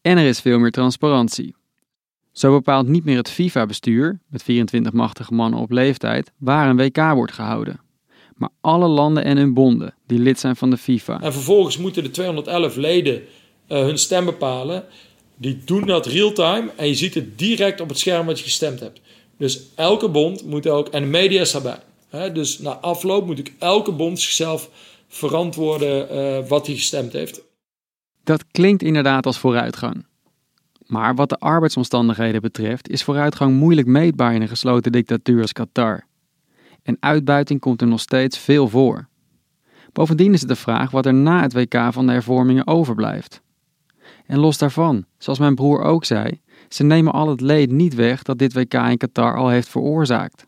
En 0.00 0.18
er 0.18 0.26
is 0.26 0.40
veel 0.40 0.58
meer 0.58 0.70
transparantie. 0.70 1.54
Zo 2.32 2.52
bepaalt 2.52 2.88
niet 2.88 3.04
meer 3.04 3.16
het 3.16 3.30
FIFA-bestuur, 3.30 4.20
met 4.28 4.42
24 4.42 4.92
machtige 4.92 5.34
mannen 5.34 5.60
op 5.60 5.70
leeftijd, 5.70 6.32
waar 6.38 6.68
een 6.68 6.76
WK 6.76 7.12
wordt 7.14 7.32
gehouden. 7.32 7.80
Maar 8.36 8.50
alle 8.60 8.88
landen 8.88 9.24
en 9.24 9.36
hun 9.36 9.54
bonden 9.54 9.94
die 10.06 10.18
lid 10.18 10.38
zijn 10.38 10.56
van 10.56 10.70
de 10.70 10.76
FIFA. 10.76 11.20
En 11.20 11.32
vervolgens 11.32 11.78
moeten 11.78 12.02
de 12.02 12.10
211 12.10 12.76
leden 12.76 13.14
uh, 13.14 13.78
hun 13.78 13.98
stem 13.98 14.24
bepalen. 14.24 14.84
Die 15.36 15.60
doen 15.64 15.86
dat 15.86 16.06
real-time 16.06 16.70
en 16.76 16.88
je 16.88 16.94
ziet 16.94 17.14
het 17.14 17.38
direct 17.38 17.80
op 17.80 17.88
het 17.88 17.98
scherm 17.98 18.26
wat 18.26 18.38
je 18.38 18.44
gestemd 18.44 18.80
hebt. 18.80 19.00
Dus 19.36 19.60
elke 19.74 20.08
bond 20.08 20.44
moet 20.44 20.66
ook, 20.66 20.88
en 20.88 21.02
de 21.02 21.08
media 21.08 21.40
is 21.40 21.52
daarbij. 21.52 21.78
Hè, 22.08 22.32
dus 22.32 22.58
na 22.58 22.70
afloop 22.70 23.26
moet 23.26 23.38
ik 23.38 23.52
elke 23.58 23.92
bond 23.92 24.20
zichzelf 24.20 24.70
verantwoorden 25.08 26.16
uh, 26.16 26.48
wat 26.48 26.66
hij 26.66 26.76
gestemd 26.76 27.12
heeft. 27.12 27.42
Dat 28.24 28.44
klinkt 28.50 28.82
inderdaad 28.82 29.26
als 29.26 29.38
vooruitgang. 29.38 30.04
Maar 30.92 31.14
wat 31.14 31.28
de 31.28 31.38
arbeidsomstandigheden 31.38 32.40
betreft 32.40 32.88
is 32.88 33.04
vooruitgang 33.04 33.56
moeilijk 33.56 33.86
meetbaar 33.86 34.34
in 34.34 34.42
een 34.42 34.48
gesloten 34.48 34.92
dictatuur 34.92 35.40
als 35.40 35.52
Qatar. 35.52 36.04
En 36.82 36.96
uitbuiting 37.00 37.60
komt 37.60 37.80
er 37.80 37.86
nog 37.86 38.00
steeds 38.00 38.38
veel 38.38 38.68
voor. 38.68 39.08
Bovendien 39.92 40.32
is 40.32 40.40
het 40.40 40.48
de 40.48 40.56
vraag 40.56 40.90
wat 40.90 41.06
er 41.06 41.14
na 41.14 41.42
het 41.42 41.52
WK 41.52 41.88
van 41.90 42.06
de 42.06 42.12
hervormingen 42.12 42.66
overblijft. 42.66 43.42
En 44.26 44.38
los 44.38 44.58
daarvan, 44.58 45.04
zoals 45.18 45.38
mijn 45.38 45.54
broer 45.54 45.82
ook 45.82 46.04
zei, 46.04 46.40
ze 46.68 46.84
nemen 46.84 47.12
al 47.12 47.28
het 47.28 47.40
leed 47.40 47.70
niet 47.70 47.94
weg 47.94 48.22
dat 48.22 48.38
dit 48.38 48.52
WK 48.52 48.74
in 48.74 48.96
Qatar 48.96 49.36
al 49.36 49.48
heeft 49.48 49.68
veroorzaakt. 49.68 50.46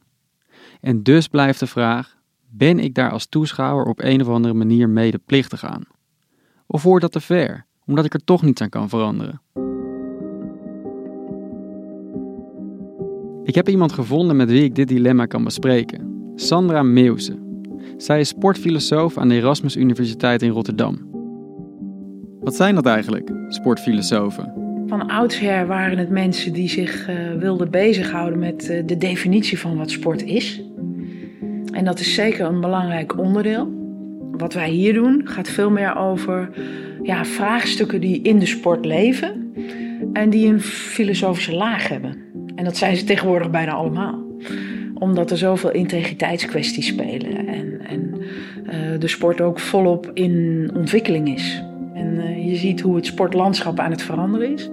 En 0.80 1.02
dus 1.02 1.28
blijft 1.28 1.61
de 1.61 1.66
vraag: 1.66 2.16
ben 2.50 2.78
ik 2.78 2.94
daar 2.94 3.11
als 3.11 3.26
toeschouwer 3.26 3.87
op 3.87 4.02
een 4.02 4.20
of 4.20 4.28
andere 4.28 4.54
manier 4.54 4.88
medeplichtig 4.88 5.64
aan? 5.64 5.85
Of 6.66 6.83
wordt 6.83 7.02
dat 7.02 7.12
te 7.12 7.20
ver, 7.20 7.66
omdat 7.87 8.04
ik 8.04 8.14
er 8.14 8.24
toch 8.24 8.42
niets 8.42 8.61
aan 8.61 8.68
kan 8.68 8.88
veranderen? 8.88 9.40
Ik 13.44 13.54
heb 13.54 13.68
iemand 13.68 13.92
gevonden 13.92 14.36
met 14.36 14.50
wie 14.50 14.64
ik 14.64 14.74
dit 14.74 14.88
dilemma 14.88 15.26
kan 15.26 15.44
bespreken. 15.44 16.32
Sandra 16.34 16.82
Meeuwse. 16.82 17.38
Zij 17.96 18.20
is 18.20 18.28
sportfilosoof 18.28 19.18
aan 19.18 19.28
de 19.28 19.34
Erasmus 19.34 19.76
Universiteit 19.76 20.42
in 20.42 20.50
Rotterdam. 20.50 20.98
Wat 22.40 22.54
zijn 22.54 22.74
dat 22.74 22.86
eigenlijk, 22.86 23.30
sportfilosofen? 23.48 24.52
Van 24.86 25.08
oudsher 25.08 25.66
waren 25.66 25.98
het 25.98 26.10
mensen 26.10 26.52
die 26.52 26.68
zich 26.68 27.08
uh, 27.08 27.16
wilden 27.38 27.70
bezighouden 27.70 28.38
met 28.38 28.68
uh, 28.70 28.82
de 28.86 28.96
definitie 28.96 29.58
van 29.58 29.76
wat 29.76 29.90
sport 29.90 30.24
is. 30.24 30.62
En 31.72 31.84
dat 31.84 32.00
is 32.00 32.14
zeker 32.14 32.46
een 32.46 32.60
belangrijk 32.60 33.18
onderdeel. 33.18 33.72
Wat 34.30 34.54
wij 34.54 34.70
hier 34.70 34.94
doen 34.94 35.20
gaat 35.24 35.48
veel 35.48 35.70
meer 35.70 35.96
over 35.96 36.50
ja, 37.02 37.24
vraagstukken 37.24 38.00
die 38.00 38.22
in 38.22 38.38
de 38.38 38.46
sport 38.46 38.84
leven 38.84 39.52
en 40.12 40.30
die 40.30 40.46
een 40.46 40.60
filosofische 40.60 41.54
laag 41.54 41.88
hebben. 41.88 42.23
En 42.55 42.65
dat 42.65 42.77
zijn 42.77 42.96
ze 42.96 43.05
tegenwoordig 43.05 43.50
bijna 43.50 43.73
allemaal. 43.73 44.23
Omdat 44.94 45.31
er 45.31 45.37
zoveel 45.37 45.71
integriteitskwesties 45.71 46.87
spelen 46.87 47.46
en, 47.46 47.81
en 47.87 48.15
eh, 48.67 49.00
de 49.00 49.09
sport 49.09 49.40
ook 49.40 49.59
volop 49.59 50.11
in 50.15 50.71
ontwikkeling 50.77 51.35
is. 51.35 51.63
En 51.94 52.21
eh, 52.21 52.48
je 52.50 52.57
ziet 52.57 52.81
hoe 52.81 52.96
het 52.96 53.07
sportlandschap 53.07 53.79
aan 53.79 53.90
het 53.90 54.02
veranderen 54.02 54.52
is. 54.52 54.71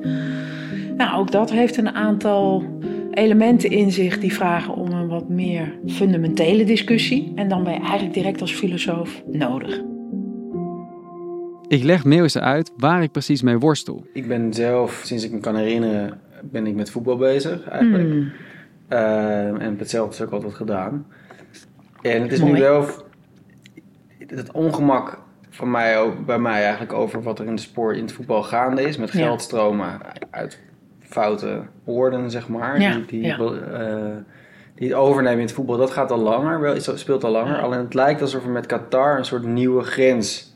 Nou, 0.98 1.20
ook 1.20 1.32
dat 1.32 1.52
heeft 1.52 1.78
een 1.78 1.90
aantal 1.90 2.64
elementen 3.12 3.70
in 3.70 3.92
zich 3.92 4.20
die 4.20 4.34
vragen 4.34 4.74
om 4.74 4.92
een 4.92 5.08
wat 5.08 5.30
meer 5.30 5.80
fundamentele 5.88 6.64
discussie. 6.64 7.32
En 7.36 7.50
dan 7.50 7.64
ben 7.64 7.74
je 7.74 7.80
eigenlijk 7.80 8.14
direct 8.14 8.42
als 8.42 8.54
filosoof 8.54 9.24
nodig. 9.32 9.82
Ik 11.68 11.84
leg 11.84 12.04
Meeuwissen 12.04 12.42
uit 12.42 12.72
waar 12.78 13.04
ik 13.04 13.12
precies 13.12 13.42
mee 13.42 13.58
worstel. 13.58 14.06
Ik 14.14 14.28
ben 14.28 14.54
zelf, 14.54 15.02
sinds 15.06 15.24
ik 15.24 15.32
me 15.32 15.40
kan 15.40 15.56
herinneren, 15.56 16.20
ben 16.44 16.68
ik 16.68 16.76
met 16.76 16.90
voetbal 16.92 17.18
bezig 17.18 17.68
eigenlijk. 17.70 18.26
Eh, 18.88 19.48
en 19.48 19.76
hetzelfde 19.78 20.18
dus 20.18 20.26
ook 20.28 20.34
altijd 20.34 20.54
gedaan. 20.54 21.06
En 22.02 22.22
het 22.22 22.32
is 22.32 22.40
Mooi. 22.40 22.54
nu 22.54 22.60
wel 22.60 22.86
het 24.28 24.52
ongemak 24.52 25.18
van 25.50 25.72
mij 25.72 26.00
ook, 26.00 26.26
bij 26.26 26.40
mij 26.40 26.62
eigenlijk 26.62 26.94
over 26.94 27.22
wat 27.24 27.40
er 27.40 27.46
in 27.46 27.56
de 27.56 27.62
sport, 27.62 27.96
in 27.96 28.02
het 28.04 28.12
voetbal 28.12 28.44
gaande 28.44 28.82
is. 28.82 28.98
Met 28.98 29.12
geldstromen 29.12 30.00
uit 30.30 30.60
foute 31.00 31.62
orde, 31.84 32.30
zeg 32.30 32.48
maar. 32.50 32.82
Ja, 32.82 32.94
Die, 32.94 33.06
die, 33.06 33.22
ja. 33.24 33.38
eh, 33.38 34.16
die 34.76 34.88
het 34.90 34.98
overnemen 34.98 35.40
in 35.40 35.46
het 35.46 35.52
voetbal, 35.56 35.78
dat 35.78 35.92
gaat 35.92 36.12
al 36.12 36.20
langer, 36.20 36.60
wel, 36.60 36.74
is- 36.74 37.00
speelt 37.00 37.24
al 37.24 37.32
langer. 37.32 37.58
Alleen 37.62 37.80
het 37.80 37.94
lijkt 37.94 38.22
alsof 38.22 38.44
er 38.44 38.50
met 38.50 38.66
Qatar 38.66 39.18
een 39.18 39.26
soort 39.26 39.44
nieuwe 39.44 39.84
grens 39.84 40.51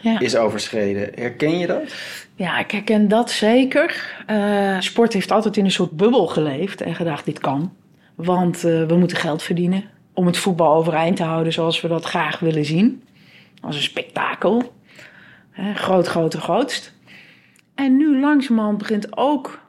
Ja. 0.00 0.18
is 0.20 0.36
overschreden. 0.36 1.10
Herken 1.14 1.58
je 1.58 1.66
dat? 1.66 1.94
Ja, 2.34 2.58
ik 2.58 2.70
herken 2.70 3.08
dat 3.08 3.30
zeker. 3.30 4.14
Eh, 4.26 4.80
sport 4.80 5.12
heeft 5.12 5.30
altijd 5.30 5.56
in 5.56 5.64
een 5.64 5.70
soort 5.70 5.90
bubbel 5.90 6.26
geleefd 6.26 6.80
en 6.80 6.94
gedacht, 6.94 7.24
dit 7.24 7.38
kan. 7.38 7.72
Want 8.14 8.56
eh, 8.64 8.86
we 8.86 8.96
moeten 8.96 9.16
geld 9.16 9.42
verdienen 9.42 9.84
om 10.14 10.26
het 10.26 10.36
voetbal 10.36 10.74
overeind 10.74 11.16
te 11.16 11.22
houden 11.22 11.52
zoals 11.52 11.80
we 11.80 11.88
dat 11.88 12.04
graag 12.04 12.38
willen 12.38 12.64
zien. 12.64 13.02
Als 13.60 13.76
een 13.76 13.82
spektakel. 13.82 14.72
Groot, 15.74 16.06
groter, 16.06 16.40
grootst. 16.40 16.92
En 17.74 17.96
nu 17.96 18.20
langzamerhand 18.20 18.78
begint 18.78 19.16
ook 19.16 19.60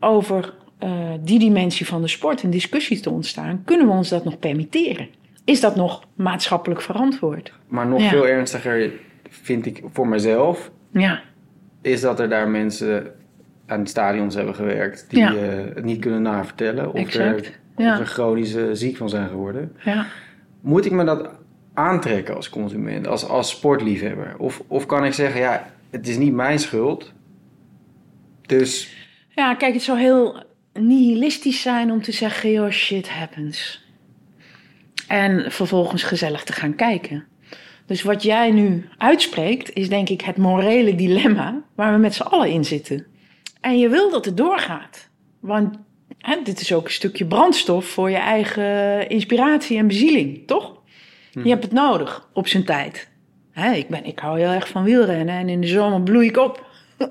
over 0.00 0.52
eh, 0.78 0.90
die 1.20 1.38
dimensie 1.38 1.86
van 1.86 2.02
de 2.02 2.08
sport 2.08 2.42
een 2.42 2.50
discussie 2.50 3.00
te 3.00 3.10
ontstaan. 3.10 3.62
Kunnen 3.64 3.86
we 3.86 3.92
ons 3.92 4.08
dat 4.08 4.24
nog 4.24 4.38
permitteren? 4.38 5.08
Is 5.44 5.60
dat 5.60 5.76
nog 5.76 6.02
maatschappelijk 6.14 6.82
verantwoord? 6.82 7.52
Maar 7.68 7.86
nog 7.86 8.00
Ja. 8.00 8.08
veel 8.08 8.26
ernstiger 8.26 8.90
vind 9.30 9.66
ik 9.66 9.82
voor 9.92 10.08
mezelf, 10.08 10.70
Ja, 10.92 11.20
is 11.82 12.00
dat 12.00 12.20
er 12.20 12.28
daar 12.28 12.48
mensen 12.48 13.14
aan 13.66 13.86
stadions 13.86 14.34
hebben 14.34 14.54
gewerkt 14.54 15.06
die 15.08 15.18
Ja. 15.18 15.34
eh, 15.34 15.74
het 15.74 15.84
niet 15.84 16.00
kunnen 16.00 16.22
navertellen 16.22 16.92
of 16.92 17.14
er, 17.14 17.58
ja. 17.76 17.92
of 17.92 17.98
er 18.00 18.06
chronisch 18.06 18.56
ziek 18.72 18.96
van 18.96 19.08
zijn 19.08 19.28
geworden. 19.28 19.72
ja. 19.84 20.06
Moet 20.60 20.84
ik 20.84 20.92
me 20.92 21.04
dat 21.04 21.30
aantrekken 21.74 22.34
als 22.34 22.48
consument, 22.48 23.06
als, 23.06 23.28
als 23.28 23.50
sportliefhebber? 23.50 24.34
Of, 24.38 24.62
of 24.66 24.86
kan 24.86 25.04
ik 25.04 25.12
zeggen, 25.12 25.40
ja, 25.40 25.70
het 25.90 26.08
is 26.08 26.16
niet 26.18 26.32
mijn 26.32 26.58
schuld, 26.58 27.12
dus 28.46 28.96
Ja, 29.28 29.54
kijk, 29.54 29.72
het 29.74 29.82
zou 29.82 29.98
heel 29.98 30.42
nihilistisch 30.72 31.62
zijn 31.62 31.90
om 31.90 32.02
te 32.02 32.12
zeggen, 32.12 32.50
joh, 32.50 32.70
shit 32.70 33.08
happens. 33.08 33.84
En 35.08 35.52
vervolgens 35.52 36.02
gezellig 36.02 36.44
te 36.44 36.52
gaan 36.52 36.74
kijken. 36.74 37.24
Dus 37.90 38.02
wat 38.02 38.22
jij 38.22 38.50
nu 38.50 38.88
uitspreekt, 38.98 39.74
is 39.74 39.88
denk 39.88 40.08
ik 40.08 40.20
het 40.20 40.36
morele 40.36 40.94
dilemma 40.94 41.62
waar 41.74 41.92
we 41.92 41.98
met 41.98 42.14
z'n 42.14 42.22
allen 42.22 42.50
in 42.50 42.64
zitten. 42.64 43.06
En 43.60 43.78
je 43.78 43.88
wil 43.88 44.10
dat 44.10 44.24
het 44.24 44.36
doorgaat. 44.36 45.08
Want 45.40 45.76
hè, 46.18 46.36
dit 46.42 46.60
is 46.60 46.72
ook 46.72 46.84
een 46.84 46.90
stukje 46.90 47.26
brandstof 47.26 47.86
voor 47.86 48.10
je 48.10 48.16
eigen 48.16 49.08
inspiratie 49.08 49.78
en 49.78 49.86
bezieling, 49.86 50.46
toch? 50.46 50.76
Je 51.30 51.48
hebt 51.48 51.62
het 51.62 51.72
nodig 51.72 52.28
op 52.32 52.48
zijn 52.48 52.64
tijd. 52.64 53.10
Hè, 53.50 53.72
ik, 53.72 53.88
ben, 53.88 54.04
ik 54.04 54.18
hou 54.18 54.38
heel 54.38 54.50
erg 54.50 54.68
van 54.68 54.84
wielrennen 54.84 55.34
en 55.34 55.48
in 55.48 55.60
de 55.60 55.66
zomer 55.66 56.02
bloei 56.02 56.26
ik 56.26 56.36
op. 56.36 56.66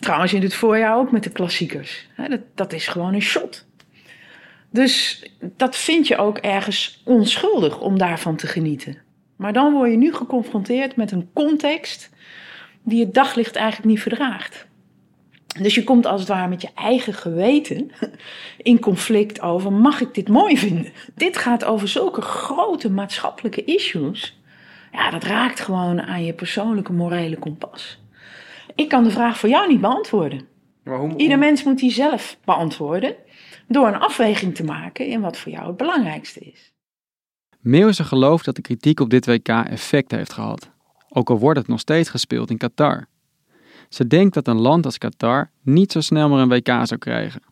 Trouwens 0.00 0.32
in 0.32 0.42
het 0.42 0.54
voorjaar 0.54 0.96
ook 0.96 1.10
met 1.10 1.22
de 1.22 1.30
klassiekers. 1.30 2.08
Hè, 2.14 2.28
dat, 2.28 2.40
dat 2.54 2.72
is 2.72 2.86
gewoon 2.86 3.14
een 3.14 3.22
shot. 3.22 3.66
Dus 4.70 5.24
dat 5.40 5.76
vind 5.76 6.06
je 6.08 6.16
ook 6.16 6.38
ergens 6.38 7.02
onschuldig 7.04 7.80
om 7.80 7.98
daarvan 7.98 8.36
te 8.36 8.46
genieten. 8.46 9.04
Maar 9.36 9.52
dan 9.52 9.72
word 9.72 9.90
je 9.90 9.96
nu 9.96 10.14
geconfronteerd 10.14 10.96
met 10.96 11.10
een 11.10 11.30
context 11.32 12.10
die 12.82 13.04
het 13.04 13.14
daglicht 13.14 13.56
eigenlijk 13.56 13.88
niet 13.88 14.00
verdraagt. 14.00 14.66
Dus 15.60 15.74
je 15.74 15.84
komt 15.84 16.06
als 16.06 16.20
het 16.20 16.28
ware 16.28 16.48
met 16.48 16.62
je 16.62 16.68
eigen 16.74 17.14
geweten 17.14 17.90
in 18.58 18.80
conflict 18.80 19.40
over: 19.40 19.72
mag 19.72 20.00
ik 20.00 20.14
dit 20.14 20.28
mooi 20.28 20.58
vinden? 20.58 20.92
Dit 21.14 21.36
gaat 21.36 21.64
over 21.64 21.88
zulke 21.88 22.22
grote 22.22 22.90
maatschappelijke 22.90 23.64
issues. 23.64 24.40
Ja, 24.92 25.10
dat 25.10 25.24
raakt 25.24 25.60
gewoon 25.60 26.02
aan 26.02 26.24
je 26.24 26.32
persoonlijke 26.32 26.92
morele 26.92 27.38
kompas. 27.38 27.98
Ik 28.74 28.88
kan 28.88 29.04
de 29.04 29.10
vraag 29.10 29.38
voor 29.38 29.48
jou 29.48 29.68
niet 29.68 29.80
beantwoorden. 29.80 30.48
maar 30.84 30.98
hoe, 30.98 31.16
Ieder 31.16 31.38
mens 31.38 31.64
moet 31.64 31.78
die 31.78 31.92
zelf 31.92 32.38
beantwoorden 32.44 33.14
door 33.68 33.86
een 33.86 33.98
afweging 33.98 34.54
te 34.54 34.64
maken 34.64 35.06
in 35.06 35.20
wat 35.20 35.38
voor 35.38 35.52
jou 35.52 35.66
het 35.66 35.76
belangrijkste 35.76 36.40
is. 36.40 36.74
Meeuwissen 37.66 38.04
gelooft 38.04 38.44
dat 38.44 38.54
de 38.54 38.62
kritiek 38.62 39.00
op 39.00 39.10
dit 39.10 39.26
WK 39.26 39.48
effect 39.48 40.10
heeft 40.10 40.32
gehad. 40.32 40.70
Ook 41.08 41.30
al 41.30 41.38
wordt 41.38 41.58
het 41.58 41.68
nog 41.68 41.80
steeds 41.80 42.08
gespeeld 42.08 42.50
in 42.50 42.56
Qatar. 42.56 43.06
Ze 43.88 44.06
denkt 44.06 44.34
dat 44.34 44.46
een 44.46 44.60
land 44.60 44.84
als 44.84 44.98
Qatar 44.98 45.50
niet 45.62 45.92
zo 45.92 46.00
snel 46.00 46.28
meer 46.28 46.38
een 46.38 46.48
WK 46.48 46.66
zou 46.66 46.98
krijgen. 46.98 47.42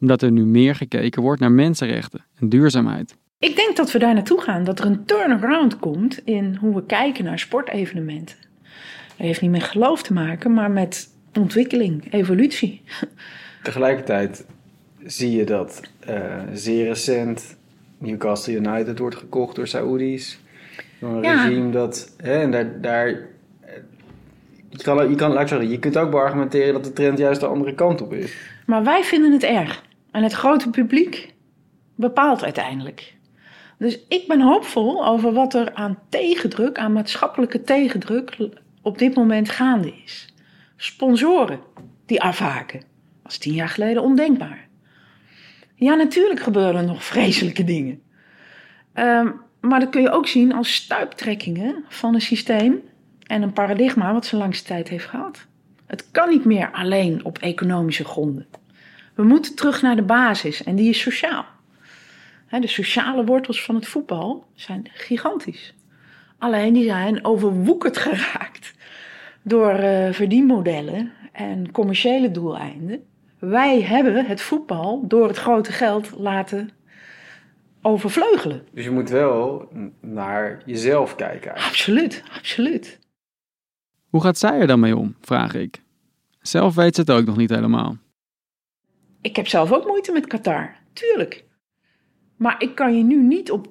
Omdat 0.00 0.22
er 0.22 0.30
nu 0.30 0.44
meer 0.44 0.74
gekeken 0.74 1.22
wordt 1.22 1.40
naar 1.40 1.52
mensenrechten 1.52 2.24
en 2.34 2.48
duurzaamheid. 2.48 3.16
Ik 3.38 3.56
denk 3.56 3.76
dat 3.76 3.92
we 3.92 3.98
daar 3.98 4.14
naartoe 4.14 4.40
gaan, 4.40 4.64
dat 4.64 4.78
er 4.78 4.86
een 4.86 5.04
turnaround 5.04 5.78
komt 5.78 6.24
in 6.24 6.54
hoe 6.60 6.74
we 6.74 6.86
kijken 6.86 7.24
naar 7.24 7.38
sportevenementen. 7.38 8.36
Dat 9.16 9.26
heeft 9.26 9.40
niet 9.40 9.50
met 9.50 9.62
geloof 9.62 10.02
te 10.02 10.12
maken, 10.12 10.52
maar 10.52 10.70
met 10.70 11.08
ontwikkeling, 11.38 12.12
evolutie. 12.12 12.82
tegelijkertijd 13.62 14.46
zie 15.04 15.30
je 15.30 15.44
dat 15.44 15.82
eh, 16.00 16.42
zeer 16.52 16.86
recent 16.86 17.56
Newcastle 17.98 18.52
United 18.54 18.98
wordt 18.98 19.16
gekocht 19.16 19.56
door 19.56 19.66
Saoedi's. 19.66 20.38
Door 21.00 21.10
een 21.10 21.22
Ja. 21.22 21.44
regime 21.44 21.70
dat... 21.70 22.14
Hè, 22.16 22.40
en 22.40 22.50
daar... 22.50 22.80
daar 22.80 23.06
eh, 23.06 23.72
je 24.68 24.82
kan, 24.82 25.08
je 25.08 25.14
kan, 25.14 25.32
laat 25.32 25.42
ik 25.42 25.48
zeggen, 25.48 25.68
je 25.68 25.78
kunt 25.78 25.96
ook 25.96 26.10
beargumenteren 26.10 26.72
dat 26.72 26.84
de 26.84 26.92
trend 26.92 27.18
juist 27.18 27.40
de 27.40 27.46
andere 27.46 27.74
kant 27.74 28.00
op 28.02 28.12
is. 28.12 28.36
Maar 28.66 28.84
wij 28.84 29.04
vinden 29.04 29.32
het 29.32 29.42
erg. 29.42 29.82
En 30.10 30.22
het 30.22 30.32
grote 30.32 30.70
publiek 30.70 31.34
bepaalt 31.94 32.44
uiteindelijk. 32.44 33.16
Dus 33.78 33.98
ik 34.08 34.24
ben 34.28 34.40
hoopvol 34.40 35.06
over 35.06 35.32
wat 35.32 35.54
er 35.54 35.74
aan 35.74 35.98
tegendruk, 36.08 36.78
aan 36.78 36.92
maatschappelijke 36.92 37.62
tegendruk, 37.62 38.36
op 38.82 38.98
dit 38.98 39.14
moment 39.14 39.48
gaande 39.50 39.92
is. 40.04 40.34
Sponsoren 40.76 41.60
die 42.06 42.22
afhaken. 42.22 42.80
Dat 43.22 43.32
is 43.32 43.38
tien 43.38 43.54
jaar 43.54 43.68
geleden 43.68 44.02
ondenkbaar. 44.02 44.67
Ja, 45.78 45.94
natuurlijk 45.94 46.40
gebeuren 46.40 46.74
er 46.74 46.86
nog 46.86 47.04
vreselijke 47.04 47.64
dingen. 47.64 48.02
Ehm, 48.92 49.30
maar 49.60 49.80
dat 49.80 49.88
kun 49.88 50.02
je 50.02 50.10
ook 50.10 50.26
zien 50.26 50.52
als 50.54 50.74
stuiptrekkingen 50.74 51.84
van 51.88 52.14
een 52.14 52.20
systeem 52.20 52.80
en 53.26 53.42
een 53.42 53.52
paradigma 53.52 54.12
wat 54.12 54.26
zijn 54.26 54.40
langste 54.40 54.64
tijd 54.64 54.88
heeft 54.88 55.04
gehad. 55.04 55.46
Het 55.86 56.10
kan 56.10 56.28
niet 56.28 56.44
meer 56.44 56.70
alleen 56.70 57.24
op 57.24 57.38
economische 57.38 58.04
gronden. 58.04 58.46
We 59.14 59.22
moeten 59.22 59.54
terug 59.54 59.82
naar 59.82 59.96
de 59.96 60.02
basis 60.02 60.64
en 60.64 60.76
die 60.76 60.88
is 60.88 61.00
sociaal. 61.00 61.44
De 62.60 62.66
sociale 62.66 63.24
wortels 63.24 63.64
van 63.64 63.74
het 63.74 63.88
voetbal 63.88 64.46
zijn 64.54 64.90
gigantisch. 64.92 65.74
Alleen 66.38 66.72
die 66.72 66.84
zijn 66.84 67.24
overwoekerd 67.24 67.96
geraakt 67.96 68.74
door 69.42 69.70
eh, 69.70 70.12
verdienmodellen 70.12 71.12
en 71.32 71.70
commerciële 71.72 72.30
doeleinden. 72.30 73.07
Wij 73.38 73.82
hebben 73.82 74.26
het 74.26 74.40
voetbal 74.40 75.04
door 75.08 75.28
het 75.28 75.36
grote 75.36 75.72
geld 75.72 76.10
laten 76.16 76.70
overvleugelen. 77.82 78.66
Dus 78.72 78.84
je 78.84 78.90
moet 78.90 79.10
wel 79.10 79.68
naar 80.00 80.62
jezelf 80.66 81.14
kijken. 81.14 81.50
eigenlijk. 81.50 81.68
Absoluut, 81.68 82.22
absoluut. 82.36 82.98
Hoe 84.10 84.22
gaat 84.22 84.38
zij 84.38 84.60
er 84.60 84.66
dan 84.66 84.80
mee 84.80 84.96
om? 84.96 85.16
vraag 85.20 85.54
ik. 85.54 85.82
Zelf 86.40 86.74
weet 86.74 86.94
ze 86.94 87.00
het 87.00 87.10
ook 87.10 87.24
nog 87.24 87.36
niet 87.36 87.50
helemaal. 87.50 87.96
Ik 89.20 89.36
heb 89.36 89.46
zelf 89.48 89.72
ook 89.72 89.86
moeite 89.86 90.12
met 90.12 90.26
Qatar, 90.26 90.74
tuurlijk. 90.92 91.44
Maar 92.36 92.54
ik 92.58 92.74
kan 92.74 92.96
je 92.96 93.02
nu 93.02 93.22
niet 93.22 93.50
op 93.50 93.66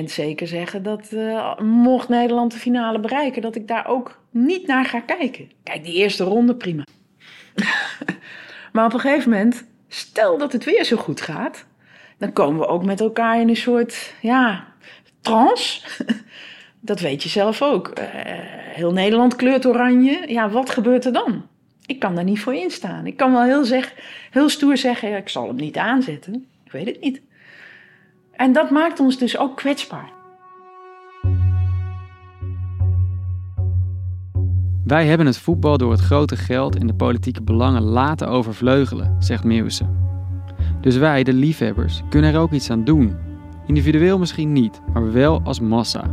100% 0.00 0.04
zeker 0.04 0.46
zeggen 0.46 0.82
dat 0.82 1.12
eh, 1.12 1.58
mocht 1.58 2.08
Nederland 2.08 2.52
de 2.52 2.58
finale 2.58 3.00
bereiken, 3.00 3.42
dat 3.42 3.56
ik 3.56 3.68
daar 3.68 3.86
ook 3.86 4.20
niet 4.30 4.66
naar 4.66 4.84
ga 4.84 5.00
kijken. 5.00 5.50
Kijk, 5.62 5.84
die 5.84 5.94
eerste 5.94 6.24
ronde 6.24 6.56
prima. 6.56 6.84
maar 8.72 8.84
op 8.84 8.92
een 8.92 9.00
gegeven 9.00 9.30
moment, 9.30 9.64
stel 9.88 10.38
dat 10.38 10.52
het 10.52 10.64
weer 10.64 10.84
zo 10.84 10.96
goed 10.96 11.20
gaat, 11.20 11.64
dan 12.18 12.32
komen 12.32 12.60
we 12.60 12.66
ook 12.66 12.84
met 12.84 13.00
elkaar 13.00 13.40
in 13.40 13.48
een 13.48 13.56
soort, 13.56 14.14
ja, 14.20 14.64
trance. 15.20 15.80
dat 16.80 17.00
weet 17.00 17.22
je 17.22 17.28
zelf 17.28 17.62
ook. 17.62 17.88
Eh, 17.88 18.06
heel 18.74 18.92
Nederland 18.92 19.36
kleurt 19.36 19.66
oranje. 19.66 20.24
Ja, 20.26 20.50
wat 20.50 20.70
gebeurt 20.70 21.04
er 21.04 21.12
dan? 21.12 21.46
Ik 21.86 21.98
kan 21.98 22.14
daar 22.14 22.24
niet 22.24 22.40
voor 22.40 22.54
instaan. 22.54 23.06
Ik 23.06 23.16
kan 23.16 23.32
wel 23.32 23.42
heel, 23.42 23.64
zeg, 23.64 23.94
heel 24.30 24.48
stoer 24.48 24.76
zeggen, 24.76 25.16
ik 25.16 25.28
zal 25.28 25.46
hem 25.46 25.56
niet 25.56 25.76
aanzetten. 25.76 26.46
Ik 26.64 26.72
weet 26.72 26.86
het 26.86 27.00
niet. 27.00 27.20
En 28.32 28.52
dat 28.52 28.70
maakt 28.70 29.00
ons 29.00 29.18
dus 29.18 29.38
ook 29.38 29.56
kwetsbaar. 29.56 30.10
Wij 34.84 35.06
hebben 35.06 35.26
het 35.26 35.38
voetbal 35.38 35.78
door 35.78 35.90
het 35.90 36.00
grote 36.00 36.36
geld 36.36 36.76
en 36.78 36.86
de 36.86 36.94
politieke 36.94 37.42
belangen 37.42 37.82
laten 37.82 38.28
overvleugelen, 38.28 39.16
zegt 39.18 39.44
Meeuwse. 39.44 39.84
Dus 40.80 40.96
wij, 40.96 41.22
de 41.22 41.32
liefhebbers, 41.32 42.02
kunnen 42.08 42.34
er 42.34 42.40
ook 42.40 42.52
iets 42.52 42.70
aan 42.70 42.84
doen. 42.84 43.14
Individueel 43.66 44.18
misschien 44.18 44.52
niet, 44.52 44.80
maar 44.92 45.12
wel 45.12 45.40
als 45.44 45.60
massa. 45.60 46.04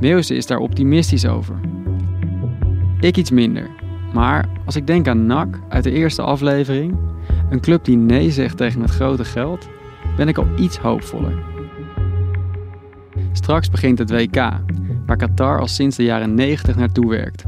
Meeuwse 0.00 0.34
is 0.34 0.46
daar 0.46 0.58
optimistisch 0.58 1.26
over. 1.26 1.54
Ik 3.00 3.16
iets 3.16 3.30
minder. 3.30 3.70
Maar 4.12 4.48
als 4.64 4.76
ik 4.76 4.86
denk 4.86 5.08
aan 5.08 5.26
NAC 5.26 5.60
uit 5.68 5.84
de 5.84 5.92
eerste 5.92 6.22
aflevering, 6.22 6.96
een 7.50 7.60
club 7.60 7.84
die 7.84 7.96
nee 7.96 8.30
zegt 8.30 8.56
tegen 8.56 8.80
het 8.80 8.90
grote 8.90 9.24
geld, 9.24 9.68
ben 10.16 10.28
ik 10.28 10.38
al 10.38 10.46
iets 10.56 10.78
hoopvoller. 10.78 11.34
Straks 13.32 13.70
begint 13.70 13.98
het 13.98 14.10
WK, 14.10 14.52
waar 15.12 15.28
Qatar 15.28 15.60
al 15.60 15.68
sinds 15.68 15.96
de 15.96 16.02
jaren 16.02 16.34
90 16.34 16.76
naartoe 16.76 17.08
werkt. 17.08 17.44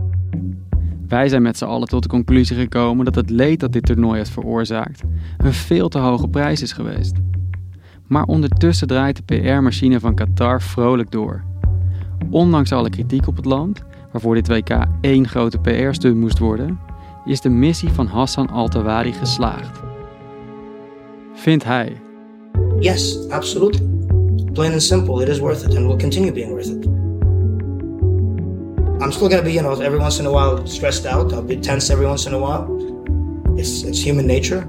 Wij 1.08 1.28
zijn 1.28 1.42
met 1.42 1.58
z'n 1.58 1.64
allen 1.64 1.88
tot 1.88 2.02
de 2.02 2.08
conclusie 2.08 2.56
gekomen 2.56 3.04
dat 3.04 3.14
het 3.14 3.30
leed 3.30 3.60
dat 3.60 3.72
dit 3.72 3.86
toernooi 3.86 4.16
heeft 4.16 4.30
veroorzaakt 4.30 5.02
een 5.36 5.52
veel 5.52 5.88
te 5.88 5.98
hoge 5.98 6.28
prijs 6.28 6.62
is 6.62 6.72
geweest. 6.72 7.16
Maar 8.06 8.24
ondertussen 8.24 8.86
draait 8.86 9.16
de 9.16 9.22
PR-machine 9.22 10.00
van 10.00 10.14
Qatar 10.14 10.62
vrolijk 10.62 11.10
door. 11.10 11.42
Ondanks 12.30 12.72
alle 12.72 12.90
kritiek 12.90 13.26
op 13.26 13.36
het 13.36 13.44
land, 13.44 13.82
waarvoor 14.12 14.34
dit 14.34 14.48
WK 14.48 14.86
één 15.00 15.28
grote 15.28 15.58
PR-stunt 15.58 16.16
moest 16.16 16.38
worden, 16.38 16.78
is 17.24 17.40
de 17.40 17.48
missie 17.48 17.88
van 17.88 18.06
Hassan 18.06 18.50
Al-Tawari 18.50 19.12
geslaagd. 19.12 19.80
Vindt 21.34 21.64
hij. 21.64 22.00
Yes, 22.78 23.28
absolutely. 23.28 23.86
Plain 24.52 24.72
and 24.72 24.82
simple, 24.82 25.22
it 25.22 25.28
is 25.28 25.38
worth 25.38 25.62
it 25.62 25.76
and 25.76 25.86
will 25.86 25.98
continue 25.98 26.32
being 26.32 26.50
worth 26.50 26.66
it. 26.66 26.93
I'm 29.04 29.12
still 29.12 29.28
gonna 29.28 29.42
be, 29.42 29.52
you 29.52 29.60
know, 29.60 29.78
every 29.82 29.98
once 29.98 30.18
in 30.18 30.24
a 30.24 30.32
while 30.32 30.66
stressed 30.66 31.04
out. 31.04 31.30
I'll 31.34 31.42
be 31.42 31.60
tense 31.60 31.92
every 31.92 32.06
once 32.06 32.24
in 32.26 32.32
a 32.32 32.38
while. 32.38 32.66
It's 33.58 33.82
it's 33.82 34.00
human 34.06 34.26
nature. 34.26 34.66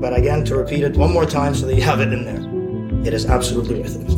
But 0.00 0.16
again, 0.16 0.44
to 0.44 0.56
repeat 0.56 0.82
it 0.82 0.96
one 0.96 1.12
more 1.12 1.26
time 1.26 1.54
so 1.54 1.66
that 1.66 1.74
you 1.74 1.82
have 1.82 2.00
it 2.00 2.12
in 2.12 2.24
there. 2.24 2.42
It 3.06 3.12
is 3.12 3.26
absolutely 3.26 3.80
worth 3.80 3.96
it. 3.96 4.16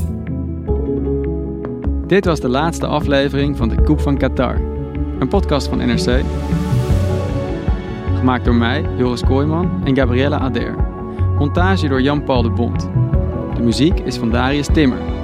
Dit 2.09 2.25
was 2.25 2.41
de 2.41 2.49
laatste 2.49 2.87
aflevering 2.87 3.57
van 3.57 3.69
de 3.69 3.83
Koep 3.83 4.01
van 4.01 4.19
Qatar. 4.19 4.61
Een 5.19 5.29
podcast 5.29 5.69
van 5.69 5.79
NRC. 5.79 6.25
Gemaakt 8.15 8.45
door 8.45 8.55
mij, 8.55 8.85
Joris 8.97 9.23
Kooijman 9.23 9.71
en 9.85 9.97
Gabriella 9.97 10.39
Ader. 10.39 10.75
Montage 11.39 11.89
door 11.89 12.03
Jan-Paul 12.03 12.43
de 12.43 12.51
Bond. 12.51 12.89
De 13.57 13.63
muziek 13.63 14.01
is 14.01 14.17
van 14.17 14.31
Darius 14.31 14.67
Timmer. 14.73 15.16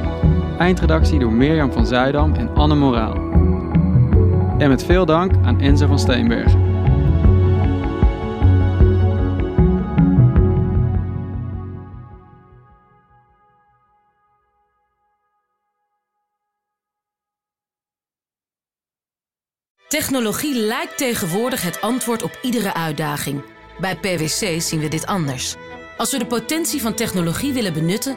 Eindredactie 0.59 1.19
door 1.19 1.33
Mirjam 1.33 1.73
van 1.73 1.87
Zuidam 1.87 2.35
en 2.35 2.55
Anne 2.55 2.75
Moraal. 2.75 3.15
En 4.59 4.69
met 4.69 4.85
veel 4.85 5.07
dank 5.07 5.33
aan 5.45 5.61
Enzo 5.61 5.87
van 5.87 5.99
Steenbergen. 5.99 6.71
Technologie 19.89 20.55
lijkt 20.55 20.99
tegenwoordig 20.99 21.63
het 21.63 21.81
antwoord 21.81 22.23
op 22.23 22.39
iedere 22.43 22.75
uitdaging. 22.75 23.43
Bij 23.81 23.97
PwC 23.97 24.61
zien 24.61 24.81
we 24.81 24.89
dit 24.89 25.07
anders. 25.07 25.55
Als 25.97 26.13
we 26.13 26.19
de 26.19 26.27
potentie 26.27 26.81
van 26.81 26.95
technologie 26.95 27.53
willen 27.53 27.73
benutten, 27.73 28.17